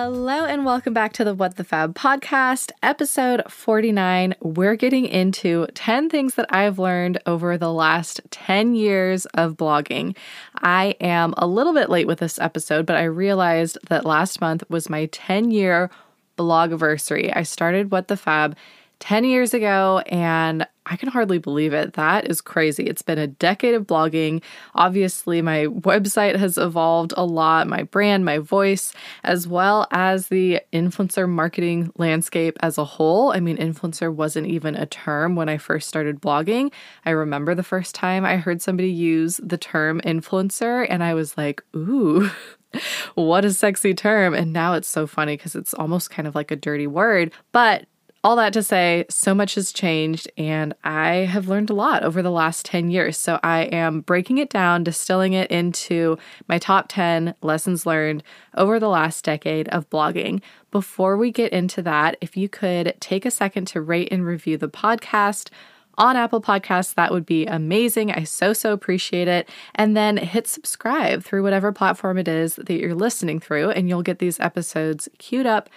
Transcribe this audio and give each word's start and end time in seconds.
Hello, 0.00 0.44
and 0.44 0.64
welcome 0.64 0.94
back 0.94 1.12
to 1.14 1.24
the 1.24 1.34
What 1.34 1.56
the 1.56 1.64
Fab 1.64 1.92
podcast, 1.92 2.70
episode 2.84 3.42
49. 3.50 4.32
We're 4.40 4.76
getting 4.76 5.06
into 5.06 5.66
10 5.74 6.08
things 6.08 6.36
that 6.36 6.46
I've 6.50 6.78
learned 6.78 7.20
over 7.26 7.58
the 7.58 7.72
last 7.72 8.20
10 8.30 8.76
years 8.76 9.26
of 9.34 9.56
blogging. 9.56 10.16
I 10.54 10.94
am 11.00 11.34
a 11.36 11.48
little 11.48 11.74
bit 11.74 11.90
late 11.90 12.06
with 12.06 12.20
this 12.20 12.38
episode, 12.38 12.86
but 12.86 12.94
I 12.94 13.02
realized 13.02 13.76
that 13.88 14.06
last 14.06 14.40
month 14.40 14.62
was 14.68 14.88
my 14.88 15.06
10 15.06 15.50
year 15.50 15.90
blogiversary. 16.38 17.36
I 17.36 17.42
started 17.42 17.90
What 17.90 18.06
the 18.06 18.16
Fab 18.16 18.56
10 19.00 19.24
years 19.24 19.54
ago, 19.54 20.02
and 20.06 20.66
I 20.86 20.96
can 20.96 21.08
hardly 21.10 21.38
believe 21.38 21.72
it. 21.72 21.92
That 21.92 22.28
is 22.28 22.40
crazy. 22.40 22.84
It's 22.84 23.02
been 23.02 23.18
a 23.18 23.26
decade 23.26 23.74
of 23.74 23.86
blogging. 23.86 24.42
Obviously, 24.74 25.42
my 25.42 25.66
website 25.66 26.36
has 26.36 26.58
evolved 26.58 27.12
a 27.16 27.24
lot, 27.24 27.68
my 27.68 27.84
brand, 27.84 28.24
my 28.24 28.38
voice, 28.38 28.92
as 29.22 29.46
well 29.46 29.86
as 29.90 30.28
the 30.28 30.60
influencer 30.72 31.28
marketing 31.28 31.92
landscape 31.96 32.56
as 32.60 32.78
a 32.78 32.84
whole. 32.84 33.32
I 33.32 33.40
mean, 33.40 33.56
influencer 33.58 34.12
wasn't 34.12 34.48
even 34.48 34.74
a 34.74 34.86
term 34.86 35.36
when 35.36 35.48
I 35.48 35.58
first 35.58 35.88
started 35.88 36.20
blogging. 36.20 36.72
I 37.04 37.10
remember 37.10 37.54
the 37.54 37.62
first 37.62 37.94
time 37.94 38.24
I 38.24 38.36
heard 38.36 38.62
somebody 38.62 38.90
use 38.90 39.38
the 39.42 39.58
term 39.58 40.00
influencer, 40.00 40.86
and 40.88 41.04
I 41.04 41.14
was 41.14 41.36
like, 41.36 41.62
ooh. 41.76 42.30
what 43.14 43.44
a 43.44 43.52
sexy 43.52 43.94
term. 43.94 44.34
And 44.34 44.52
now 44.52 44.74
it's 44.74 44.88
so 44.88 45.06
funny 45.06 45.36
because 45.36 45.54
it's 45.54 45.72
almost 45.74 46.10
kind 46.10 46.28
of 46.28 46.34
like 46.34 46.50
a 46.50 46.56
dirty 46.56 46.86
word. 46.86 47.32
But 47.52 47.86
all 48.24 48.36
that 48.36 48.52
to 48.54 48.62
say, 48.62 49.04
so 49.08 49.34
much 49.34 49.54
has 49.54 49.72
changed, 49.72 50.30
and 50.36 50.74
I 50.82 51.08
have 51.16 51.48
learned 51.48 51.70
a 51.70 51.74
lot 51.74 52.02
over 52.02 52.20
the 52.20 52.30
last 52.30 52.66
10 52.66 52.90
years. 52.90 53.16
So 53.16 53.38
I 53.42 53.62
am 53.62 54.00
breaking 54.00 54.38
it 54.38 54.50
down, 54.50 54.82
distilling 54.82 55.34
it 55.34 55.50
into 55.50 56.18
my 56.48 56.58
top 56.58 56.86
10 56.88 57.34
lessons 57.42 57.86
learned 57.86 58.24
over 58.56 58.80
the 58.80 58.88
last 58.88 59.24
decade 59.24 59.68
of 59.68 59.88
blogging. 59.88 60.42
Before 60.72 61.16
we 61.16 61.30
get 61.30 61.52
into 61.52 61.80
that, 61.82 62.16
if 62.20 62.36
you 62.36 62.48
could 62.48 62.94
take 63.00 63.24
a 63.24 63.30
second 63.30 63.66
to 63.68 63.80
rate 63.80 64.08
and 64.10 64.26
review 64.26 64.56
the 64.56 64.68
podcast, 64.68 65.50
on 65.96 66.16
Apple 66.16 66.40
Podcasts, 66.40 66.94
that 66.94 67.10
would 67.10 67.26
be 67.26 67.44
amazing. 67.44 68.12
I 68.12 68.22
so, 68.22 68.52
so 68.52 68.72
appreciate 68.72 69.26
it. 69.26 69.48
And 69.74 69.96
then 69.96 70.16
hit 70.16 70.46
subscribe 70.46 71.24
through 71.24 71.42
whatever 71.42 71.72
platform 71.72 72.18
it 72.18 72.28
is 72.28 72.54
that 72.54 72.78
you're 72.78 72.94
listening 72.94 73.40
through, 73.40 73.70
and 73.70 73.88
you'll 73.88 74.02
get 74.02 74.20
these 74.20 74.38
episodes 74.38 75.08
queued 75.18 75.44
up 75.44 75.68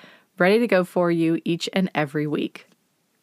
ready 0.42 0.60
to 0.60 0.68
go 0.68 0.84
for 0.84 1.10
you 1.10 1.40
each 1.46 1.70
and 1.72 1.90
every 1.96 2.28
week. 2.28 2.66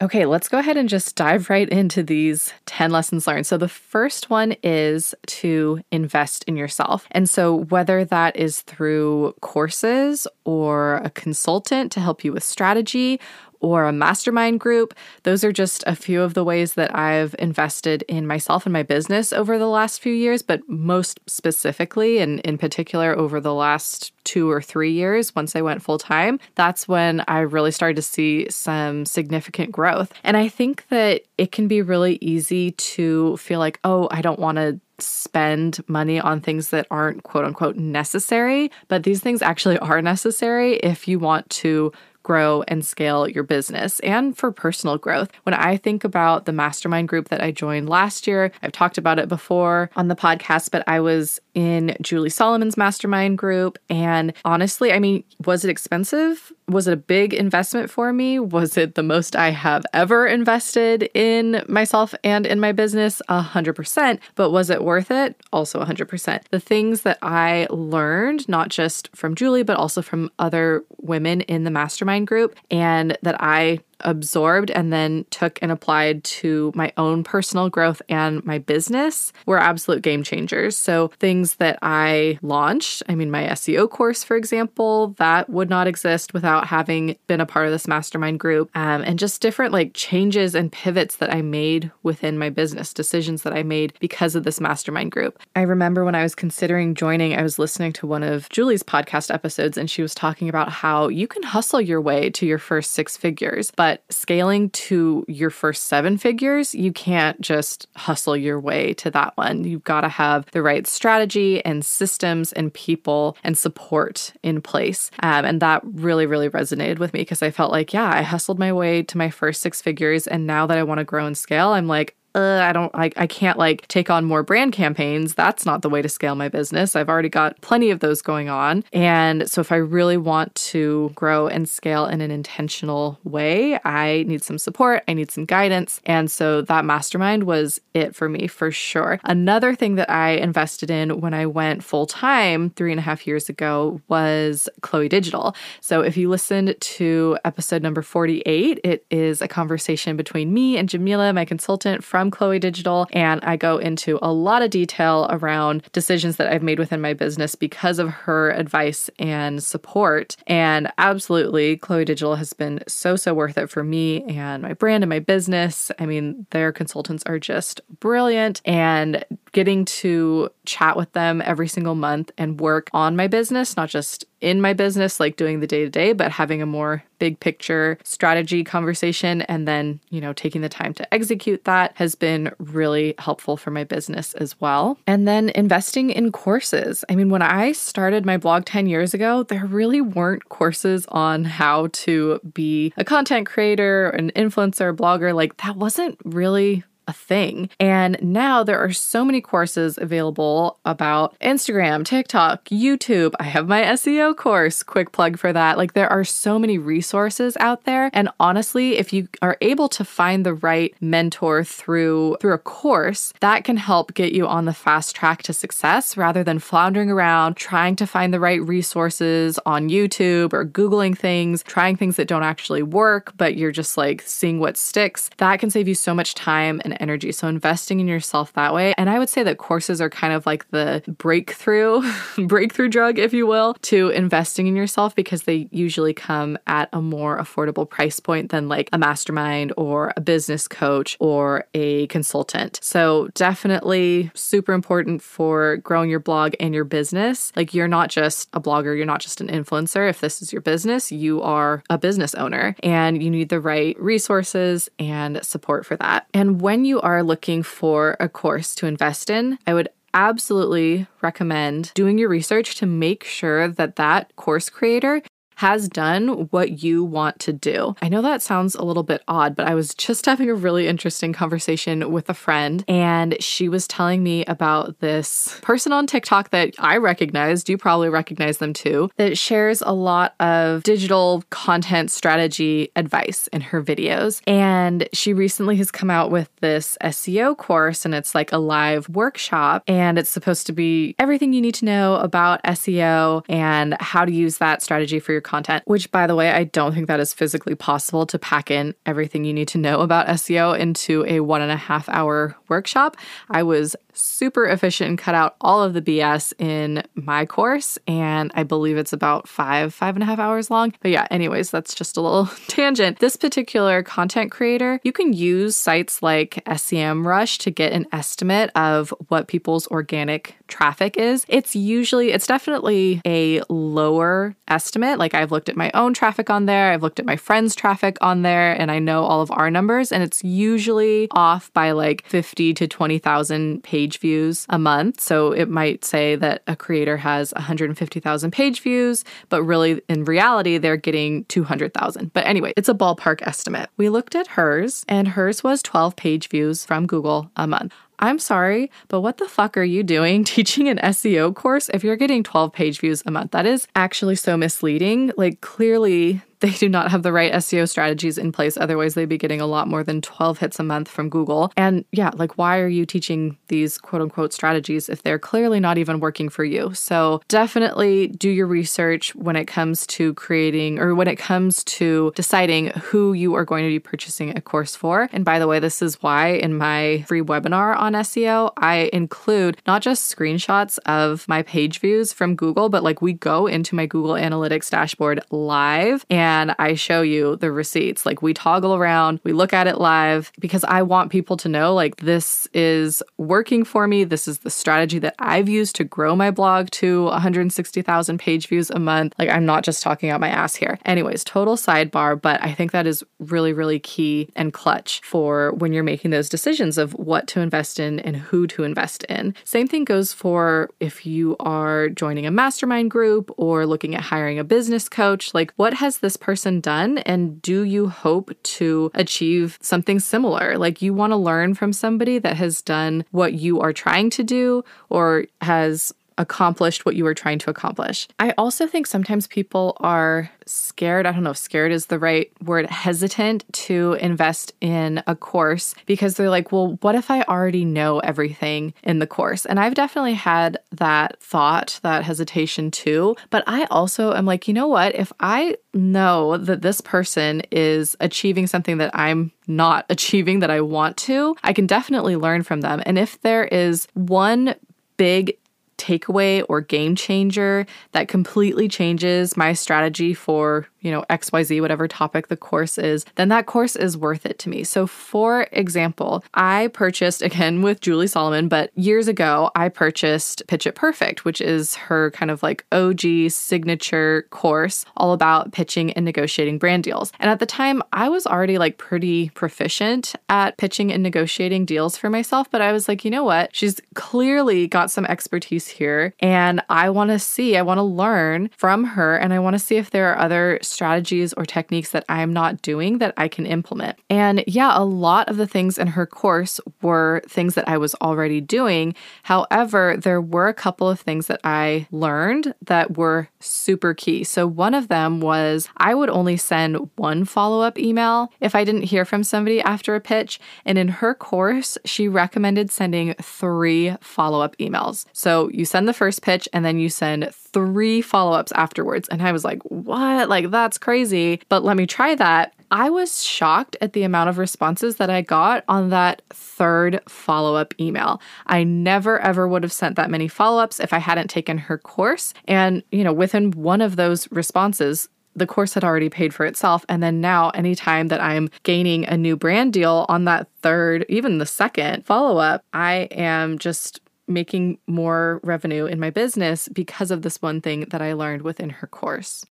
Okay, 0.00 0.27
let's 0.27 0.48
go 0.48 0.58
ahead 0.58 0.77
and 0.77 0.88
just 0.88 1.16
dive 1.16 1.50
right 1.50 1.69
into 1.69 2.05
these 2.05 2.52
10 2.66 2.92
lessons 2.92 3.27
learned. 3.27 3.48
So, 3.48 3.58
the 3.58 3.69
first 3.69 4.30
one 4.30 4.52
is 4.62 5.12
to 5.27 5.80
invest 5.91 6.44
in 6.44 6.56
yourself. 6.56 7.08
And 7.10 7.28
so, 7.28 7.64
whether 7.64 8.05
that 8.05 8.36
is 8.36 8.62
through 8.62 9.34
courses 9.41 10.28
or 10.44 10.98
a 10.98 11.10
consultant 11.10 11.91
to 11.92 12.00
help 12.00 12.22
you 12.22 12.33
with 12.33 12.44
strategy 12.44 13.19
or 13.60 13.84
a 13.84 13.92
mastermind 13.92 14.60
group. 14.60 14.94
Those 15.22 15.44
are 15.44 15.52
just 15.52 15.84
a 15.86 15.96
few 15.96 16.22
of 16.22 16.34
the 16.34 16.44
ways 16.44 16.74
that 16.74 16.94
I've 16.94 17.34
invested 17.38 18.02
in 18.08 18.26
myself 18.26 18.66
and 18.66 18.72
my 18.72 18.82
business 18.82 19.32
over 19.32 19.58
the 19.58 19.66
last 19.66 20.00
few 20.00 20.12
years, 20.12 20.42
but 20.42 20.60
most 20.69 21.20
specifically 21.26 22.18
and 22.18 22.41
in 22.41 22.58
particular 22.58 23.16
over 23.16 23.41
the 23.41 23.54
last 23.54 24.12
two 24.24 24.50
or 24.50 24.60
three 24.60 24.92
years, 24.92 25.34
once 25.34 25.56
I 25.56 25.62
went 25.62 25.82
full 25.82 25.98
time, 25.98 26.38
that's 26.54 26.86
when 26.86 27.24
I 27.28 27.41
really 27.41 27.70
started 27.70 27.97
to 27.97 28.02
see 28.02 28.48
some 28.50 29.06
significant 29.06 29.72
growth. 29.72 30.12
And 30.22 30.36
I 30.36 30.48
think 30.48 30.86
that 30.91 31.22
it 31.38 31.50
can 31.50 31.66
be 31.66 31.82
really 31.82 32.18
easy 32.20 32.72
to 32.72 33.36
feel 33.38 33.58
like, 33.58 33.80
oh, 33.84 34.08
I 34.10 34.20
don't 34.20 34.38
want 34.38 34.56
to 34.56 34.80
spend 35.00 35.80
money 35.88 36.20
on 36.20 36.41
things 36.41 36.68
that 36.70 36.86
aren't 36.91 37.22
quote 37.22 37.44
unquote 37.44 37.76
necessary, 37.76 38.70
but 38.88 39.04
these 39.04 39.20
things 39.20 39.42
actually 39.42 39.78
are 39.78 40.02
necessary 40.02 40.74
if 40.76 41.08
you 41.08 41.18
want 41.18 41.48
to 41.50 41.92
grow 42.22 42.62
and 42.68 42.84
scale 42.84 43.28
your 43.28 43.44
business 43.44 44.00
and 44.00 44.36
for 44.36 44.52
personal 44.52 44.98
growth. 44.98 45.30
When 45.44 45.54
I 45.54 45.76
think 45.76 46.04
about 46.04 46.44
the 46.44 46.52
mastermind 46.52 47.08
group 47.08 47.28
that 47.28 47.42
I 47.42 47.50
joined 47.50 47.88
last 47.88 48.26
year, 48.26 48.52
I've 48.62 48.72
talked 48.72 48.98
about 48.98 49.18
it 49.18 49.28
before 49.28 49.90
on 49.96 50.08
the 50.08 50.16
podcast, 50.16 50.70
but 50.70 50.86
I 50.86 51.00
was 51.00 51.40
in 51.58 51.96
Julie 52.00 52.30
Solomon's 52.30 52.76
mastermind 52.76 53.36
group. 53.36 53.80
And 53.91 54.32
honestly, 54.44 54.92
I 54.92 55.00
mean, 55.00 55.24
was 55.44 55.64
it 55.64 55.70
expensive? 55.70 56.52
Was 56.69 56.86
it 56.86 56.92
a 56.92 56.96
big 56.96 57.34
investment 57.34 57.91
for 57.91 58.12
me? 58.12 58.38
Was 58.38 58.76
it 58.76 58.94
the 58.94 59.02
most 59.02 59.34
I 59.34 59.50
have 59.50 59.84
ever 59.92 60.24
invested 60.24 61.10
in 61.14 61.64
myself 61.66 62.14
and 62.22 62.47
in 62.47 62.60
my 62.60 62.70
business? 62.70 63.20
A 63.28 63.42
hundred 63.42 63.74
percent. 63.74 64.20
But 64.36 64.50
was 64.50 64.70
it 64.70 64.84
worth 64.84 65.10
it? 65.10 65.34
Also 65.52 65.80
a 65.80 65.84
hundred 65.84 66.08
percent. 66.08 66.47
The 66.52 66.60
things 66.60 67.02
that 67.02 67.18
I 67.22 67.66
learned, 67.70 68.48
not 68.48 68.68
just 68.68 69.10
from 69.16 69.34
Julie, 69.34 69.64
but 69.64 69.78
also 69.78 70.00
from 70.00 70.30
other 70.38 70.84
women 70.98 71.41
in 71.41 71.64
the 71.64 71.72
mastermind 71.72 72.28
group, 72.28 72.54
and 72.70 73.18
that 73.22 73.36
I 73.41 73.80
absorbed 74.00 74.70
and 74.70 74.92
then 74.92 75.25
took 75.31 75.59
and 75.62 75.72
applied 75.72 76.25
to 76.25 76.72
my 76.75 76.92
own 76.97 77.25
personal 77.25 77.69
growth 77.69 78.00
and 78.09 78.44
my 78.44 78.59
business 78.59 79.32
were 79.47 79.59
absolute 79.59 80.03
game 80.03 80.22
changers. 80.22 80.76
So, 80.76 81.09
things 81.19 81.56
that 81.56 81.78
I 81.82 82.38
launched, 82.42 83.03
I 83.09 83.14
mean, 83.14 83.31
my 83.31 83.44
SEO 83.48 83.88
course, 83.88 84.22
for 84.22 84.36
example, 84.36 85.14
that 85.19 85.48
would 85.50 85.70
not 85.70 85.86
exist 85.86 86.34
without 86.34 86.66
having 86.66 87.16
been 87.26 87.41
a 87.41 87.47
part 87.47 87.66
of 87.66 87.72
this 87.72 87.88
mastermind 87.88 88.41
group, 88.41 88.70
um, 88.75 89.03
and 89.03 89.19
just 89.19 89.41
different 89.41 89.72
like 89.72 89.92
changes 89.94 90.54
and 90.54 90.72
pivots 90.72 91.16
that 91.16 91.32
I 91.32 91.42
made 91.42 91.91
within 92.03 92.38
my 92.38 92.50
business, 92.50 92.92
decisions 92.92 93.42
that 93.42 93.53
I 93.53 93.62
made 93.62 93.94
because 94.00 94.34
of 94.34 94.44
this 94.44 94.60
mastermind 94.60 95.12
group. 95.12 95.38
I 95.56 95.62
remember 95.62 96.04
when 96.04 96.15
I 96.15 96.22
was 96.22 96.34
considering 96.34 96.94
joining, 96.94 97.34
I 97.34 97.42
was 97.42 97.59
listening 97.59 97.92
to 97.94 98.06
one 98.06 98.22
of 98.22 98.48
Julie's 98.50 98.82
podcast 98.82 99.32
episodes, 99.32 99.76
and 99.76 99.91
she 99.91 100.03
was 100.03 100.15
talking 100.15 100.48
about 100.48 100.70
how 100.70 101.09
you 101.09 101.26
can 101.26 101.42
hustle 101.42 101.80
your 101.80 102.00
way 102.00 102.30
to 102.30 102.47
your 102.47 102.59
first 102.59 102.92
six 102.92 103.16
figures, 103.16 103.70
but 103.75 103.88
but 103.88 104.04
scaling 104.10 104.69
to 104.69 105.25
your 105.28 105.49
first 105.49 105.84
seven 105.84 106.19
figures, 106.19 106.75
you 106.75 106.93
can't 106.93 107.41
just 107.41 107.87
hustle 107.97 108.37
your 108.37 108.60
way 108.60 108.93
to 108.93 109.10
that 109.10 109.34
one. 109.38 109.65
You've 109.65 109.84
got 109.84 110.03
to 110.03 110.10
have 110.10 110.44
the 110.50 110.62
right 110.62 110.87
strategy 110.87 111.65
and 111.65 111.82
systems 111.82 112.53
and 112.53 112.75
people 112.75 113.34
and 113.43 113.56
support 113.56 114.34
in 114.43 114.60
place. 114.60 115.10
Um, 115.22 115.47
and 115.47 115.62
that 115.62 115.81
really, 115.84 116.27
really 116.27 116.50
resonated 116.50 116.98
with 116.98 117.15
me 117.15 117.21
because 117.21 117.43
I 117.43 117.50
felt 117.50 117.72
like, 117.72 117.94
yeah, 117.94 118.12
I 118.12 118.21
hustled 118.21 118.59
my 118.59 118.75
way 118.75 119.03
to 119.04 119.16
my 119.16 119.31
first 119.31 119.62
six 119.62 119.81
figures. 119.81 120.27
And 120.27 120.47
now 120.47 120.66
that 120.66 120.77
I 120.77 120.82
want 120.82 120.98
to 120.98 121.04
grow 121.04 121.25
and 121.25 121.38
scale, 121.38 121.71
I'm 121.71 121.87
like, 121.87 122.15
uh, 122.34 122.61
I 122.62 122.72
don't 122.72 122.91
I, 122.94 123.11
I 123.16 123.27
can't 123.27 123.59
like 123.59 123.87
take 123.89 124.11
on 124.11 124.25
more 124.25 124.43
brand 124.43 124.72
campaigns. 124.72 125.34
That's 125.34 125.65
not 125.65 125.83
the 125.83 125.89
way 125.89 126.03
to 126.03 126.09
scale 126.09 126.34
my 126.34 126.49
business. 126.49 126.94
I've 126.94 127.09
already 127.09 127.28
got 127.28 127.61
plenty 127.62 127.91
of 127.91 128.00
those 128.00 128.22
going 128.22 128.49
on. 128.49 128.84
And 128.93 129.49
so 129.50 129.61
if 129.61 129.72
I 129.72 129.77
really 129.77 130.16
want 130.16 130.55
to 130.56 131.11
grow 131.15 131.49
and 131.49 131.69
scale 131.69 132.06
in 132.06 132.21
an 132.21 132.31
intentional 132.31 133.19
way, 133.25 133.78
I 133.84 134.25
need 134.27 134.43
some 134.43 134.59
support, 134.59 135.03
I 135.09 135.15
need 135.15 135.31
some 135.31 135.47
guidance. 135.47 136.00
And 136.05 136.31
so 136.31 136.62
that 136.62 136.84
mastermind 136.84 137.44
was 137.44 137.81
it 137.94 138.15
for 138.15 138.28
me 138.28 138.47
for 138.47 138.71
sure. 138.71 139.21
Another 139.25 139.75
thing 139.75 139.95
that 139.95 140.10
I 140.10 140.31
invested 140.31 140.91
in 140.91 141.21
when 141.21 141.34
I 141.34 141.47
went 141.47 141.83
full 141.83 142.06
time 142.06 142.71
three 142.71 142.93
and 142.93 142.99
a 142.99 143.03
half 143.03 143.27
years 143.27 143.49
ago 143.49 144.00
was 144.09 144.69
Chloe 144.83 145.09
Digital. 145.09 145.57
So 145.81 146.03
if 146.03 146.16
you 146.16 146.28
listened 146.28 146.77
to 146.78 147.39
episode 147.45 147.83
number 147.83 148.03
48, 148.03 148.81
it 148.84 149.07
is 149.10 149.41
a 149.41 149.48
conversation 149.48 150.16
between 150.16 150.53
me 150.53 150.77
and 150.77 150.89
Jamila, 150.89 151.33
my 151.33 151.45
consultant 151.45 152.04
from 152.04 152.17
from 152.18 152.32
Chloe 152.32 152.59
Digital, 152.59 153.06
and 153.12 153.41
I 153.44 153.56
go 153.56 153.78
into 153.78 154.18
a 154.20 154.32
lot 154.32 154.60
of 154.60 154.70
detail 154.70 155.28
around 155.30 155.84
decisions 155.92 156.34
that 156.38 156.53
I've 156.53 156.65
made 156.65 156.80
within 156.80 157.00
my 157.00 157.15
business 157.15 157.54
because 157.54 158.00
of 158.00 158.09
her 158.09 158.50
advice 158.50 159.09
and 159.20 159.62
support. 159.62 160.34
And 160.48 160.91
absolutely, 160.98 161.76
Chloe 161.76 162.04
Digital 162.04 162.34
has 162.34 162.53
been 162.53 162.82
so, 162.88 163.15
so 163.15 163.34
worth 163.34 163.56
it 163.56 163.70
for 163.70 163.84
me 163.84 164.24
and 164.24 164.65
my 164.65 164.74
brand 164.74 165.04
and 165.04 165.09
my 165.09 165.20
business. 165.20 165.92
I 166.00 166.06
mean, 166.06 166.44
their 166.50 166.72
consultants 166.72 167.22
are 167.26 167.38
just 167.38 167.82
brilliant 168.00 168.62
and 168.64 169.24
getting 169.53 169.84
to 169.84 170.50
chat 170.65 170.97
with 170.97 171.12
them 171.12 171.42
every 171.45 171.68
single 171.68 171.95
month 171.95 172.30
and 172.39 172.60
work 172.60 172.91
on 172.92 173.16
my 173.16 173.27
business, 173.27 173.77
not 173.77 173.89
just 173.89 174.24
in 174.41 174.60
my 174.60 174.72
business, 174.72 175.18
like 175.18 175.36
doing 175.36 175.60
the 175.60 175.66
day 175.66 175.84
to 175.84 175.91
day, 175.91 176.12
but 176.12 176.30
having 176.30 176.62
a 176.62 176.66
more 176.66 177.03
big 177.18 177.41
picture 177.41 177.98
strategy 178.04 178.62
conversation 178.62 179.42
and 179.42 179.66
then, 179.66 179.98
you 180.10 180.21
know, 180.21 180.33
taking 180.33 180.60
the 180.60 180.68
time 180.68 180.95
to 180.95 181.15
execute 181.15 181.65
that 181.65 181.92
has 181.97 182.15
been 182.15 182.53
really 182.59 183.15
helpful 183.18 183.56
for 183.56 183.72
my 183.72 183.83
business 183.83 184.34
as 184.34 184.60
well. 184.60 184.97
And 185.06 185.27
then 185.27 185.48
investing 185.50 186.10
in 186.10 186.30
courses. 186.30 187.04
I 187.09 187.16
mean, 187.16 187.30
when 187.30 187.42
I 187.42 187.72
started 187.72 188.24
my 188.24 188.36
blog 188.36 188.65
10 188.65 188.86
years 188.86 189.12
ago, 189.15 189.42
there 189.42 189.66
really 189.66 190.00
weren't 190.00 190.48
courses 190.48 191.06
on 191.09 191.45
how 191.45 191.89
to 191.92 192.41
be 192.54 192.92
a 192.97 193.04
content 193.04 193.47
creator, 193.47 194.10
an 194.10 194.30
influencer, 194.36 194.95
blogger. 194.95 195.34
Like, 195.34 195.56
that 195.59 195.77
wasn't 195.77 196.16
really 196.24 196.84
a 197.09 197.13
thing. 197.13 197.71
And 197.81 198.19
now 198.22 198.63
there 198.63 198.78
are 198.78 198.93
so 198.93 199.25
many 199.25 199.41
courses 199.41 199.99
available 199.99 200.78
about 200.84 201.39
Instagram, 201.41 202.05
TikTok, 202.05 202.66
YouTube. 202.66 203.33
I 203.41 203.45
have 203.45 203.66
my 203.66 203.83
SEO 203.83 204.37
course, 204.37 204.83
quick 204.83 205.13
plug 205.13 205.39
for 205.39 205.53
that. 205.53 205.78
Like 205.78 205.95
there 205.95 206.10
are 206.10 206.25
so 206.25 206.59
many 206.59 206.78
resources 206.78 207.57
out 207.59 207.84
there. 207.84 208.10
And 208.13 208.28
honestly, 208.39 208.99
if 208.99 209.13
you 209.13 209.28
are 209.43 209.57
able 209.60 209.89
to 209.89 210.05
find 210.05 210.45
the 210.45 210.55
right 210.55 210.95
mentor 211.01 211.65
through 211.65 212.37
through 212.41 212.55
a 212.55 212.59
course, 212.59 213.33
that 213.41 213.65
can 213.65 213.77
help 213.77 214.15
get 214.15 214.33
you 214.33 214.47
on 214.47 214.66
the 214.66 214.75
fast 214.75 215.16
track 215.16 215.43
to 215.45 215.53
success 215.53 216.16
rather 216.16 216.45
than 216.45 216.59
floundering 216.59 217.10
around 217.10 217.57
trying 217.57 217.97
to 217.97 218.07
find 218.07 218.33
the 218.34 218.41
right 218.41 218.63
resources 218.63 219.59
on 219.65 219.89
YouTube 219.89 220.53
or 220.53 220.65
googling 220.65 221.16
things, 221.16 221.63
trying 221.63 221.97
things 221.97 222.16
that 222.16 222.28
don't 222.28 222.43
actually 222.43 222.83
work, 222.83 223.33
but 223.37 223.57
you're 223.57 223.72
just 223.72 223.97
like 223.97 224.22
seeing 224.22 224.60
what 224.60 224.77
sticks. 224.77 225.31
That 225.39 225.59
can 225.60 225.71
save 225.71 225.89
you 225.89 225.95
so 225.95 226.15
much 226.15 226.34
time 226.34 226.81
and 226.84 226.97
energy. 227.00 227.33
So 227.33 227.48
investing 227.48 228.00
in 228.00 228.09
yourself 228.09 228.53
that 228.54 228.74
way. 228.74 228.95
And 228.97 229.10
I 229.10 229.18
would 229.18 229.28
say 229.28 229.42
that 229.42 229.59
courses 229.59 230.00
are 230.00 230.10
kind 230.10 230.33
of 230.33 230.47
like 230.47 230.68
the 230.71 231.03
breakthrough, 231.06 232.03
breakthrough 232.47 232.89
drug, 232.89 233.18
if 233.18 233.33
you 233.33 233.47
will, 233.47 233.74
to 233.83 234.09
investing 234.10 234.66
in 234.66 234.77
yourself 234.77 235.15
because 235.15 235.42
they 235.42 235.68
usually 235.71 236.15
come 236.15 236.59
at 236.66 236.89
a 236.92 237.00
more 237.00 237.39
affordable 237.39 237.89
price 237.89 238.21
point 238.21 238.50
than 238.50 238.68
like 238.68 238.89
a 238.92 238.98
mastermind 238.98 239.72
or 239.77 240.12
a 240.16 240.21
business 240.21 240.68
coach 240.68 241.16
or 241.21 241.65
a 241.74 242.06
consultant. 242.09 242.78
So 242.83 243.28
definitely 243.34 244.30
super 244.34 244.72
important 244.72 245.22
for 245.22 245.77
growing 245.78 246.10
your 246.10 246.21
blog 246.21 246.54
and 246.60 246.74
your 246.74 246.84
business. 246.84 247.53
Like 247.56 247.74
you're 247.74 247.89
not 247.89 248.10
just 248.10 248.48
a 248.53 248.60
blogger, 248.60 248.97
you're 248.97 249.06
not 249.06 249.21
just 249.21 249.41
an 249.41 249.48
influencer. 249.48 250.09
If 250.09 250.21
this 250.21 250.42
is 250.42 250.53
your 250.53 250.62
business, 250.62 251.12
you 251.12 251.42
are 251.42 251.83
a 251.91 251.98
business 251.98 252.34
owner 252.34 252.74
and 252.83 253.22
you 253.22 253.30
need 253.30 253.48
the 253.48 253.60
right 253.60 253.98
resources 254.00 254.89
and 254.98 255.45
support 255.45 255.86
for 255.86 255.97
that. 255.97 256.26
And 256.33 256.61
when 256.61 256.85
you 256.85 256.88
are 256.94 257.23
looking 257.23 257.62
for 257.62 258.16
a 258.18 258.28
course 258.28 258.75
to 258.76 258.87
invest 258.87 259.30
in, 259.30 259.58
I 259.66 259.75
would 259.75 259.88
absolutely 260.14 261.06
recommend 261.23 261.92
doing 261.94 262.18
your 262.18 262.28
research 262.28 262.76
to 262.76 262.87
make 262.87 263.25
sure 263.25 263.68
that 263.68 263.96
that 263.96 264.35
course 264.37 264.70
creator 264.70 265.23
has 265.59 265.88
done 265.88 266.28
what 266.50 266.85
you 266.85 267.02
want 267.02 267.37
to 267.40 267.52
do. 267.52 267.97
I 268.00 268.09
know 268.09 268.23
that 268.23 268.43
sounds 268.43 268.76
a 268.76 268.85
little 268.85 269.02
bit 269.02 269.23
odd, 269.26 269.57
but 269.57 269.66
I 269.66 269.75
was 269.75 269.93
just 269.93 270.25
having 270.25 270.49
a 270.49 270.55
really 270.55 270.87
interesting 270.87 271.33
conversation 271.33 272.12
with 272.12 272.31
a 272.31 272.35
friend, 272.35 272.85
and 272.87 273.37
she 273.43 273.69
was 273.69 273.88
telling 273.88 274.23
me 274.23 274.45
about 274.45 275.00
this 275.00 275.59
person 275.61 275.93
on 275.93 276.07
TikTok 276.07 276.50
that 276.50 276.75
I 276.78 276.99
recognized. 276.99 277.69
You 277.69 277.76
probably 277.76 278.09
recognize 278.09 278.59
them 278.59 278.73
too, 278.73 279.11
that 279.16 279.37
shares 279.37 279.83
a 279.83 279.93
lot 279.93 280.37
of 280.38 280.85
digital 280.85 281.43
content 281.50 282.12
strategy 282.12 282.93
advice 282.95 283.49
in 283.49 283.61
her 283.61 283.83
videos. 283.83 284.40
And 284.47 285.09
she 285.12 285.33
recently 285.33 285.75
has 285.76 285.90
come 285.90 286.09
out 286.09 286.31
with 286.31 286.55
this 286.61 286.97
SEO 287.02 287.57
course, 287.57 288.05
and 288.05 288.14
it's 288.14 288.33
like 288.33 288.52
a 288.52 288.59
live 288.59 289.09
workshop, 289.09 289.83
and 289.88 290.21
it's 290.21 290.31
supposed 290.31 290.69
to 290.69 290.73
be 290.73 291.16
everything 291.19 291.52
you 291.52 291.61
need 291.61 291.75
to 291.75 291.85
know 291.85 292.14
about 292.16 292.62
SEO 292.62 293.45
and 293.49 293.97
how 293.99 294.25
to 294.25 294.31
use 294.31 294.59
that 294.59 294.83
strategy 294.83 295.19
for 295.19 295.33
your 295.33 295.40
content, 295.49 295.83
which, 295.87 296.11
by 296.12 296.26
the 296.26 296.37
way, 296.37 296.50
I 296.50 296.64
don't 296.64 296.95
think 296.95 297.09
that 297.09 297.21
is 297.21 297.33
physically 297.33 297.75
possible 297.75 298.26
to 298.26 298.38
pack 298.38 298.71
in 298.71 298.95
everything 299.06 299.45
you 299.45 299.54
need 299.54 299.68
to 299.68 299.78
know 299.78 300.00
about 300.00 300.26
SEO 300.26 300.78
into 300.78 301.25
a 301.26 301.40
one 301.40 301.62
and 301.62 301.73
a 301.73 301.76
half 301.76 302.09
hour 302.09 302.54
workshop. 302.68 303.16
I 303.50 303.62
was 303.62 303.97
super 304.18 304.66
efficient 304.66 305.09
and 305.09 305.18
cut 305.18 305.35
out 305.35 305.56
all 305.61 305.82
of 305.82 305.94
the 305.94 306.02
BS 306.02 306.52
in 306.59 307.02
my 307.14 307.47
course. 307.47 307.99
And 308.06 308.50
I 308.54 308.62
believe 308.62 308.97
it's 308.97 309.12
about 309.12 309.49
five, 309.49 309.94
five 309.94 310.16
and 310.16 310.23
a 310.23 310.26
half 310.26 310.38
hours 310.38 310.70
long. 310.70 310.92
But 311.00 311.11
yeah, 311.11 311.26
anyways, 311.30 311.70
that's 311.70 311.94
just 311.94 312.16
a 312.16 312.20
little 312.20 312.47
tangent. 312.68 313.20
This 313.20 313.37
particular 313.37 314.02
content 314.02 314.50
creator, 314.50 315.00
you 315.04 315.12
can 315.12 315.32
use 315.32 315.76
sites 315.76 316.23
like 316.23 316.62
SEMrush 316.66 317.59
to 317.59 317.70
get 317.70 317.92
an 317.92 318.06
estimate 318.12 318.70
of 318.75 319.14
what 319.28 319.49
people's 319.49 319.87
organic 319.88 320.56
traffic 320.66 321.16
is. 321.16 321.44
It's 321.49 321.75
usually, 321.75 322.32
it's 322.32 322.47
definitely 322.47 323.21
a 323.26 323.62
lower 323.68 324.54
estimate. 324.68 325.18
Like 325.18 325.35
I've 325.35 325.52
looked 325.52 325.68
at 325.68 325.76
my 325.76 325.90
own 325.94 326.14
traffic 326.14 326.50
on 326.50 326.66
there, 326.66 326.92
I've 326.92 327.02
looked 327.02 327.21
at 327.21 327.26
my 327.26 327.37
friends' 327.37 327.75
traffic 327.75 328.16
on 328.21 328.42
there, 328.42 328.78
and 328.78 328.90
I 328.90 328.99
know 328.99 329.25
all 329.25 329.40
of 329.40 329.50
our 329.50 329.71
numbers. 329.71 330.12
And 330.12 330.23
it's 330.23 330.42
usually 330.44 331.28
off 331.30 331.73
by 331.73 331.92
like 331.92 332.25
50 332.26 332.75
to 332.75 332.87
20,000 332.87 333.82
page 333.82 334.08
page 334.09 334.21
views 334.21 334.64
a 334.71 334.78
month. 334.78 335.21
So 335.21 335.52
it 335.52 335.69
might 335.69 336.02
say 336.02 336.35
that 336.37 336.62
a 336.66 336.75
creator 336.75 337.19
has 337.19 337.52
150,000 337.52 338.50
page 338.50 338.81
views, 338.81 339.23
but 339.50 339.62
really 339.62 340.00
in 340.09 340.25
reality, 340.25 340.78
they're 340.78 340.97
getting 340.97 341.45
200,000. 341.45 342.33
But 342.33 342.47
anyway, 342.47 342.73
it's 342.75 342.88
a 342.88 342.95
ballpark 342.95 343.43
estimate. 343.43 343.90
We 343.99 344.09
looked 344.09 344.35
at 344.35 344.47
hers, 344.47 345.05
and 345.09 345.28
hers 345.28 345.62
was 345.62 345.83
12 345.83 346.16
page 346.16 346.49
views 346.49 346.87
from 346.87 347.07
Google 347.07 347.50
a 347.55 347.66
month. 347.66 347.93
I'm 348.21 348.38
sorry, 348.38 348.90
but 349.09 349.21
what 349.21 349.37
the 349.37 349.47
fuck 349.47 349.76
are 349.76 349.85
you 349.85 350.02
doing 350.02 350.43
teaching 350.57 350.88
an 350.88 350.99
SEO 350.99 351.55
course 351.55 351.90
if 351.93 352.02
you're 352.02 352.16
getting 352.16 352.43
12 352.43 352.73
page 352.73 352.99
views 353.00 353.23
a 353.26 353.31
month? 353.31 353.50
That 353.50 353.66
is 353.66 353.87
actually 353.95 354.37
so 354.37 354.57
misleading. 354.57 355.33
Like, 355.37 355.61
clearly, 355.61 356.40
they 356.61 356.71
do 356.71 356.88
not 356.88 357.11
have 357.11 357.23
the 357.23 357.33
right 357.33 357.52
SEO 357.52 357.88
strategies 357.88 358.38
in 358.38 358.52
place. 358.52 358.76
Otherwise, 358.76 359.14
they'd 359.14 359.28
be 359.28 359.38
getting 359.38 359.61
a 359.61 359.66
lot 359.66 359.88
more 359.88 360.02
than 360.02 360.21
12 360.21 360.59
hits 360.59 360.81
a 360.81 360.83
month 360.83 361.09
from 361.09 361.28
Google. 361.28 361.73
And 361.76 362.05
yeah, 362.12 362.31
like, 362.35 362.59
why 362.59 362.78
are 362.78 362.88
you 362.88 363.07
teaching 363.07 363.57
these 363.69 363.99
quote 363.99 364.23
unquote 364.23 364.52
strategies 364.52 365.09
if 365.09 365.23
they're 365.23 365.38
clearly 365.38 365.81
not 365.81 365.99
even 365.99 366.21
working 366.21 366.49
for 366.49 366.64
you? 366.64 366.93
So, 366.95 367.40
definitely 367.49 368.28
do 368.28 368.50
your 368.50 368.66
research 368.66 369.35
when 369.35 369.57
it 369.57 369.66
comes 369.66 370.07
to 370.09 370.35
creating 370.35 370.99
or 370.99 371.14
when 371.14 371.28
it 371.28 371.37
comes 371.37 371.85
to 371.85 372.33
deciding 372.35 372.88
who 372.88 373.33
you 373.33 373.55
are 373.55 373.64
going 373.64 373.85
to 373.85 373.90
be 373.90 373.99
purchasing 373.99 374.57
a 374.57 374.61
course 374.61 374.97
for. 374.97 375.28
And 375.33 375.45
by 375.45 375.59
the 375.59 375.66
way, 375.66 375.78
this 375.78 376.02
is 376.02 376.21
why 376.23 376.49
in 376.49 376.76
my 376.76 377.25
free 377.28 377.43
webinar 377.43 377.97
on 377.97 378.14
SEO, 378.14 378.73
I 378.76 379.11
include 379.12 379.81
not 379.87 380.02
just 380.02 380.35
screenshots 380.35 380.99
of 381.07 381.47
my 381.49 381.62
page 381.62 382.00
views 382.00 382.33
from 382.33 382.57
Google, 382.57 382.88
but 382.88 383.02
like 383.02 383.23
we 383.23 383.33
go 383.33 383.66
into 383.66 383.95
my 383.95 384.07
Google 384.07 384.35
Analytics 384.35 384.90
dashboard 384.90 385.40
live 385.50 386.25
and 386.31 386.48
and 386.49 386.75
I 386.78 386.95
show 386.95 387.21
you 387.21 387.56
the 387.56 387.71
receipts. 387.71 388.25
Like 388.25 388.40
we 388.40 388.54
toggle 388.54 388.95
around, 388.95 389.38
we 389.45 389.52
look 389.52 389.75
at 389.75 389.87
it 389.87 389.99
live 389.99 390.50
because 390.59 390.83
I 390.85 391.02
want 391.02 391.30
people 391.30 391.59
to 391.59 391.68
know 391.68 391.92
like 391.92 392.16
this 392.16 392.66
is 392.73 393.23
working 393.37 393.85
for 393.85 394.09
me. 394.09 394.25
This 394.25 394.49
is 394.49 394.61
the 394.61 394.71
strategy 394.71 395.18
that 395.18 395.35
I've 395.38 395.68
used 395.68 395.95
to 395.97 396.04
grow 396.04 396.35
my 396.35 396.50
blog 396.50 396.88
to 397.02 397.25
160,000 397.25 398.38
page 398.38 398.66
views 398.66 398.88
a 398.88 398.99
month. 398.99 399.35
Like 399.38 399.50
I'm 399.50 399.66
not 399.66 399.85
just 399.85 400.02
talking 400.02 400.30
out 400.30 400.40
my 400.40 400.49
ass 400.49 400.75
here. 400.75 400.99
Anyways, 401.05 401.45
total 401.45 401.76
sidebar, 401.76 402.40
but 402.40 402.62
I 402.62 402.73
think 402.73 402.93
that 402.93 403.07
is 403.07 403.23
really, 403.40 403.75
really 403.75 403.99
key 403.99 404.49
and 404.57 404.73
clutch 404.73 405.21
for 405.25 405.73
when 405.73 405.93
you're 405.93 406.02
making 406.02 406.31
those 406.31 406.49
decisions 406.49 406.97
of 406.97 407.12
what 407.12 407.47
to 407.49 407.61
invest 407.61 408.00
in 408.00 408.21
and 408.21 408.37
who 408.37 408.67
to 408.69 408.85
invest 408.85 409.25
in. 409.25 409.55
Same 409.64 409.87
thing 409.87 410.05
goes 410.05 410.33
for 410.33 410.88
if 410.99 411.26
you 411.26 411.57
are 411.61 412.09
joining 412.09 412.47
a 412.47 412.50
mastermind 412.50 413.11
group 413.11 413.52
or 413.59 413.85
looking 413.85 414.14
at 414.14 414.23
hiring 414.23 414.59
a 414.59 414.64
business 414.64 415.11
coach. 415.11 415.52
Like, 415.52 415.75
what 415.76 415.93
has 415.93 416.19
this 416.19 416.38
person 416.40 416.80
done? 416.80 417.18
And 417.18 417.61
do 417.62 417.83
you 417.83 418.09
hope 418.09 418.50
to 418.62 419.11
achieve 419.14 419.78
something 419.80 420.21
similar? 420.21 420.78
Like 420.78 421.02
you 421.02 421.12
want 421.12 421.33
to 421.33 421.37
learn 421.37 421.75
from 421.75 421.92
somebody 421.92 422.38
that 422.38 422.57
has 422.57 422.83
done 422.83 423.25
what 423.30 423.54
you 423.54 423.80
are 423.80 423.92
trying 423.92 424.30
to 424.30 424.42
do 424.42 424.85
or 425.11 425.47
has 425.61 426.12
accomplished 426.38 427.04
what 427.04 427.16
you 427.16 427.25
were 427.25 427.35
trying 427.35 427.59
to 427.59 427.71
accomplish. 427.71 428.28
I 428.38 428.54
also 428.57 428.87
think 428.87 429.07
sometimes 429.07 429.47
people 429.47 429.97
are 430.00 430.50
scared. 430.66 431.26
I 431.26 431.33
don't 431.33 431.42
know 431.42 431.50
if 431.50 431.57
scared 431.57 431.92
is 431.92 432.07
the 432.07 432.18
right 432.18 432.50
word, 432.62 432.87
hesitant 432.87 433.64
to 433.73 434.14
invest 434.21 434.73
in 434.80 435.23
a 435.26 435.35
course 435.35 435.95
because 436.07 436.35
they're 436.35 436.50
like, 436.50 436.73
well, 436.73 436.99
what 437.00 437.14
if 437.14 437.30
I 437.30 437.42
already 437.42 437.85
know 437.85 438.21
everything 438.21 438.95
in 439.02 439.18
the 439.18 439.26
course? 439.26 439.66
And 439.66 439.80
I've 439.80 439.95
definitely 439.95 440.35
had 440.35 440.78
that 440.92 441.40
thought, 441.40 442.00
that 442.02 442.25
hesitation 442.25 442.90
too. 442.90 443.37
But 443.50 443.64
I 443.66 443.85
also 443.90 444.33
am 444.33 444.47
like, 444.47 444.68
you 444.68 444.75
know 444.75 444.88
what? 444.88 445.14
If 445.14 445.33
I 445.40 445.76
know 445.95 446.57
that 446.57 446.83
this 446.83 447.00
person 447.00 447.62
is 447.71 448.16
achieving 448.21 448.66
something 448.66 448.99
that 448.99 449.11
I'm 449.14 449.52
not 449.66 450.07
achieving 450.11 450.61
that 450.61 450.71
I 450.71 450.80
want 450.80 451.16
to, 451.18 451.57
I 451.62 451.73
can 451.73 451.87
definitely 451.87 452.37
learn 452.37 452.62
from 452.62 452.83
them. 452.83 453.02
And 453.04 453.18
if 453.18 453.40
there 453.40 453.64
is 453.64 454.07
one 454.14 454.75
big 455.16 455.57
takeaway 455.99 456.64
or 456.69 456.81
game 456.81 457.14
changer 457.14 457.87
that 458.12 458.28
completely 458.28 458.88
changes 458.88 459.57
my 459.57 459.73
strategy 459.73 460.33
for, 460.33 460.87
you 461.00 461.11
know, 461.11 461.25
XYZ, 461.31 461.81
whatever 461.81 462.09
topic 462.09 462.49
the 462.49 462.57
course 462.57 462.99
is, 462.99 463.25
then 463.37 463.49
that 463.49 463.67
course 463.67 463.97
is 463.97 464.17
worth 464.17 464.47
it 464.47 464.59
to 464.61 464.69
me. 464.69 464.85
So, 464.85 465.07
for 465.07 465.67
example, 465.73 466.45
I 466.55 466.88
purchased 466.93 467.43
again 467.49 467.83
with 467.83 468.00
Julie 468.00 468.26
Solomon, 468.26 468.69
but 468.69 468.90
years 468.97 469.28
ago, 469.28 469.71
I 469.75 469.88
purchased 469.88 470.62
Pitch 470.67 470.87
It 470.87 470.95
Perfect, 470.95 471.45
which 471.45 471.61
is 471.61 471.95
her 471.95 472.31
kind 472.33 472.50
of 472.50 472.62
like 472.62 472.85
OG 472.93 473.50
signature 473.50 474.47
course 474.50 475.05
all 475.17 475.33
about 475.33 475.73
pitching 475.73 476.12
and 476.12 476.25
negotiating 476.25 476.78
brand 476.78 477.05
deals. 477.05 477.33
And 477.38 477.50
at 477.50 477.59
the 477.59 477.67
time, 477.67 478.02
I 478.12 478.28
was 478.28 478.47
already 478.47 478.78
like 478.78 478.99
pretty 478.99 479.50
proficient 479.50 480.35
at 480.49 480.76
pitching 480.76 481.12
and 481.12 481.23
negotiating 481.23 481.85
deals 481.85 482.17
for 482.17 482.31
myself, 482.31 482.71
but 482.71 482.81
I 482.83 482.93
was 482.93 483.09
like, 483.09 483.25
you 483.25 483.31
know 483.31 483.45
what? 483.45 483.75
She's 483.75 484.00
clearly 484.14 484.87
got 484.87 485.11
some 485.11 485.26
expertise 485.26 485.88
here, 485.88 486.35
and 486.40 486.83
I 486.88 487.11
want 487.11 487.31
to 487.31 487.38
see, 487.38 487.76
I 487.76 487.83
want 487.83 487.99
to 487.99 488.02
learn 488.02 488.71
from 488.76 489.05
her, 489.05 489.37
and 489.37 489.52
I 489.52 489.59
want 489.59 489.75
to 489.75 489.78
see 489.78 489.97
if 489.97 490.11
there 490.11 490.33
are 490.33 490.38
other 490.38 490.78
strategies 490.88 491.52
or 491.54 491.64
techniques 491.64 492.11
that 492.11 492.25
I'm 492.28 492.52
not 492.52 492.83
doing 492.83 493.18
that 493.18 493.35
I 493.37 493.49
can 493.49 493.66
implement. 493.66 494.18
And 494.30 494.64
yeah, 494.66 494.92
a 494.95 495.04
lot 495.04 495.49
of 495.49 495.57
the 495.57 495.66
things 495.66 495.99
in 495.99 496.09
her 496.09 496.26
course 496.26 496.80
were 497.02 497.42
things 497.49 497.75
that 497.75 497.88
I 497.88 497.99
was 497.99 498.14
already 498.16 498.61
doing. 498.61 499.14
However, 499.42 500.16
there 500.16 500.40
were 500.40 500.68
a 500.68 500.75
couple 500.75 501.09
of 501.09 501.21
things 501.21 501.47
that 501.47 501.61
I 501.64 502.07
learned 502.11 502.75
that 502.87 503.16
were 503.16 503.49
super 503.61 504.14
key. 504.14 504.45
So, 504.45 504.66
one 504.66 504.95
of 504.95 505.09
them 505.09 505.40
was 505.40 505.88
I 505.97 506.14
would 506.14 506.30
only 506.30 506.57
send 506.57 507.11
one 507.16 507.45
follow 507.45 507.80
up 507.80 507.99
email 507.99 508.52
if 508.61 508.75
I 508.75 508.85
didn't 508.85 509.02
hear 509.02 509.25
from 509.25 509.45
somebody 509.45 509.80
after 509.80 510.14
a 510.14 510.21
pitch. 510.21 510.61
And 510.85 510.99
in 510.99 511.09
her 511.09 511.35
course, 511.35 511.99
she 512.04 512.28
recommended 512.28 512.90
sending 512.90 513.35
three 513.35 514.16
follow 514.21 514.61
up 514.61 514.76
emails. 514.78 515.25
So, 515.33 515.71
you 515.71 515.85
send 515.85 516.09
the 516.09 516.12
first 516.12 516.42
pitch 516.42 516.68
and 516.73 516.85
then 516.85 516.99
you 516.99 517.09
send 517.09 517.52
three 517.73 518.21
follow 518.21 518.53
ups 518.53 518.73
afterwards. 518.73 519.29
And 519.29 519.43
I 519.43 519.53
was 519.53 519.65
like, 519.65 519.83
what? 519.85 520.49
Like, 520.49 520.71
that's 520.71 520.99
crazy. 520.99 521.61
But 521.69 521.85
let 521.85 521.97
me 521.97 522.07
try 522.07 522.35
that. 522.35 522.75
I 522.91 523.11
was 523.11 523.43
shocked 523.43 523.97
at 524.01 524.15
the 524.15 524.23
amount 524.23 524.49
of 524.49 524.57
responses 524.57 525.17
that 525.17 525.29
I 525.29 525.43
got 525.43 525.85
on 525.89 526.09
that 526.09 526.41
third 526.51 527.21
follow 527.29 527.75
up 527.75 527.93
email. 528.01 528.41
I 528.67 528.83
never 528.85 529.39
ever 529.41 529.69
would 529.69 529.83
have 529.83 529.93
sent 529.93 530.17
that 530.17 530.31
many 530.31 530.49
follow 530.49 530.83
ups 530.83 530.99
if 530.99 531.13
I 531.13 531.19
hadn't 531.19 531.49
taken 531.49 531.77
her 531.79 531.99
course. 531.99 532.55
And, 532.67 533.03
you 533.13 533.25
know, 533.25 533.33
within 533.33 533.73
one 533.73 534.01
of 534.01 534.17
those 534.17 534.51
responses, 534.51 535.29
the 535.55 535.67
course 535.67 535.95
had 535.95 536.05
already 536.05 536.29
paid 536.29 536.55
for 536.55 536.65
itself. 536.65 537.05
And 537.09 537.23
then 537.23 537.41
now, 537.41 537.71
anytime 537.71 538.29
that 538.29 538.41
I'm 538.41 538.71
gaining 538.85 539.27
a 539.27 539.37
new 539.37 539.57
brand 539.57 539.93
deal 539.93 540.25
on 540.29 540.45
that 540.45 540.69
third, 540.81 541.27
even 541.29 541.59
the 541.59 541.67
second 541.67 542.25
follow 542.25 542.59
up, 542.59 542.83
I 542.93 543.29
am 543.33 543.79
just 543.79 544.21
making 544.49 544.99
more 545.07 545.61
revenue 545.62 546.07
in 546.07 546.19
my 546.19 546.31
business 546.31 546.88
because 546.88 547.31
of 547.31 547.43
this 547.43 547.61
one 547.62 547.81
thing 547.81 548.07
that 548.11 548.23
I 548.23 548.33
learned 548.33 548.62
within 548.62 548.90
her 548.90 549.07
course. 549.07 549.64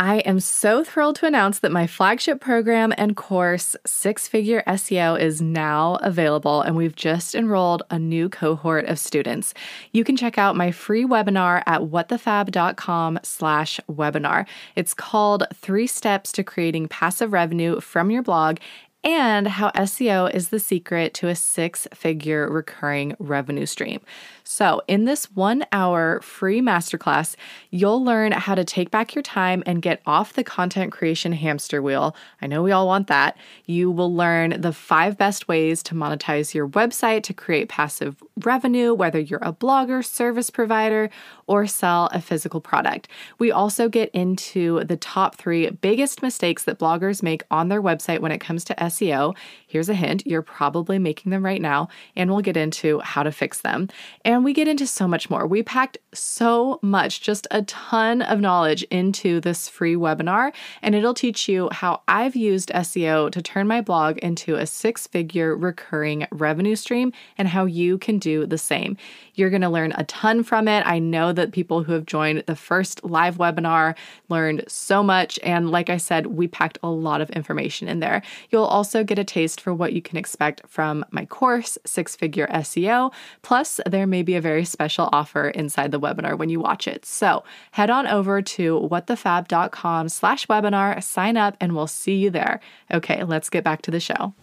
I 0.00 0.18
am 0.18 0.38
so 0.38 0.84
thrilled 0.84 1.16
to 1.16 1.26
announce 1.26 1.58
that 1.58 1.72
my 1.72 1.88
flagship 1.88 2.40
program 2.40 2.94
and 2.96 3.16
course, 3.16 3.74
Six 3.84 4.28
Figure 4.28 4.62
SEO, 4.64 5.18
is 5.18 5.42
now 5.42 5.96
available, 5.96 6.62
and 6.62 6.76
we've 6.76 6.94
just 6.94 7.34
enrolled 7.34 7.82
a 7.90 7.98
new 7.98 8.28
cohort 8.28 8.84
of 8.84 9.00
students. 9.00 9.54
You 9.92 10.04
can 10.04 10.16
check 10.16 10.38
out 10.38 10.54
my 10.54 10.70
free 10.70 11.04
webinar 11.04 11.64
at 11.66 11.80
whatthefab.com 11.80 13.18
slash 13.24 13.80
webinar. 13.90 14.46
It's 14.76 14.94
called 14.94 15.42
Three 15.52 15.88
Steps 15.88 16.30
to 16.32 16.44
Creating 16.44 16.86
Passive 16.86 17.32
Revenue 17.32 17.80
from 17.80 18.12
Your 18.12 18.22
Blog 18.22 18.58
and 19.08 19.48
how 19.48 19.70
SEO 19.70 20.30
is 20.34 20.50
the 20.50 20.60
secret 20.60 21.14
to 21.14 21.28
a 21.28 21.34
six 21.34 21.88
figure 21.94 22.46
recurring 22.50 23.16
revenue 23.18 23.64
stream. 23.64 24.02
So, 24.50 24.80
in 24.88 25.04
this 25.04 25.26
one 25.32 25.66
hour 25.72 26.22
free 26.22 26.62
masterclass, 26.62 27.36
you'll 27.70 28.02
learn 28.02 28.32
how 28.32 28.54
to 28.54 28.64
take 28.64 28.90
back 28.90 29.14
your 29.14 29.20
time 29.20 29.62
and 29.66 29.82
get 29.82 30.00
off 30.06 30.32
the 30.32 30.42
content 30.42 30.90
creation 30.90 31.32
hamster 31.32 31.82
wheel. 31.82 32.16
I 32.40 32.46
know 32.46 32.62
we 32.62 32.72
all 32.72 32.86
want 32.86 33.08
that. 33.08 33.36
You 33.66 33.90
will 33.90 34.12
learn 34.12 34.58
the 34.58 34.72
five 34.72 35.18
best 35.18 35.48
ways 35.48 35.82
to 35.82 35.94
monetize 35.94 36.54
your 36.54 36.66
website 36.66 37.24
to 37.24 37.34
create 37.34 37.68
passive 37.68 38.22
revenue, 38.38 38.94
whether 38.94 39.20
you're 39.20 39.38
a 39.42 39.52
blogger, 39.52 40.02
service 40.02 40.48
provider, 40.48 41.10
or 41.46 41.66
sell 41.66 42.08
a 42.12 42.20
physical 42.20 42.62
product. 42.62 43.06
We 43.38 43.52
also 43.52 43.90
get 43.90 44.10
into 44.12 44.82
the 44.84 44.96
top 44.96 45.36
three 45.36 45.68
biggest 45.68 46.22
mistakes 46.22 46.64
that 46.64 46.78
bloggers 46.78 47.22
make 47.22 47.42
on 47.50 47.68
their 47.68 47.82
website 47.82 48.20
when 48.20 48.32
it 48.32 48.38
comes 48.38 48.64
to 48.64 48.74
SEO. 48.76 49.36
Here's 49.66 49.90
a 49.90 49.94
hint 49.94 50.26
you're 50.26 50.40
probably 50.40 50.98
making 50.98 51.32
them 51.32 51.44
right 51.44 51.60
now, 51.60 51.88
and 52.16 52.30
we'll 52.30 52.40
get 52.40 52.56
into 52.56 53.00
how 53.00 53.22
to 53.22 53.30
fix 53.30 53.60
them. 53.60 53.88
And 54.24 54.37
we 54.44 54.52
get 54.52 54.68
into 54.68 54.86
so 54.86 55.08
much 55.08 55.30
more. 55.30 55.46
We 55.46 55.62
packed 55.62 55.98
so 56.12 56.78
much, 56.82 57.20
just 57.20 57.46
a 57.50 57.62
ton 57.62 58.22
of 58.22 58.40
knowledge 58.40 58.82
into 58.84 59.40
this 59.40 59.68
free 59.68 59.94
webinar, 59.94 60.52
and 60.82 60.94
it'll 60.94 61.14
teach 61.14 61.48
you 61.48 61.68
how 61.72 62.02
I've 62.08 62.36
used 62.36 62.70
SEO 62.70 63.30
to 63.30 63.42
turn 63.42 63.66
my 63.66 63.80
blog 63.80 64.18
into 64.18 64.56
a 64.56 64.66
six 64.66 65.06
figure 65.06 65.56
recurring 65.56 66.26
revenue 66.30 66.76
stream 66.76 67.12
and 67.36 67.48
how 67.48 67.64
you 67.64 67.98
can 67.98 68.18
do 68.18 68.46
the 68.46 68.58
same. 68.58 68.96
You're 69.34 69.50
going 69.50 69.62
to 69.62 69.68
learn 69.68 69.92
a 69.96 70.04
ton 70.04 70.42
from 70.42 70.66
it. 70.66 70.82
I 70.84 70.98
know 70.98 71.32
that 71.32 71.52
people 71.52 71.84
who 71.84 71.92
have 71.92 72.06
joined 72.06 72.44
the 72.46 72.56
first 72.56 73.04
live 73.04 73.36
webinar 73.36 73.96
learned 74.28 74.64
so 74.66 75.02
much. 75.02 75.38
And 75.42 75.70
like 75.70 75.90
I 75.90 75.96
said, 75.96 76.26
we 76.26 76.48
packed 76.48 76.78
a 76.82 76.90
lot 76.90 77.20
of 77.20 77.30
information 77.30 77.88
in 77.88 78.00
there. 78.00 78.22
You'll 78.50 78.64
also 78.64 79.04
get 79.04 79.18
a 79.18 79.24
taste 79.24 79.60
for 79.60 79.72
what 79.72 79.92
you 79.92 80.02
can 80.02 80.16
expect 80.16 80.62
from 80.66 81.04
my 81.10 81.24
course, 81.24 81.78
Six 81.86 82.16
Figure 82.16 82.48
SEO. 82.48 83.12
Plus, 83.42 83.80
there 83.86 84.06
may 84.06 84.22
be 84.28 84.36
a 84.36 84.40
very 84.42 84.64
special 84.64 85.08
offer 85.10 85.48
inside 85.48 85.90
the 85.90 85.98
webinar 85.98 86.36
when 86.36 86.50
you 86.50 86.60
watch 86.60 86.86
it. 86.86 87.06
So 87.06 87.44
head 87.70 87.88
on 87.88 88.06
over 88.06 88.42
to 88.42 88.78
whatthefab.com 88.80 90.10
slash 90.10 90.46
webinar, 90.48 91.02
sign 91.02 91.38
up, 91.38 91.56
and 91.60 91.74
we'll 91.74 91.86
see 91.86 92.16
you 92.16 92.28
there. 92.28 92.60
Okay, 92.92 93.24
let's 93.24 93.48
get 93.48 93.64
back 93.64 93.80
to 93.82 93.90
the 93.90 94.00
show. 94.00 94.34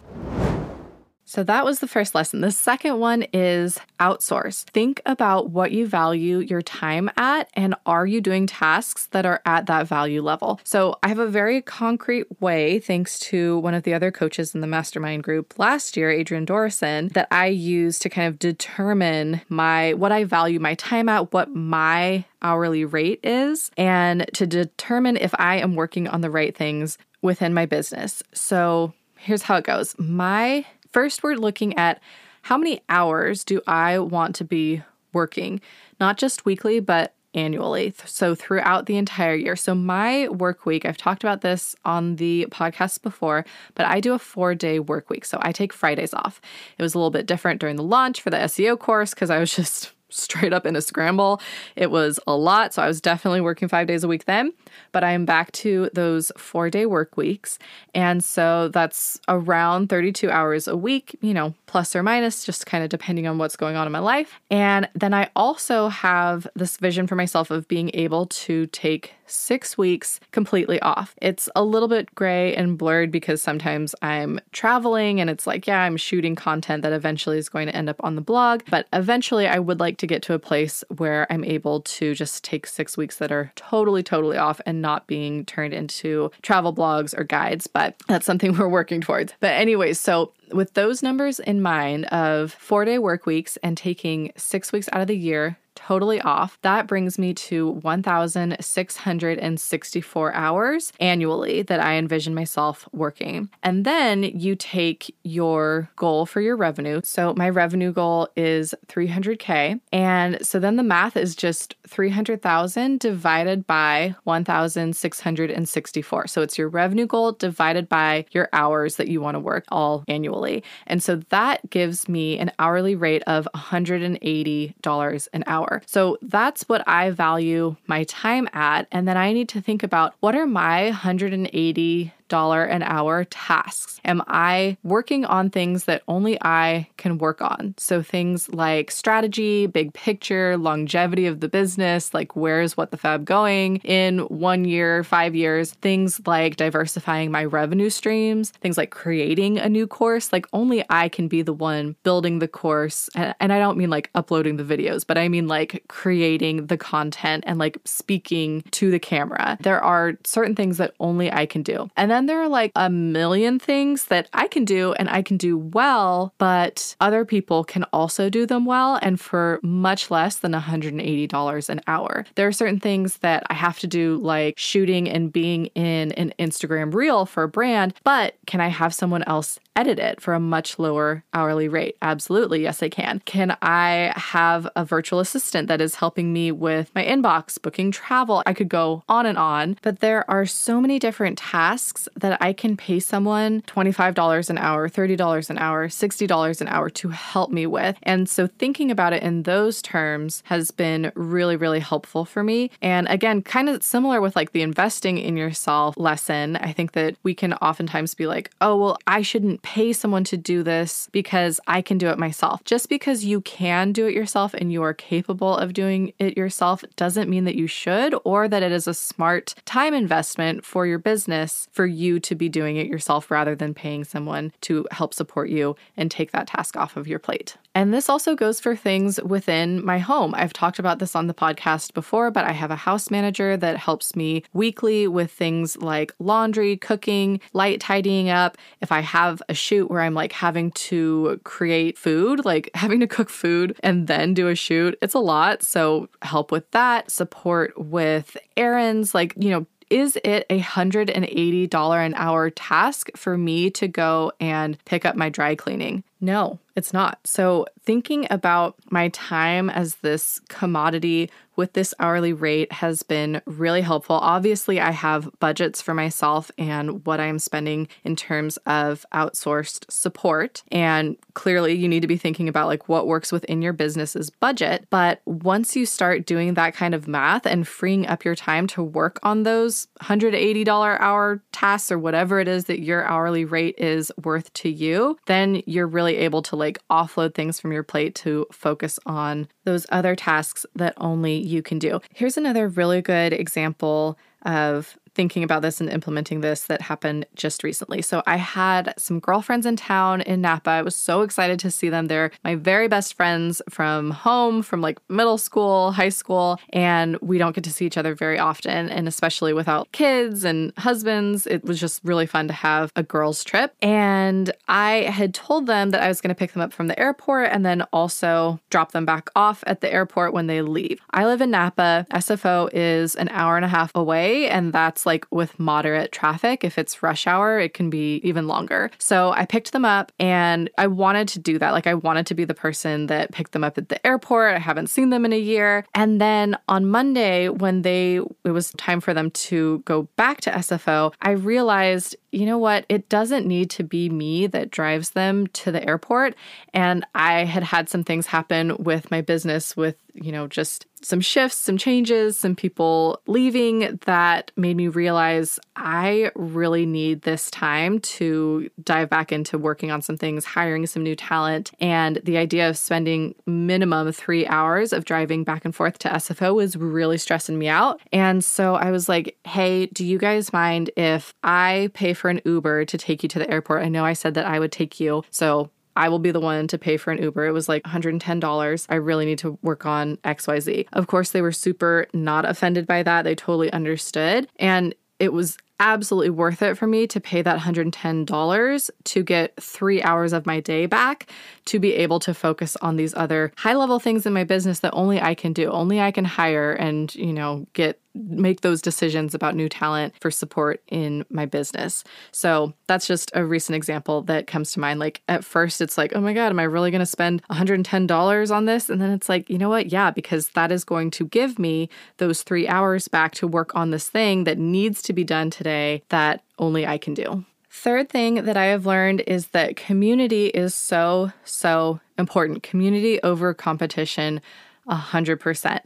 So 1.28 1.42
that 1.42 1.64
was 1.64 1.80
the 1.80 1.88
first 1.88 2.14
lesson. 2.14 2.40
The 2.40 2.52
second 2.52 3.00
one 3.00 3.24
is 3.32 3.80
outsource. 3.98 4.62
Think 4.70 5.02
about 5.04 5.50
what 5.50 5.72
you 5.72 5.86
value 5.86 6.38
your 6.38 6.62
time 6.62 7.10
at 7.16 7.50
and 7.54 7.74
are 7.84 8.06
you 8.06 8.20
doing 8.20 8.46
tasks 8.46 9.08
that 9.08 9.26
are 9.26 9.42
at 9.44 9.66
that 9.66 9.88
value 9.88 10.22
level? 10.22 10.60
So 10.62 10.96
I 11.02 11.08
have 11.08 11.18
a 11.18 11.26
very 11.26 11.60
concrete 11.60 12.40
way, 12.40 12.78
thanks 12.78 13.18
to 13.18 13.58
one 13.58 13.74
of 13.74 13.82
the 13.82 13.92
other 13.92 14.12
coaches 14.12 14.54
in 14.54 14.60
the 14.60 14.68
mastermind 14.68 15.24
group 15.24 15.58
last 15.58 15.96
year, 15.96 16.12
Adrienne 16.12 16.46
Dorison, 16.46 17.12
that 17.14 17.26
I 17.32 17.46
use 17.46 17.98
to 17.98 18.08
kind 18.08 18.28
of 18.28 18.38
determine 18.38 19.40
my 19.48 19.94
what 19.94 20.12
I 20.12 20.22
value 20.22 20.60
my 20.60 20.74
time 20.74 21.08
at, 21.08 21.32
what 21.32 21.50
my 21.50 22.24
hourly 22.40 22.84
rate 22.84 23.18
is, 23.24 23.72
and 23.76 24.26
to 24.34 24.46
determine 24.46 25.16
if 25.16 25.34
I 25.40 25.56
am 25.56 25.74
working 25.74 26.06
on 26.06 26.20
the 26.20 26.30
right 26.30 26.56
things 26.56 26.98
within 27.20 27.52
my 27.52 27.66
business. 27.66 28.22
So 28.32 28.92
here's 29.16 29.42
how 29.42 29.56
it 29.56 29.64
goes. 29.64 29.96
My 29.98 30.64
First, 30.96 31.22
we're 31.22 31.34
looking 31.34 31.76
at 31.76 32.00
how 32.40 32.56
many 32.56 32.80
hours 32.88 33.44
do 33.44 33.60
I 33.66 33.98
want 33.98 34.34
to 34.36 34.44
be 34.46 34.82
working, 35.12 35.60
not 36.00 36.16
just 36.16 36.46
weekly, 36.46 36.80
but 36.80 37.14
annually. 37.34 37.92
So 38.06 38.34
throughout 38.34 38.86
the 38.86 38.96
entire 38.96 39.34
year. 39.34 39.56
So 39.56 39.74
my 39.74 40.26
work 40.28 40.64
week, 40.64 40.86
I've 40.86 40.96
talked 40.96 41.22
about 41.22 41.42
this 41.42 41.76
on 41.84 42.16
the 42.16 42.46
podcast 42.50 43.02
before, 43.02 43.44
but 43.74 43.84
I 43.84 44.00
do 44.00 44.14
a 44.14 44.18
4-day 44.18 44.78
work 44.78 45.10
week. 45.10 45.26
So 45.26 45.38
I 45.42 45.52
take 45.52 45.74
Fridays 45.74 46.14
off. 46.14 46.40
It 46.78 46.82
was 46.82 46.94
a 46.94 46.98
little 46.98 47.10
bit 47.10 47.26
different 47.26 47.60
during 47.60 47.76
the 47.76 47.82
launch 47.82 48.22
for 48.22 48.30
the 48.30 48.38
SEO 48.38 48.78
course 48.78 49.12
cuz 49.12 49.28
I 49.28 49.38
was 49.38 49.54
just 49.54 49.92
straight 50.16 50.52
up 50.52 50.66
in 50.66 50.76
a 50.76 50.82
scramble. 50.82 51.40
It 51.76 51.90
was 51.90 52.18
a 52.26 52.36
lot. 52.36 52.74
So 52.74 52.82
I 52.82 52.86
was 52.86 53.00
definitely 53.00 53.40
working 53.40 53.68
five 53.68 53.86
days 53.86 54.04
a 54.04 54.08
week 54.08 54.24
then, 54.24 54.52
but 54.92 55.04
I 55.04 55.12
am 55.12 55.24
back 55.24 55.52
to 55.52 55.90
those 55.92 56.32
four 56.36 56.70
day 56.70 56.86
work 56.86 57.16
weeks. 57.16 57.58
And 57.94 58.22
so 58.22 58.68
that's 58.68 59.20
around 59.28 59.88
32 59.88 60.30
hours 60.30 60.68
a 60.68 60.76
week, 60.76 61.16
you 61.20 61.34
know, 61.34 61.54
plus 61.66 61.94
or 61.94 62.02
minus, 62.02 62.44
just 62.44 62.66
kind 62.66 62.82
of 62.82 62.90
depending 62.90 63.26
on 63.26 63.38
what's 63.38 63.56
going 63.56 63.76
on 63.76 63.86
in 63.86 63.92
my 63.92 63.98
life. 63.98 64.40
And 64.50 64.88
then 64.94 65.12
I 65.12 65.30
also 65.36 65.88
have 65.88 66.46
this 66.54 66.76
vision 66.76 67.06
for 67.06 67.16
myself 67.16 67.50
of 67.50 67.68
being 67.68 67.90
able 67.94 68.26
to 68.26 68.66
take 68.68 69.14
six 69.26 69.76
weeks 69.76 70.20
completely 70.30 70.80
off. 70.80 71.14
It's 71.20 71.48
a 71.56 71.64
little 71.64 71.88
bit 71.88 72.14
gray 72.14 72.54
and 72.54 72.78
blurred 72.78 73.10
because 73.10 73.42
sometimes 73.42 73.94
I'm 74.02 74.40
traveling 74.52 75.20
and 75.20 75.28
it's 75.28 75.46
like, 75.46 75.66
yeah, 75.66 75.82
I'm 75.82 75.96
shooting 75.96 76.34
content 76.34 76.82
that 76.82 76.92
eventually 76.92 77.38
is 77.38 77.48
going 77.48 77.66
to 77.66 77.76
end 77.76 77.88
up 77.88 77.96
on 78.04 78.14
the 78.14 78.20
blog. 78.20 78.62
But 78.70 78.86
eventually, 78.92 79.46
I 79.46 79.58
would 79.58 79.80
like 79.80 79.98
to 79.98 80.06
get 80.06 80.22
to 80.24 80.34
a 80.34 80.38
place 80.38 80.84
where 80.96 81.26
I'm 81.30 81.44
able 81.44 81.80
to 81.82 82.14
just 82.14 82.44
take 82.44 82.66
six 82.66 82.96
weeks 82.96 83.16
that 83.16 83.32
are 83.32 83.52
totally, 83.56 84.02
totally 84.02 84.36
off 84.36 84.60
and 84.66 84.80
not 84.80 85.06
being 85.06 85.44
turned 85.44 85.74
into 85.74 86.30
travel 86.42 86.74
blogs 86.74 87.18
or 87.18 87.24
guides. 87.24 87.66
But 87.66 87.96
that's 88.06 88.26
something 88.26 88.56
we're 88.58 88.68
working 88.68 89.00
towards. 89.00 89.34
But, 89.40 89.52
anyways, 89.52 90.00
so 90.00 90.32
with 90.52 90.74
those 90.74 91.02
numbers 91.02 91.38
in 91.38 91.60
mind 91.60 92.06
of 92.06 92.52
four 92.52 92.84
day 92.84 92.98
work 92.98 93.26
weeks 93.26 93.56
and 93.62 93.76
taking 93.76 94.32
six 94.36 94.72
weeks 94.72 94.88
out 94.92 95.00
of 95.00 95.06
the 95.06 95.16
year 95.16 95.58
totally 95.76 96.20
off. 96.22 96.58
That 96.62 96.88
brings 96.88 97.18
me 97.18 97.34
to 97.34 97.70
1,664 97.70 100.34
hours 100.34 100.92
annually 100.98 101.62
that 101.62 101.80
I 101.80 101.94
envision 101.94 102.34
myself 102.34 102.88
working. 102.92 103.48
And 103.62 103.84
then 103.84 104.24
you 104.24 104.56
take 104.56 105.14
your 105.22 105.88
goal 105.96 106.26
for 106.26 106.40
your 106.40 106.56
revenue. 106.56 107.00
So 107.04 107.32
my 107.36 107.48
revenue 107.48 107.92
goal 107.92 108.28
is 108.36 108.74
300K. 108.88 109.80
And 109.92 110.44
so 110.44 110.58
then 110.58 110.74
the 110.76 110.82
math 110.82 111.16
is 111.16 111.36
just 111.36 111.76
300,000 111.86 112.98
divided 112.98 113.64
by 113.66 114.16
1,664. 114.24 116.26
So 116.26 116.42
it's 116.42 116.58
your 116.58 116.68
revenue 116.68 117.06
goal 117.06 117.32
divided 117.32 117.88
by 117.88 118.24
your 118.32 118.48
hours 118.52 118.96
that 118.96 119.08
you 119.08 119.20
want 119.20 119.34
to 119.34 119.40
work 119.40 119.64
all 119.68 120.04
annually. 120.08 120.64
And 120.86 121.02
so 121.02 121.16
that 121.28 121.68
gives 121.70 122.08
me 122.08 122.38
an 122.38 122.52
hourly 122.58 122.94
rate 122.94 123.22
of 123.26 123.46
$180 123.54 125.28
an 125.32 125.44
hour. 125.46 125.65
So 125.86 126.18
that's 126.22 126.68
what 126.68 126.86
I 126.88 127.10
value 127.10 127.76
my 127.86 128.04
time 128.04 128.48
at. 128.52 128.88
And 128.90 129.06
then 129.06 129.16
I 129.16 129.32
need 129.32 129.48
to 129.50 129.60
think 129.60 129.82
about 129.82 130.14
what 130.20 130.34
are 130.34 130.46
my 130.46 130.84
180 130.84 132.04
dollar 132.04 132.15
an 132.32 132.82
hour 132.82 133.24
tasks? 133.24 134.00
Am 134.04 134.22
I 134.26 134.76
working 134.82 135.24
on 135.24 135.50
things 135.50 135.84
that 135.84 136.02
only 136.08 136.38
I 136.42 136.88
can 136.96 137.18
work 137.18 137.40
on? 137.40 137.74
So 137.78 138.02
things 138.02 138.48
like 138.48 138.90
strategy, 138.90 139.66
big 139.66 139.92
picture, 139.92 140.56
longevity 140.56 141.26
of 141.26 141.40
the 141.40 141.48
business, 141.48 142.14
like 142.14 142.36
where's 142.36 142.76
what 142.76 142.90
the 142.90 142.96
fab 142.96 143.24
going 143.24 143.76
in 143.78 144.20
one 144.20 144.64
year, 144.64 145.04
five 145.04 145.34
years, 145.34 145.72
things 145.72 146.20
like 146.26 146.56
diversifying 146.56 147.30
my 147.30 147.44
revenue 147.44 147.90
streams, 147.90 148.50
things 148.50 148.76
like 148.76 148.90
creating 148.90 149.58
a 149.58 149.68
new 149.68 149.86
course, 149.86 150.32
like 150.32 150.46
only 150.52 150.84
I 150.90 151.08
can 151.08 151.28
be 151.28 151.42
the 151.42 151.52
one 151.52 151.96
building 152.02 152.38
the 152.38 152.48
course. 152.48 153.08
And, 153.14 153.34
and 153.40 153.52
I 153.52 153.58
don't 153.58 153.78
mean 153.78 153.90
like 153.90 154.10
uploading 154.14 154.56
the 154.56 154.64
videos, 154.64 155.06
but 155.06 155.18
I 155.18 155.28
mean 155.28 155.48
like 155.48 155.84
creating 155.88 156.66
the 156.66 156.76
content 156.76 157.44
and 157.46 157.58
like 157.58 157.78
speaking 157.84 158.62
to 158.72 158.90
the 158.90 158.98
camera. 158.98 159.56
There 159.60 159.82
are 159.82 160.14
certain 160.24 160.54
things 160.54 160.78
that 160.78 160.94
only 161.00 161.32
I 161.32 161.46
can 161.46 161.62
do. 161.62 161.88
And 161.96 162.10
then 162.10 162.15
then 162.16 162.24
there 162.24 162.40
are 162.40 162.48
like 162.48 162.72
a 162.74 162.88
million 162.88 163.58
things 163.58 164.06
that 164.06 164.28
I 164.32 164.48
can 164.48 164.64
do 164.64 164.94
and 164.94 165.10
I 165.10 165.20
can 165.20 165.36
do 165.36 165.58
well, 165.58 166.32
but 166.38 166.96
other 166.98 167.26
people 167.26 167.62
can 167.62 167.84
also 167.92 168.30
do 168.30 168.46
them 168.46 168.64
well 168.64 168.98
and 169.02 169.20
for 169.20 169.60
much 169.62 170.10
less 170.10 170.36
than 170.36 170.52
$180 170.52 171.68
an 171.68 171.80
hour. 171.86 172.24
There 172.34 172.46
are 172.46 172.52
certain 172.52 172.80
things 172.80 173.18
that 173.18 173.42
I 173.50 173.54
have 173.54 173.78
to 173.80 173.86
do, 173.86 174.16
like 174.22 174.58
shooting 174.58 175.10
and 175.10 175.30
being 175.30 175.66
in 175.74 176.12
an 176.12 176.32
Instagram 176.38 176.94
reel 176.94 177.26
for 177.26 177.42
a 177.42 177.48
brand, 177.48 177.92
but 178.02 178.36
can 178.46 178.62
I 178.62 178.68
have 178.68 178.94
someone 178.94 179.22
else 179.24 179.58
edit 179.76 179.98
it 179.98 180.20
for 180.20 180.34
a 180.34 180.40
much 180.40 180.78
lower 180.78 181.22
hourly 181.32 181.68
rate? 181.68 181.96
Absolutely. 182.02 182.62
Yes, 182.62 182.82
I 182.82 182.88
can. 182.88 183.22
Can 183.24 183.56
I 183.62 184.12
have 184.16 184.66
a 184.74 184.84
virtual 184.84 185.20
assistant 185.20 185.68
that 185.68 185.80
is 185.80 185.96
helping 185.96 186.32
me 186.32 186.50
with 186.50 186.90
my 186.94 187.04
inbox, 187.04 187.60
booking 187.60 187.90
travel? 187.90 188.42
I 188.46 188.54
could 188.54 188.68
go 188.68 189.04
on 189.08 189.26
and 189.26 189.38
on, 189.38 189.76
but 189.82 190.00
there 190.00 190.28
are 190.30 190.46
so 190.46 190.80
many 190.80 190.98
different 190.98 191.38
tasks 191.38 192.08
that 192.16 192.38
I 192.40 192.52
can 192.52 192.76
pay 192.76 192.98
someone 193.00 193.62
$25 193.62 194.50
an 194.50 194.58
hour, 194.58 194.88
$30 194.88 195.50
an 195.50 195.58
hour, 195.58 195.88
$60 195.88 196.60
an 196.60 196.68
hour 196.68 196.90
to 196.90 197.08
help 197.10 197.50
me 197.50 197.66
with. 197.66 197.96
And 198.02 198.28
so 198.28 198.46
thinking 198.46 198.90
about 198.90 199.12
it 199.12 199.22
in 199.22 199.42
those 199.42 199.82
terms 199.82 200.42
has 200.46 200.70
been 200.70 201.12
really, 201.14 201.56
really 201.56 201.80
helpful 201.80 202.24
for 202.24 202.42
me. 202.42 202.70
And 202.80 203.06
again, 203.08 203.42
kind 203.42 203.68
of 203.68 203.82
similar 203.82 204.20
with 204.20 204.36
like 204.36 204.52
the 204.52 204.62
investing 204.62 205.18
in 205.18 205.36
yourself 205.36 205.96
lesson, 205.96 206.56
I 206.56 206.72
think 206.72 206.92
that 206.92 207.16
we 207.22 207.34
can 207.34 207.52
oftentimes 207.54 208.14
be 208.14 208.26
like, 208.26 208.50
oh, 208.60 208.76
well, 208.76 208.98
I 209.06 209.22
shouldn't 209.22 209.62
pay 209.66 209.92
someone 209.92 210.22
to 210.22 210.36
do 210.36 210.62
this 210.62 211.08
because 211.10 211.58
I 211.66 211.82
can 211.82 211.98
do 211.98 212.06
it 212.06 212.20
myself. 212.20 212.62
Just 212.64 212.88
because 212.88 213.24
you 213.24 213.40
can 213.40 213.90
do 213.90 214.06
it 214.06 214.14
yourself 214.14 214.54
and 214.54 214.72
you 214.72 214.80
are 214.84 214.94
capable 214.94 215.56
of 215.56 215.72
doing 215.72 216.12
it 216.20 216.36
yourself 216.36 216.84
doesn't 216.94 217.28
mean 217.28 217.46
that 217.46 217.56
you 217.56 217.66
should 217.66 218.14
or 218.22 218.46
that 218.46 218.62
it 218.62 218.70
is 218.70 218.86
a 218.86 218.94
smart 218.94 219.56
time 219.64 219.92
investment 219.92 220.64
for 220.64 220.86
your 220.86 221.00
business 221.00 221.66
for 221.72 221.84
you 221.84 222.20
to 222.20 222.36
be 222.36 222.48
doing 222.48 222.76
it 222.76 222.86
yourself 222.86 223.28
rather 223.28 223.56
than 223.56 223.74
paying 223.74 224.04
someone 224.04 224.52
to 224.60 224.86
help 224.92 225.12
support 225.12 225.48
you 225.48 225.74
and 225.96 226.12
take 226.12 226.30
that 226.30 226.46
task 226.46 226.76
off 226.76 226.96
of 226.96 227.08
your 227.08 227.18
plate. 227.18 227.56
And 227.76 227.92
this 227.92 228.08
also 228.08 228.34
goes 228.34 228.58
for 228.58 228.74
things 228.74 229.22
within 229.22 229.84
my 229.84 229.98
home. 229.98 230.34
I've 230.34 230.54
talked 230.54 230.78
about 230.78 230.98
this 230.98 231.14
on 231.14 231.26
the 231.26 231.34
podcast 231.34 231.92
before, 231.92 232.30
but 232.30 232.46
I 232.46 232.52
have 232.52 232.70
a 232.70 232.74
house 232.74 233.10
manager 233.10 233.54
that 233.54 233.76
helps 233.76 234.16
me 234.16 234.44
weekly 234.54 235.06
with 235.06 235.30
things 235.30 235.76
like 235.76 236.14
laundry, 236.18 236.78
cooking, 236.78 237.38
light 237.52 237.78
tidying 237.82 238.30
up. 238.30 238.56
If 238.80 238.92
I 238.92 239.00
have 239.00 239.42
a 239.50 239.54
shoot 239.54 239.90
where 239.90 240.00
I'm 240.00 240.14
like 240.14 240.32
having 240.32 240.70
to 240.70 241.38
create 241.44 241.98
food, 241.98 242.46
like 242.46 242.70
having 242.74 242.98
to 243.00 243.06
cook 243.06 243.28
food 243.28 243.78
and 243.80 244.06
then 244.06 244.32
do 244.32 244.48
a 244.48 244.54
shoot, 244.54 244.96
it's 245.02 245.12
a 245.12 245.18
lot. 245.18 245.62
So 245.62 246.08
help 246.22 246.50
with 246.50 246.70
that, 246.70 247.10
support 247.10 247.78
with 247.78 248.38
errands, 248.56 249.14
like, 249.14 249.34
you 249.36 249.50
know, 249.50 249.66
is 249.90 250.18
it 250.24 250.46
a 250.50 250.60
$180 250.60 252.06
an 252.06 252.14
hour 252.14 252.50
task 252.50 253.10
for 253.16 253.38
me 253.38 253.70
to 253.70 253.88
go 253.88 254.32
and 254.40 254.82
pick 254.84 255.04
up 255.04 255.16
my 255.16 255.28
dry 255.28 255.54
cleaning? 255.54 256.02
No, 256.20 256.58
it's 256.74 256.92
not. 256.92 257.18
So, 257.24 257.66
thinking 257.82 258.26
about 258.30 258.74
my 258.90 259.08
time 259.08 259.70
as 259.70 259.96
this 259.96 260.40
commodity 260.48 261.30
with 261.56 261.72
this 261.72 261.94
hourly 261.98 262.32
rate 262.32 262.70
has 262.72 263.02
been 263.02 263.42
really 263.46 263.80
helpful. 263.80 264.16
Obviously, 264.16 264.80
I 264.80 264.90
have 264.90 265.28
budgets 265.40 265.82
for 265.82 265.94
myself 265.94 266.50
and 266.58 267.04
what 267.06 267.20
I'm 267.20 267.38
spending 267.38 267.88
in 268.04 268.16
terms 268.16 268.56
of 268.66 269.04
outsourced 269.12 269.90
support. 269.90 270.62
And 270.70 271.16
clearly, 271.34 271.74
you 271.74 271.88
need 271.88 272.00
to 272.00 272.06
be 272.06 272.16
thinking 272.16 272.48
about 272.48 272.66
like 272.66 272.88
what 272.88 273.06
works 273.06 273.32
within 273.32 273.62
your 273.62 273.72
business's 273.72 274.30
budget. 274.30 274.86
But 274.90 275.20
once 275.24 275.74
you 275.74 275.86
start 275.86 276.26
doing 276.26 276.54
that 276.54 276.74
kind 276.74 276.94
of 276.94 277.08
math 277.08 277.46
and 277.46 277.66
freeing 277.66 278.06
up 278.06 278.24
your 278.24 278.34
time 278.34 278.66
to 278.68 278.82
work 278.82 279.18
on 279.22 279.42
those 279.42 279.88
$180 280.02 280.66
hour 281.00 281.42
tasks 281.52 281.90
or 281.90 281.98
whatever 281.98 282.40
it 282.40 282.48
is 282.48 282.66
that 282.66 282.80
your 282.80 283.04
hourly 283.04 283.44
rate 283.44 283.74
is 283.78 284.12
worth 284.22 284.52
to 284.54 284.68
you, 284.68 285.18
then 285.26 285.62
you're 285.66 285.86
really 285.86 286.16
able 286.16 286.42
to 286.42 286.56
like 286.56 286.78
offload 286.90 287.34
things 287.34 287.58
from 287.58 287.72
your 287.72 287.82
plate 287.82 288.14
to 288.14 288.46
focus 288.52 288.98
on 289.06 289.48
those 289.64 289.86
other 289.90 290.14
tasks 290.14 290.64
that 290.74 290.94
only 290.98 291.36
you 291.46 291.62
can 291.62 291.78
do. 291.78 292.00
Here's 292.14 292.36
another 292.36 292.68
really 292.68 293.00
good 293.02 293.32
example 293.32 294.18
of 294.42 294.98
thinking 295.16 295.42
about 295.42 295.62
this 295.62 295.80
and 295.80 295.88
implementing 295.88 296.42
this 296.42 296.64
that 296.66 296.82
happened 296.82 297.24
just 297.34 297.64
recently. 297.64 298.02
So 298.02 298.22
I 298.26 298.36
had 298.36 298.92
some 298.98 299.18
girlfriends 299.18 299.64
in 299.64 299.74
town 299.74 300.20
in 300.20 300.42
Napa. 300.42 300.70
I 300.70 300.82
was 300.82 300.94
so 300.94 301.22
excited 301.22 301.58
to 301.60 301.70
see 301.70 301.88
them. 301.88 302.06
They're 302.06 302.30
my 302.44 302.54
very 302.54 302.86
best 302.86 303.14
friends 303.14 303.62
from 303.70 304.10
home, 304.10 304.60
from 304.60 304.82
like 304.82 304.98
middle 305.08 305.38
school, 305.38 305.92
high 305.92 306.10
school, 306.10 306.60
and 306.70 307.16
we 307.22 307.38
don't 307.38 307.54
get 307.54 307.64
to 307.64 307.72
see 307.72 307.86
each 307.86 307.96
other 307.96 308.14
very 308.14 308.38
often. 308.38 308.90
And 308.90 309.08
especially 309.08 309.54
without 309.54 309.90
kids 309.92 310.44
and 310.44 310.72
husbands, 310.76 311.46
it 311.46 311.64
was 311.64 311.80
just 311.80 312.02
really 312.04 312.26
fun 312.26 312.46
to 312.48 312.54
have 312.54 312.92
a 312.94 313.02
girls' 313.02 313.42
trip. 313.42 313.74
And 313.80 314.52
I 314.68 315.08
had 315.08 315.32
told 315.32 315.66
them 315.66 315.90
that 315.90 316.02
I 316.02 316.08
was 316.08 316.20
going 316.20 316.28
to 316.28 316.38
pick 316.38 316.52
them 316.52 316.60
up 316.60 316.74
from 316.74 316.88
the 316.88 316.98
airport 317.00 317.48
and 317.50 317.64
then 317.64 317.82
also 317.90 318.60
drop 318.68 318.92
them 318.92 319.06
back 319.06 319.30
off 319.34 319.64
at 319.66 319.80
the 319.80 319.90
airport 319.90 320.34
when 320.34 320.46
they 320.46 320.60
leave. 320.60 321.00
I 321.10 321.24
live 321.24 321.40
in 321.40 321.50
Napa. 321.50 322.06
SFO 322.12 322.68
is 322.74 323.14
an 323.14 323.30
hour 323.30 323.56
and 323.56 323.64
a 323.64 323.68
half 323.68 323.90
away, 323.94 324.50
and 324.50 324.74
that's 324.74 325.05
like 325.06 325.26
with 325.30 325.58
moderate 325.58 326.12
traffic. 326.12 326.64
If 326.64 326.78
it's 326.78 327.02
rush 327.02 327.26
hour, 327.26 327.58
it 327.58 327.74
can 327.74 327.90
be 327.90 328.16
even 328.24 328.46
longer. 328.46 328.90
So 328.98 329.32
I 329.32 329.46
picked 329.46 329.72
them 329.72 329.84
up 329.84 330.12
and 330.18 330.68
I 330.76 330.86
wanted 330.88 331.28
to 331.28 331.38
do 331.38 331.58
that. 331.58 331.70
Like 331.70 331.86
I 331.86 331.94
wanted 331.94 332.26
to 332.26 332.34
be 332.34 332.44
the 332.44 332.54
person 332.54 333.06
that 333.06 333.32
picked 333.32 333.52
them 333.52 333.64
up 333.64 333.78
at 333.78 333.88
the 333.88 334.04
airport. 334.06 334.54
I 334.54 334.58
haven't 334.58 334.88
seen 334.88 335.10
them 335.10 335.24
in 335.24 335.32
a 335.32 335.38
year. 335.38 335.84
And 335.94 336.20
then 336.20 336.56
on 336.68 336.86
Monday, 336.86 337.48
when 337.48 337.82
they 337.82 338.16
it 338.16 338.50
was 338.50 338.72
time 338.72 339.00
for 339.00 339.14
them 339.14 339.30
to 339.30 339.78
go 339.80 340.02
back 340.16 340.40
to 340.42 340.50
SFO, 340.50 341.12
I 341.22 341.30
realized 341.30 342.16
you 342.36 342.44
know 342.44 342.58
what? 342.58 342.84
It 342.90 343.08
doesn't 343.08 343.46
need 343.46 343.70
to 343.70 343.82
be 343.82 344.10
me 344.10 344.46
that 344.48 344.70
drives 344.70 345.10
them 345.10 345.46
to 345.48 345.72
the 345.72 345.82
airport. 345.88 346.34
And 346.74 347.06
I 347.14 347.44
had 347.44 347.62
had 347.62 347.88
some 347.88 348.04
things 348.04 348.26
happen 348.26 348.76
with 348.78 349.10
my 349.10 349.22
business 349.22 349.74
with, 349.74 349.96
you 350.12 350.32
know, 350.32 350.46
just 350.46 350.84
some 351.06 351.20
shifts, 351.20 351.58
some 351.58 351.78
changes, 351.78 352.36
some 352.36 352.56
people 352.56 353.20
leaving 353.28 353.96
that 354.06 354.50
made 354.56 354.76
me 354.76 354.88
realize 354.88 355.60
I 355.76 356.32
really 356.34 356.84
need 356.84 357.22
this 357.22 357.48
time 357.48 358.00
to 358.00 358.68
dive 358.82 359.08
back 359.08 359.30
into 359.30 359.56
working 359.56 359.92
on 359.92 360.02
some 360.02 360.16
things, 360.16 360.44
hiring 360.44 360.84
some 360.86 361.04
new 361.04 361.14
talent. 361.14 361.70
And 361.78 362.20
the 362.24 362.38
idea 362.38 362.68
of 362.68 362.76
spending 362.76 363.36
minimum 363.46 364.10
three 364.10 364.48
hours 364.48 364.92
of 364.92 365.04
driving 365.04 365.44
back 365.44 365.64
and 365.64 365.72
forth 365.72 365.98
to 366.00 366.08
SFO 366.08 366.56
was 366.56 366.76
really 366.76 367.18
stressing 367.18 367.56
me 367.56 367.68
out. 367.68 368.00
And 368.12 368.42
so 368.42 368.74
I 368.74 368.90
was 368.90 369.08
like, 369.08 369.38
hey, 369.46 369.86
do 369.86 370.04
you 370.04 370.18
guys 370.18 370.52
mind 370.52 370.90
if 370.96 371.32
I 371.44 371.88
pay 371.94 372.14
for 372.14 372.30
an 372.30 372.40
Uber 372.44 372.84
to 372.84 372.98
take 372.98 373.22
you 373.22 373.28
to 373.28 373.38
the 373.38 373.48
airport? 373.48 373.84
I 373.84 373.88
know 373.88 374.04
I 374.04 374.14
said 374.14 374.34
that 374.34 374.46
I 374.46 374.58
would 374.58 374.72
take 374.72 374.98
you. 374.98 375.22
So 375.30 375.70
I 375.96 376.08
will 376.08 376.18
be 376.18 376.30
the 376.30 376.40
one 376.40 376.68
to 376.68 376.78
pay 376.78 376.96
for 376.96 377.10
an 377.10 377.22
Uber. 377.22 377.46
It 377.46 377.52
was 377.52 377.68
like 377.68 377.82
$110. 377.84 378.86
I 378.88 378.94
really 378.94 379.26
need 379.26 379.38
to 379.38 379.58
work 379.62 379.86
on 379.86 380.16
XYZ. 380.18 380.86
Of 380.92 381.06
course, 381.06 381.30
they 381.30 381.42
were 381.42 381.52
super 381.52 382.06
not 382.12 382.44
offended 382.44 382.86
by 382.86 383.02
that. 383.02 383.22
They 383.22 383.34
totally 383.34 383.72
understood. 383.72 384.48
And 384.58 384.94
it 385.18 385.32
was 385.32 385.56
absolutely 385.78 386.30
worth 386.30 386.62
it 386.62 386.76
for 386.76 386.86
me 386.86 387.06
to 387.06 387.20
pay 387.20 387.42
that 387.42 387.60
$110 387.60 388.90
to 389.04 389.22
get 389.22 389.54
three 389.62 390.02
hours 390.02 390.32
of 390.32 390.46
my 390.46 390.60
day 390.60 390.86
back 390.86 391.30
to 391.66 391.78
be 391.78 391.94
able 391.94 392.18
to 392.20 392.32
focus 392.32 392.76
on 392.80 392.96
these 392.96 393.14
other 393.14 393.52
high 393.56 393.74
level 393.74 393.98
things 393.98 394.24
in 394.24 394.32
my 394.32 394.44
business 394.44 394.80
that 394.80 394.92
only 394.94 395.20
I 395.20 395.34
can 395.34 395.52
do, 395.52 395.70
only 395.70 396.00
I 396.00 396.12
can 396.12 396.24
hire 396.24 396.72
and, 396.72 397.14
you 397.14 397.32
know, 397.32 397.66
get 397.74 398.00
make 398.16 398.62
those 398.62 398.82
decisions 398.82 399.34
about 399.34 399.54
new 399.54 399.68
talent 399.68 400.14
for 400.20 400.30
support 400.30 400.82
in 400.88 401.24
my 401.30 401.46
business. 401.46 402.04
So 402.32 402.72
that's 402.86 403.06
just 403.06 403.30
a 403.34 403.44
recent 403.44 403.76
example 403.76 404.22
that 404.22 404.46
comes 404.46 404.72
to 404.72 404.80
mind. 404.80 405.00
Like 405.00 405.22
at 405.28 405.44
first, 405.44 405.80
it's 405.80 405.98
like, 405.98 406.14
oh 406.14 406.20
my 406.20 406.32
God, 406.32 406.50
am 406.50 406.58
I 406.58 406.64
really 406.64 406.90
going 406.90 407.00
to 407.00 407.06
spend 407.06 407.42
$110 407.50 408.54
on 408.54 408.64
this? 408.64 408.88
And 408.88 409.00
then 409.00 409.10
it's 409.10 409.28
like, 409.28 409.48
you 409.50 409.58
know 409.58 409.68
what? 409.68 409.92
Yeah, 409.92 410.10
because 410.10 410.48
that 410.50 410.72
is 410.72 410.84
going 410.84 411.10
to 411.12 411.26
give 411.26 411.58
me 411.58 411.88
those 412.18 412.42
three 412.42 412.66
hours 412.66 413.08
back 413.08 413.34
to 413.34 413.46
work 413.46 413.74
on 413.74 413.90
this 413.90 414.08
thing 414.08 414.44
that 414.44 414.58
needs 414.58 415.02
to 415.02 415.12
be 415.12 415.24
done 415.24 415.50
today 415.50 416.02
that 416.08 416.42
only 416.58 416.86
I 416.86 416.98
can 416.98 417.14
do. 417.14 417.44
Third 417.70 418.08
thing 418.08 418.44
that 418.44 418.56
I 418.56 418.66
have 418.66 418.86
learned 418.86 419.22
is 419.26 419.48
that 419.48 419.76
community 419.76 420.46
is 420.46 420.74
so, 420.74 421.30
so 421.44 422.00
important. 422.16 422.62
Community 422.62 423.22
over 423.22 423.52
competition, 423.52 424.40
100%. 424.88 425.80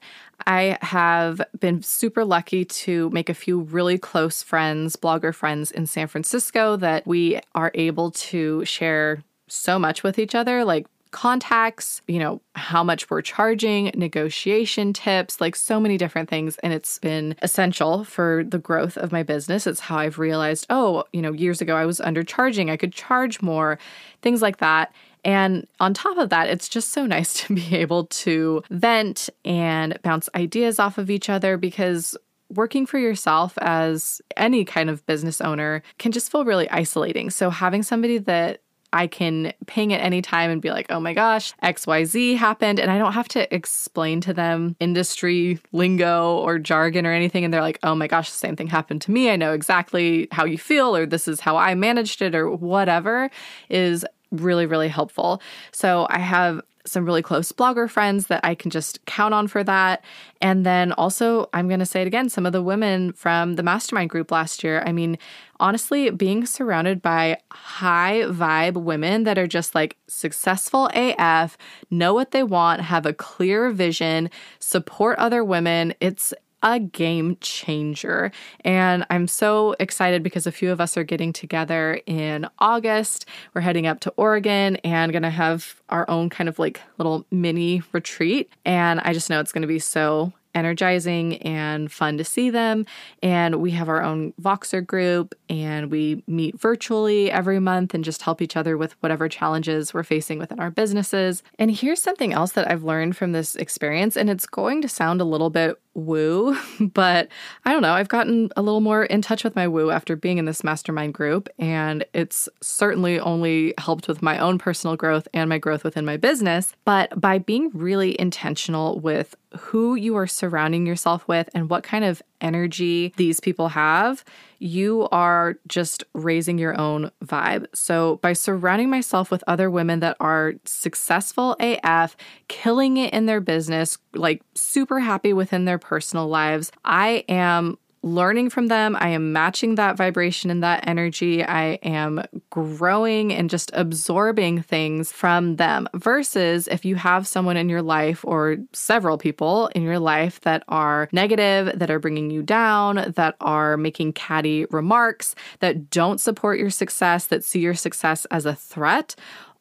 I 0.47 0.79
have 0.83 1.41
been 1.59 1.83
super 1.83 2.25
lucky 2.25 2.65
to 2.65 3.11
make 3.11 3.29
a 3.29 3.35
few 3.35 3.61
really 3.61 3.99
close 3.99 4.43
friends, 4.43 4.97
blogger 4.97 5.35
friends 5.35 5.71
in 5.71 5.87
San 5.87 6.07
Francisco 6.07 6.77
that 6.77 7.07
we 7.07 7.41
are 7.55 7.71
able 7.75 8.11
to 8.13 8.65
share 8.65 9.23
so 9.49 9.79
much 9.79 10.03
with 10.03 10.19
each 10.19 10.35
other. 10.35 10.65
Like 10.65 10.87
contacts, 11.11 12.03
you 12.07 12.19
know, 12.19 12.41
how 12.55 12.85
much 12.85 13.11
we're 13.11 13.23
charging, 13.23 13.91
negotiation 13.95 14.93
tips, 14.93 15.41
like 15.41 15.57
so 15.57 15.81
many 15.81 15.99
different 15.99 16.29
things. 16.29 16.57
And 16.59 16.73
it's 16.73 16.99
been 16.99 17.35
essential 17.43 18.05
for 18.05 18.45
the 18.45 18.59
growth 18.59 18.97
of 18.97 19.13
my 19.13 19.23
business. 19.23 19.67
It's 19.67 19.81
how 19.81 19.99
I've 19.99 20.19
realized, 20.19 20.67
oh, 20.71 21.05
you 21.13 21.23
know, 21.23 21.33
years 21.33 21.61
ago 21.61 21.77
I 21.77 21.87
was 21.87 22.01
undercharging, 22.01 22.71
I 22.71 22.77
could 22.77 22.93
charge 22.93 23.43
more, 23.43 23.79
things 24.23 24.43
like 24.43 24.59
that. 24.59 24.93
And 25.25 25.67
on 25.79 25.95
top 25.95 26.19
of 26.19 26.31
that, 26.31 26.49
it's 26.49 26.69
just 26.69 26.91
so 26.91 27.07
nice 27.07 27.35
to 27.45 27.55
be 27.55 27.77
able 27.77 28.07
to 28.07 28.63
vent 28.71 29.29
and 29.45 29.99
bounce 30.03 30.29
ideas 30.35 30.79
off 30.79 30.99
of 30.99 31.11
each 31.11 31.29
other 31.29 31.57
because 31.57 32.17
working 32.49 32.85
for 32.85 32.99
yourself 32.99 33.57
as 33.59 34.21
any 34.37 34.65
kind 34.65 34.91
of 34.91 35.07
business 35.07 35.41
owner 35.41 35.83
can 35.99 36.13
just 36.13 36.33
feel 36.33 36.45
really 36.45 36.69
isolating. 36.71 37.31
So 37.31 37.49
having 37.49 37.83
somebody 37.83 38.19
that 38.19 38.61
I 38.93 39.07
can 39.07 39.53
ping 39.67 39.93
at 39.93 40.01
any 40.01 40.21
time 40.21 40.51
and 40.51 40.61
be 40.61 40.71
like, 40.71 40.87
oh 40.91 41.01
my 41.01 41.15
gosh, 41.15 41.55
XYZ 41.63 42.37
happened. 42.37 42.81
And 42.81 42.91
I 42.91 42.99
don't 42.99 43.13
have 43.13 43.29
to 43.29 43.53
explain 43.55 44.21
to 44.23 44.35
them 44.35 44.77
industry 44.81 45.61
lingo 45.73 46.39
or 46.39 46.59
jargon 46.59 47.07
or 47.07 47.13
anything. 47.13 47.45
And 47.45 47.55
they're 47.55 47.61
like, 47.61 47.79
oh 47.83 47.95
my 47.95 48.09
gosh, 48.09 48.31
the 48.31 48.37
same 48.37 48.57
thing 48.57 48.67
happened 48.67 49.03
to 49.03 49.11
me. 49.11 49.31
I 49.31 49.37
know 49.37 49.53
exactly 49.53 50.29
how 50.33 50.45
you 50.45 50.59
feel, 50.59 50.97
or 50.97 51.07
this 51.07 51.29
is 51.29 51.41
how 51.41 51.57
I 51.57 51.75
managed 51.75 52.21
it, 52.21 52.35
or 52.35 52.51
whatever 52.51 53.31
is 53.69 54.05
really, 54.31 54.67
really 54.67 54.89
helpful. 54.89 55.43
So 55.73 56.07
I 56.11 56.19
have 56.19 56.61
some 56.87 57.05
really 57.05 57.23
close 57.23 57.53
blogger 57.53 57.89
friends 57.89 58.29
that 58.29 58.41
I 58.43 58.55
can 58.55 58.71
just 58.71 59.05
count 59.05 59.35
on 59.35 59.49
for 59.49 59.63
that. 59.65 60.03
And 60.41 60.65
then 60.65 60.93
also, 60.93 61.49
I'm 61.53 61.69
going 61.69 61.81
to 61.81 61.87
say 61.87 62.01
it 62.01 62.07
again 62.07 62.29
some 62.29 62.47
of 62.47 62.53
the 62.53 62.63
women 62.63 63.13
from 63.13 63.55
the 63.55 63.63
mastermind 63.63 64.11
group 64.11 64.31
last 64.31 64.65
year. 64.65 64.83
I 64.87 64.93
mean, 64.93 65.19
honestly, 65.59 66.11
being 66.11 66.47
surrounded 66.47 67.03
by 67.03 67.39
high 67.53 68.23
vibe 68.27 68.83
women 68.83 69.25
that 69.25 69.39
are 69.39 69.47
just 69.47 69.75
like 69.75 69.99
successful 70.09 70.91
AF, 70.95 71.59
know 71.91 72.15
what 72.15 72.31
they 72.31 72.43
want, 72.43 72.81
have 72.81 73.05
a 73.05 73.13
clear 73.13 73.71
vision, 73.71 74.31
support 74.59 75.19
other 75.19 75.45
women, 75.45 75.95
it's 76.01 76.33
a 76.63 76.79
game 76.79 77.37
changer. 77.41 78.33
And 78.65 79.07
I'm 79.11 79.27
so 79.27 79.75
excited 79.81 80.23
because 80.23 80.47
a 80.47 80.53
few 80.53 80.71
of 80.71 80.81
us 80.81 80.97
are 80.97 81.05
getting 81.05 81.33
together 81.33 82.01
in 82.07 82.47
August. 82.59 83.27
We're 83.55 83.63
heading 83.63 83.87
up 83.87 84.01
to 84.01 84.11
Oregon 84.17 84.77
and 84.77 85.13
going 85.13 85.23
to 85.23 85.31
have 85.31 85.81
our 85.89 86.09
own 86.09 86.29
kind 86.31 86.49
of 86.49 86.59
like 86.59 86.81
little 86.99 87.27
mini 87.31 87.83
retreat. 87.93 88.51
And 88.65 89.01
I 89.01 89.13
just 89.13 89.31
know 89.31 89.41
it's 89.41 89.53
going 89.53 89.63
to 89.63 89.69
be 89.69 89.79
so 89.79 90.33
energizing 90.55 91.37
and 91.43 91.91
fun 91.91 92.19
to 92.19 92.25
see 92.25 92.51
them. 92.51 92.87
And 93.23 93.57
we 93.61 93.71
have 93.73 93.89
our 93.89 94.03
own 94.03 94.33
Voxer 94.41 94.85
group 94.85 95.35
and 95.49 95.91
we 95.91 96.23
meet 96.27 96.59
virtually 96.59 97.31
every 97.31 97.61
month 97.61 97.95
and 97.95 98.05
just 98.05 98.23
help 98.23 98.43
each 98.43 98.57
other 98.57 98.77
with 98.77 98.93
whatever 99.01 99.29
challenges 99.29 99.95
we're 99.95 100.03
facing 100.03 100.39
within 100.39 100.61
our 100.61 100.71
businesses. 100.71 101.43
And 101.59 101.71
here's 101.71 102.03
something 102.03 102.33
else 102.33 102.53
that 102.53 102.71
I've 102.71 102.83
learned 102.83 103.17
from 103.17 103.33
this 103.33 103.55
experience, 103.57 104.17
and 104.17 104.29
it's 104.29 104.47
going 104.47 104.83
to 104.83 104.89
sound 104.89 105.21
a 105.21 105.25
little 105.25 105.51
bit 105.51 105.79
woo, 106.01 106.57
but 106.81 107.29
I 107.65 107.73
don't 107.73 107.83
know. 107.83 107.93
I've 107.93 108.09
gotten 108.09 108.51
a 108.57 108.63
little 108.63 108.81
more 108.81 109.05
in 109.05 109.23
touch 109.23 109.45
with 109.45 109.55
my 109.55 109.69
woo 109.69 109.91
after 109.91 110.17
being 110.17 110.39
in 110.39 110.45
this 110.45 110.65
mastermind 110.65 111.15
group, 111.15 111.49
and 111.59 112.05
it's 112.13 112.49
certainly 112.61 113.21
only 113.21 113.75
helped 113.79 114.09
with 114.09 114.23
my 114.23 114.39
own 114.39 114.59
personal 114.59 114.97
growth 114.97 115.29
and 115.35 115.49
my 115.49 115.59
growth 115.59 115.85
within 115.85 116.05
my 116.05 116.17
business. 116.17 116.75
But 116.85 117.21
by 117.21 117.39
being 117.39 117.71
really 117.73 118.19
intentional 118.21 119.01
with 119.01 119.37
who 119.59 119.95
you 119.95 120.17
are 120.17 120.27
surrounding 120.27 120.87
yourself 120.87 121.27
with 121.29 121.49
and 121.55 121.69
what 121.69 121.83
kind 121.83 122.05
of 122.05 122.23
energy 122.41 123.13
these 123.17 123.41
people 123.41 123.69
have, 123.69 124.25
you 124.59 125.09
are 125.11 125.57
just 125.69 126.05
raising 126.15 126.59
your 126.59 126.79
own 126.79 127.11
vibe. 127.25 127.67
So, 127.75 128.17
by 128.17 128.33
surrounding 128.33 128.91
myself 128.91 129.31
with 129.31 129.45
other 129.47 129.71
women 129.71 130.01
that 130.01 130.17
are 130.21 130.55
successful 130.65 131.57
AF, 131.61 132.17
killing 132.49 132.97
it 132.97 133.13
in 133.13 133.27
their 133.27 133.41
business, 133.41 133.99
like 134.15 134.43
super 134.55 135.01
happy 135.01 135.33
within 135.33 135.65
their 135.65 135.79
personal 135.79 136.29
lives, 136.29 136.71
I 136.85 137.25
am 137.29 137.79
learning 138.03 138.51
from 138.51 138.69
them. 138.69 138.97
I 138.99 139.09
am 139.09 139.33
matching 139.33 139.75
that 139.75 139.97
vibration 139.97 140.51
and 140.51 140.63
that 140.63 140.87
energy. 140.87 141.45
I 141.45 141.79
am 141.83 142.23
growing 142.49 143.33
and 143.33 143.51
just 143.51 143.71
absorbing 143.75 144.63
things 144.63 145.13
from 145.13 145.57
them. 145.57 145.89
Versus 145.95 146.67
if 146.69 146.85
you 146.85 146.97
have 146.97 147.27
someone 147.27 147.57
in 147.57 147.69
your 147.69 147.83
life 147.83 148.25
or 148.25 148.57
several 148.73 149.19
people 149.19 149.69
in 149.75 149.83
your 149.83 149.99
life 149.99 150.41
that 150.43 150.63
are 150.69 151.09
negative, 151.13 151.79
that 151.79 151.91
are 151.91 151.99
bringing 151.99 152.31
you 152.31 152.43
down, 152.43 153.13
that 153.17 153.37
are 153.41 153.77
making 153.77 154.15
catty 154.15 154.65
remarks, 154.67 155.35
that 155.59 155.91
don't 155.91 156.21
support 156.21 156.59
your 156.59 156.71
success, 156.71 157.27
that 157.27 157.45
see 157.45 157.61
your 157.61 157.75
success 157.75 158.25
as 158.31 158.47
a 158.47 158.55
threat 158.55 159.15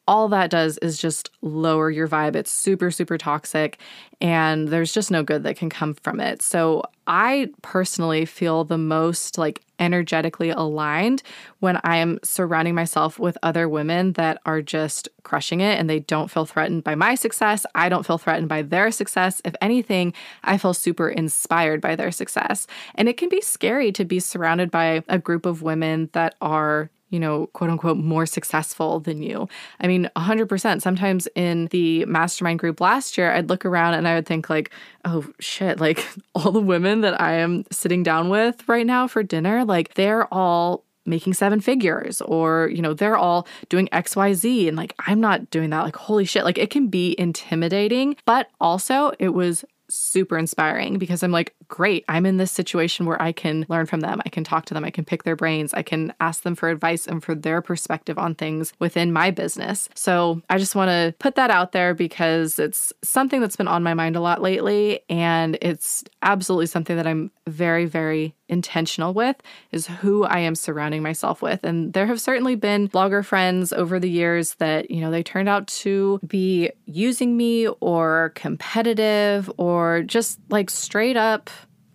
all 0.08 0.28
that 0.28 0.50
does 0.50 0.78
is 0.78 0.98
just 0.98 1.30
lower 1.42 1.90
your 1.90 2.08
vibe. 2.08 2.36
It's 2.36 2.50
super, 2.50 2.90
super 2.90 3.18
toxic, 3.18 3.78
and 4.20 4.68
there's 4.68 4.92
just 4.92 5.10
no 5.10 5.22
good 5.22 5.42
that 5.44 5.56
can 5.56 5.70
come 5.70 5.94
from 5.94 6.20
it. 6.20 6.42
So, 6.42 6.82
I 7.06 7.48
personally 7.62 8.24
feel 8.24 8.64
the 8.64 8.78
most 8.78 9.36
like 9.36 9.62
energetically 9.80 10.50
aligned 10.50 11.24
when 11.58 11.80
I 11.82 11.96
am 11.96 12.20
surrounding 12.22 12.76
myself 12.76 13.18
with 13.18 13.36
other 13.42 13.68
women 13.68 14.12
that 14.12 14.40
are 14.46 14.62
just 14.62 15.08
crushing 15.24 15.60
it 15.60 15.78
and 15.80 15.90
they 15.90 15.98
don't 15.98 16.30
feel 16.30 16.46
threatened 16.46 16.84
by 16.84 16.94
my 16.94 17.16
success. 17.16 17.66
I 17.74 17.88
don't 17.88 18.06
feel 18.06 18.18
threatened 18.18 18.48
by 18.48 18.62
their 18.62 18.92
success. 18.92 19.40
If 19.44 19.56
anything, 19.60 20.12
I 20.44 20.58
feel 20.58 20.74
super 20.74 21.08
inspired 21.08 21.80
by 21.80 21.96
their 21.96 22.12
success. 22.12 22.66
And 22.94 23.08
it 23.08 23.16
can 23.16 23.28
be 23.28 23.40
scary 23.40 23.90
to 23.92 24.04
be 24.04 24.20
surrounded 24.20 24.70
by 24.70 25.02
a 25.08 25.18
group 25.18 25.46
of 25.46 25.62
women 25.62 26.10
that 26.12 26.36
are 26.40 26.90
you 27.10 27.20
know, 27.20 27.48
quote 27.48 27.70
unquote, 27.70 27.98
more 27.98 28.26
successful 28.26 29.00
than 29.00 29.22
you. 29.22 29.48
I 29.80 29.86
mean, 29.86 30.08
100%. 30.16 30.80
Sometimes 30.80 31.28
in 31.34 31.66
the 31.66 32.04
mastermind 32.06 32.60
group 32.60 32.80
last 32.80 33.18
year, 33.18 33.32
I'd 33.32 33.48
look 33.48 33.64
around 33.64 33.94
and 33.94 34.08
I 34.08 34.14
would 34.14 34.26
think, 34.26 34.48
like, 34.48 34.70
oh 35.04 35.26
shit, 35.40 35.80
like 35.86 36.06
all 36.34 36.52
the 36.52 36.60
women 36.60 37.02
that 37.02 37.20
I 37.20 37.34
am 37.34 37.64
sitting 37.70 38.02
down 38.02 38.28
with 38.28 38.66
right 38.68 38.86
now 38.86 39.06
for 39.06 39.22
dinner, 39.22 39.64
like 39.64 39.94
they're 39.94 40.32
all 40.32 40.84
making 41.06 41.34
seven 41.34 41.60
figures 41.60 42.20
or 42.20 42.68
you 42.68 42.82
know 42.82 42.92
they're 42.92 43.16
all 43.16 43.46
doing 43.70 43.88
xyz 43.88 44.68
and 44.68 44.76
like 44.76 44.94
i'm 45.06 45.18
not 45.20 45.48
doing 45.50 45.70
that 45.70 45.82
like 45.82 45.96
holy 45.96 46.26
shit 46.26 46.44
like 46.44 46.58
it 46.58 46.70
can 46.70 46.88
be 46.88 47.16
intimidating 47.18 48.14
but 48.26 48.48
also 48.60 49.10
it 49.18 49.30
was 49.30 49.64
super 49.90 50.38
inspiring 50.38 50.98
because 50.98 51.22
I'm 51.22 51.32
like, 51.32 51.54
great, 51.68 52.04
I'm 52.08 52.26
in 52.26 52.36
this 52.36 52.52
situation 52.52 53.06
where 53.06 53.20
I 53.20 53.32
can 53.32 53.66
learn 53.68 53.86
from 53.86 54.00
them. 54.00 54.20
I 54.24 54.28
can 54.28 54.44
talk 54.44 54.64
to 54.66 54.74
them. 54.74 54.84
I 54.84 54.90
can 54.90 55.04
pick 55.04 55.24
their 55.24 55.36
brains. 55.36 55.74
I 55.74 55.82
can 55.82 56.12
ask 56.20 56.42
them 56.42 56.54
for 56.54 56.68
advice 56.68 57.06
and 57.06 57.22
for 57.22 57.34
their 57.34 57.60
perspective 57.60 58.18
on 58.18 58.34
things 58.34 58.72
within 58.78 59.12
my 59.12 59.30
business. 59.30 59.88
So 59.94 60.42
I 60.48 60.58
just 60.58 60.74
want 60.74 60.88
to 60.88 61.14
put 61.18 61.34
that 61.34 61.50
out 61.50 61.72
there 61.72 61.94
because 61.94 62.58
it's 62.58 62.92
something 63.02 63.40
that's 63.40 63.56
been 63.56 63.68
on 63.68 63.82
my 63.82 63.94
mind 63.94 64.16
a 64.16 64.20
lot 64.20 64.42
lately. 64.42 65.00
And 65.08 65.58
it's 65.60 66.04
absolutely 66.22 66.66
something 66.66 66.96
that 66.96 67.06
I'm 67.06 67.30
very, 67.46 67.86
very 67.86 68.34
intentional 68.50 69.14
with 69.14 69.36
is 69.72 69.86
who 69.86 70.24
I 70.24 70.40
am 70.40 70.54
surrounding 70.54 71.02
myself 71.02 71.40
with. 71.40 71.64
And 71.64 71.92
there 71.92 72.06
have 72.06 72.20
certainly 72.20 72.56
been 72.56 72.88
blogger 72.88 73.24
friends 73.24 73.72
over 73.72 73.98
the 73.98 74.10
years 74.10 74.54
that, 74.54 74.90
you 74.90 75.00
know, 75.00 75.10
they 75.10 75.22
turned 75.22 75.48
out 75.48 75.68
to 75.68 76.20
be 76.26 76.70
using 76.84 77.36
me 77.36 77.68
or 77.80 78.32
competitive 78.34 79.50
or 79.56 80.02
just 80.02 80.40
like 80.50 80.68
straight 80.68 81.16
up 81.16 81.48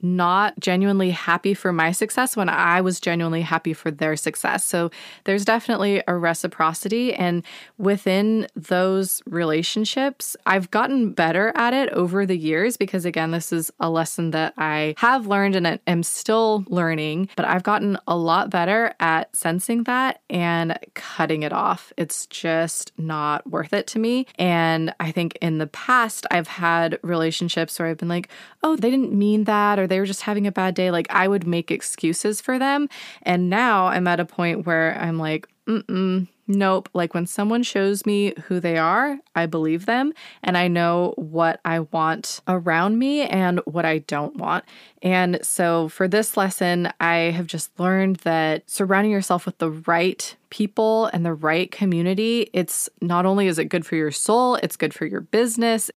not 0.05 0.59
genuinely 0.59 1.11
happy 1.11 1.53
for 1.53 1.73
my 1.73 1.91
success 1.91 2.37
when 2.37 2.49
I 2.49 2.81
was 2.81 2.99
genuinely 2.99 3.41
happy 3.41 3.73
for 3.73 3.91
their 3.91 4.15
success. 4.15 4.63
So 4.63 4.91
there's 5.23 5.45
definitely 5.45 6.01
a 6.07 6.15
reciprocity. 6.15 7.13
And 7.13 7.43
within 7.77 8.47
those 8.55 9.21
relationships, 9.25 10.37
I've 10.45 10.69
gotten 10.71 11.11
better 11.11 11.51
at 11.55 11.73
it 11.73 11.89
over 11.89 12.25
the 12.25 12.37
years 12.37 12.77
because, 12.77 13.05
again, 13.05 13.31
this 13.31 13.51
is 13.51 13.71
a 13.79 13.89
lesson 13.89 14.31
that 14.31 14.53
I 14.57 14.95
have 14.97 15.27
learned 15.27 15.55
and 15.55 15.79
am 15.87 16.03
still 16.03 16.63
learning, 16.67 17.29
but 17.35 17.45
I've 17.45 17.63
gotten 17.63 17.97
a 18.07 18.15
lot 18.15 18.49
better 18.49 18.93
at 18.99 19.35
sensing 19.35 19.83
that 19.83 20.21
and 20.29 20.77
cutting 20.93 21.43
it 21.43 21.53
off. 21.53 21.91
It's 21.97 22.27
just 22.27 22.91
not 22.97 23.49
worth 23.49 23.73
it 23.73 23.87
to 23.87 23.99
me. 23.99 24.27
And 24.37 24.93
I 24.99 25.11
think 25.11 25.37
in 25.41 25.57
the 25.57 25.67
past, 25.67 26.25
I've 26.31 26.47
had 26.47 26.99
relationships 27.01 27.79
where 27.79 27.87
I've 27.87 27.97
been 27.97 28.09
like, 28.09 28.29
oh, 28.63 28.75
they 28.75 28.91
didn't 28.91 29.13
mean 29.13 29.45
that, 29.45 29.79
or 29.79 29.87
they 29.87 29.94
were 29.99 30.05
just 30.05 30.21
having 30.21 30.47
a 30.47 30.51
bad 30.51 30.75
day. 30.75 30.91
Like 30.91 31.07
I 31.09 31.27
would 31.27 31.47
make 31.47 31.71
excuses 31.71 32.41
for 32.41 32.59
them. 32.59 32.89
And 33.23 33.49
now 33.49 33.87
I'm 33.87 34.07
at 34.07 34.19
a 34.19 34.25
point 34.25 34.65
where 34.65 34.97
I'm 34.99 35.17
like, 35.17 35.47
mm 35.67 36.27
nope. 36.47 36.89
Like 36.93 37.13
when 37.13 37.25
someone 37.25 37.63
shows 37.63 38.05
me 38.05 38.33
who 38.45 38.59
they 38.59 38.77
are, 38.77 39.19
I 39.35 39.45
believe 39.45 39.85
them 39.85 40.13
and 40.43 40.57
I 40.57 40.67
know 40.67 41.13
what 41.17 41.59
I 41.65 41.81
want 41.81 42.41
around 42.47 42.99
me 42.99 43.21
and 43.21 43.59
what 43.65 43.85
I 43.85 43.99
don't 43.99 44.35
want. 44.37 44.65
And 45.01 45.39
so 45.43 45.89
for 45.89 46.07
this 46.07 46.37
lesson, 46.37 46.91
I 46.99 47.15
have 47.15 47.47
just 47.47 47.77
learned 47.79 48.17
that 48.17 48.69
surrounding 48.69 49.11
yourself 49.11 49.45
with 49.45 49.57
the 49.57 49.71
right 49.71 50.35
people 50.49 51.07
and 51.07 51.25
the 51.25 51.33
right 51.33 51.71
community, 51.71 52.49
it's 52.53 52.89
not 53.01 53.25
only 53.25 53.47
is 53.47 53.59
it 53.59 53.65
good 53.65 53.85
for 53.85 53.95
your 53.95 54.11
soul, 54.11 54.55
it's 54.55 54.77
good 54.77 54.93
for 54.93 55.05
your 55.05 55.21
business. 55.21 55.91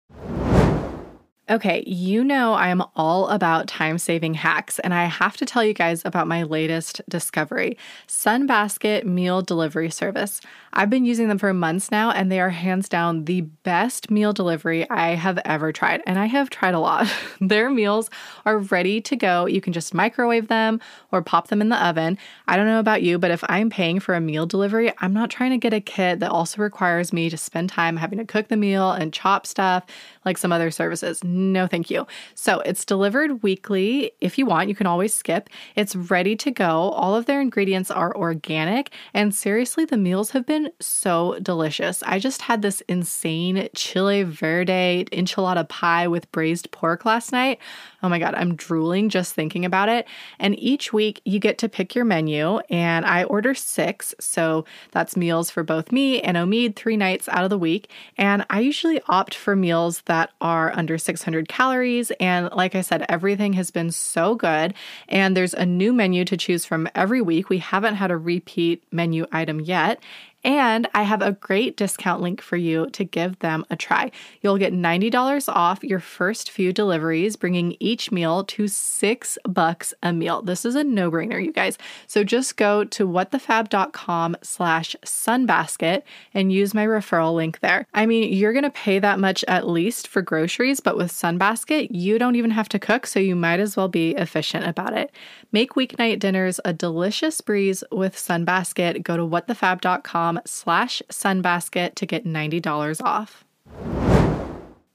Okay, 1.50 1.82
you 1.88 2.26
know 2.26 2.56
I 2.56 2.68
am 2.68 2.84
all 2.98 3.30
about 3.30 3.70
time 3.70 4.00
saving 4.00 4.34
hacks, 4.34 4.80
and 4.80 4.94
I 4.94 5.06
have 5.06 5.38
to 5.38 5.46
tell 5.46 5.64
you 5.64 5.74
guys 5.74 6.02
about 6.04 6.28
my 6.28 6.44
latest 6.44 7.00
discovery 7.08 7.78
Sunbasket 8.06 9.06
Meal 9.06 9.42
Delivery 9.42 9.90
Service. 9.90 10.42
I've 10.74 10.90
been 10.90 11.06
using 11.06 11.30
them 11.30 11.38
for 11.38 11.54
months 11.54 11.90
now, 11.90 12.12
and 12.12 12.30
they 12.30 12.42
are 12.42 12.50
hands 12.50 12.90
down 12.90 13.26
the 13.26 13.42
best 13.42 14.12
meal 14.12 14.34
delivery 14.34 14.90
I 14.90 15.16
have 15.16 15.40
ever 15.46 15.72
tried. 15.72 16.04
And 16.06 16.20
I 16.20 16.26
have 16.26 16.50
tried 16.50 16.74
a 16.74 16.80
lot. 16.80 17.08
Their 17.42 17.70
meals 17.70 18.10
are 18.46 18.60
ready 18.60 19.00
to 19.02 19.16
go. 19.16 19.46
You 19.46 19.62
can 19.62 19.72
just 19.72 19.94
microwave 19.94 20.50
them 20.50 20.82
or 21.14 21.22
pop 21.22 21.48
them 21.48 21.62
in 21.62 21.70
the 21.70 21.84
oven. 21.84 22.18
I 22.50 22.58
don't 22.58 22.68
know 22.68 22.80
about 22.80 23.04
you, 23.04 23.18
but 23.18 23.32
if 23.32 23.44
I'm 23.48 23.70
paying 23.70 24.02
for 24.02 24.14
a 24.14 24.22
meal 24.22 24.46
delivery, 24.46 24.92
I'm 25.00 25.14
not 25.14 25.30
trying 25.30 25.52
to 25.52 25.58
get 25.58 25.74
a 25.74 25.80
kit 25.80 26.20
that 26.20 26.30
also 26.30 26.62
requires 26.62 27.14
me 27.14 27.30
to 27.30 27.38
spend 27.38 27.70
time 27.70 27.96
having 27.96 28.20
to 28.20 28.26
cook 28.26 28.50
the 28.50 28.58
meal 28.58 28.92
and 28.92 29.14
chop 29.14 29.48
stuff 29.48 29.86
like 30.26 30.38
some 30.38 30.52
other 30.52 30.70
services. 30.70 31.24
No, 31.38 31.68
thank 31.68 31.92
you. 31.92 32.08
So 32.34 32.62
it's 32.62 32.84
delivered 32.84 33.44
weekly. 33.44 34.12
If 34.22 34.40
you 34.40 34.48
want, 34.48 34.70
you 34.70 34.76
can 34.76 34.88
always 34.88 35.14
skip. 35.14 35.52
It's 35.76 35.96
ready 35.96 36.36
to 36.36 36.50
go. 36.50 36.90
All 36.90 37.16
of 37.16 37.28
their 37.28 37.40
ingredients 37.40 37.92
are 37.92 38.16
organic. 38.16 38.90
And 39.14 39.36
seriously, 39.36 39.86
the 39.86 39.98
meals 39.98 40.32
have 40.32 40.48
been 40.48 40.72
so 40.80 41.38
delicious. 41.44 42.02
I 42.04 42.18
just 42.18 42.42
had 42.42 42.64
this 42.64 42.82
insane 42.88 43.70
chile 43.76 44.24
verde 44.24 45.06
enchilada 45.12 45.70
pie 45.70 46.08
with 46.08 46.32
braised 46.32 46.72
pork 46.72 47.06
last 47.06 47.32
night. 47.32 47.60
Oh 48.02 48.10
my 48.10 48.18
God, 48.18 48.34
I'm 48.34 48.56
drooling 48.56 49.10
just 49.10 49.34
thinking 49.34 49.64
about 49.64 49.90
it. 49.90 50.08
And 50.40 50.58
each 50.60 50.92
week 50.92 51.22
you 51.24 51.40
get 51.40 51.60
to 51.60 51.70
pick 51.70 51.94
your 51.94 52.06
menu, 52.06 52.60
and 52.70 53.06
I 53.06 53.26
order 53.26 53.54
six. 53.54 54.16
So 54.20 54.66
that's 54.92 55.18
meals 55.18 55.52
for 55.52 55.62
both 55.64 55.92
me 55.92 56.20
and 56.22 56.36
Omid 56.36 56.76
three 56.76 56.98
nights 56.98 57.30
out 57.30 57.44
of 57.44 57.50
the 57.52 57.58
week. 57.58 57.90
And 58.18 58.46
I 58.50 58.62
usually 58.62 59.02
opt 59.08 59.36
for 59.36 59.56
meals 59.56 60.02
that 60.06 60.32
are 60.42 60.72
under 60.76 60.98
600 60.98 61.27
calories. 61.48 62.12
And 62.20 62.50
like 62.54 62.76
I 62.76 62.82
said, 62.82 63.06
everything 63.10 63.54
has 63.54 63.72
been 63.72 63.92
so 63.92 64.36
good. 64.36 64.74
And 65.10 65.36
there's 65.36 65.54
a 65.54 65.66
new 65.66 65.94
menu 65.94 66.26
to 66.26 66.38
choose 66.38 66.66
from 66.66 66.88
every 66.96 67.22
week. 67.22 67.50
We 67.50 67.60
haven't 67.60 67.96
had 67.96 68.12
a 68.12 68.18
repeat 68.18 68.84
menu 68.92 69.26
item 69.32 69.60
yet. 69.60 70.00
And 70.44 70.88
I 70.94 71.04
have 71.04 71.22
a 71.22 71.34
great 71.34 71.76
discount 71.76 72.22
link 72.22 72.42
for 72.42 72.58
you 72.58 72.90
to 72.92 73.04
give 73.04 73.40
them 73.40 73.66
a 73.70 73.76
try. 73.76 74.12
You'll 74.42 74.58
get 74.58 74.72
$90 74.72 75.54
off 75.54 75.84
your 75.84 76.00
first 76.00 76.52
few 76.52 76.72
deliveries, 76.72 77.36
bringing 77.36 77.76
each 77.80 78.12
meal 78.12 78.44
to 78.46 78.68
six 78.68 79.38
bucks 79.44 79.94
a 80.04 80.14
meal. 80.14 80.42
This 80.42 80.64
is 80.64 80.76
a 80.76 80.84
no-brainer, 80.84 81.44
you 81.44 81.52
guys. 81.52 81.78
So 82.06 82.24
just 82.24 82.56
go 82.56 82.84
to 82.84 83.08
whatthefab.com 83.08 84.38
slash 84.42 84.96
sunbasket 85.04 86.04
and 86.34 86.54
use 86.54 86.74
my 86.74 86.86
referral 86.86 87.36
link 87.36 87.60
there. 87.60 87.86
I 87.94 88.06
mean, 88.06 88.32
you're 88.32 88.54
going 88.54 88.64
to 88.64 88.70
pay 88.70 89.00
that 89.00 89.20
much 89.20 89.44
at 89.48 89.68
least 89.68 90.08
for 90.08 90.22
groceries, 90.22 90.80
but 90.80 90.98
with 90.98 91.12
Sunbasket, 91.12 91.88
you 91.92 92.20
don't 92.20 92.36
even 92.36 92.52
have 92.52 92.70
to 92.70 92.80
cook, 92.80 93.08
so 93.08 93.20
you 93.20 93.36
might 93.36 93.60
as 93.60 93.76
well 93.76 93.88
be 93.88 94.12
efficient 94.12 94.66
about 94.66 94.94
it. 94.94 95.12
Make 95.52 95.74
weeknight 95.74 96.20
dinners 96.20 96.60
a 96.64 96.74
delicious 96.74 97.42
breeze 97.42 97.84
with 97.92 98.16
Sunbasket. 98.16 99.04
Go 99.04 99.18
to 99.18 99.24
whatthefab.com 99.24 100.27
slash 100.46 101.02
sunbasket 101.10 101.96
to 101.96 102.06
get 102.06 102.26
$90 102.26 103.04
off. 103.04 103.44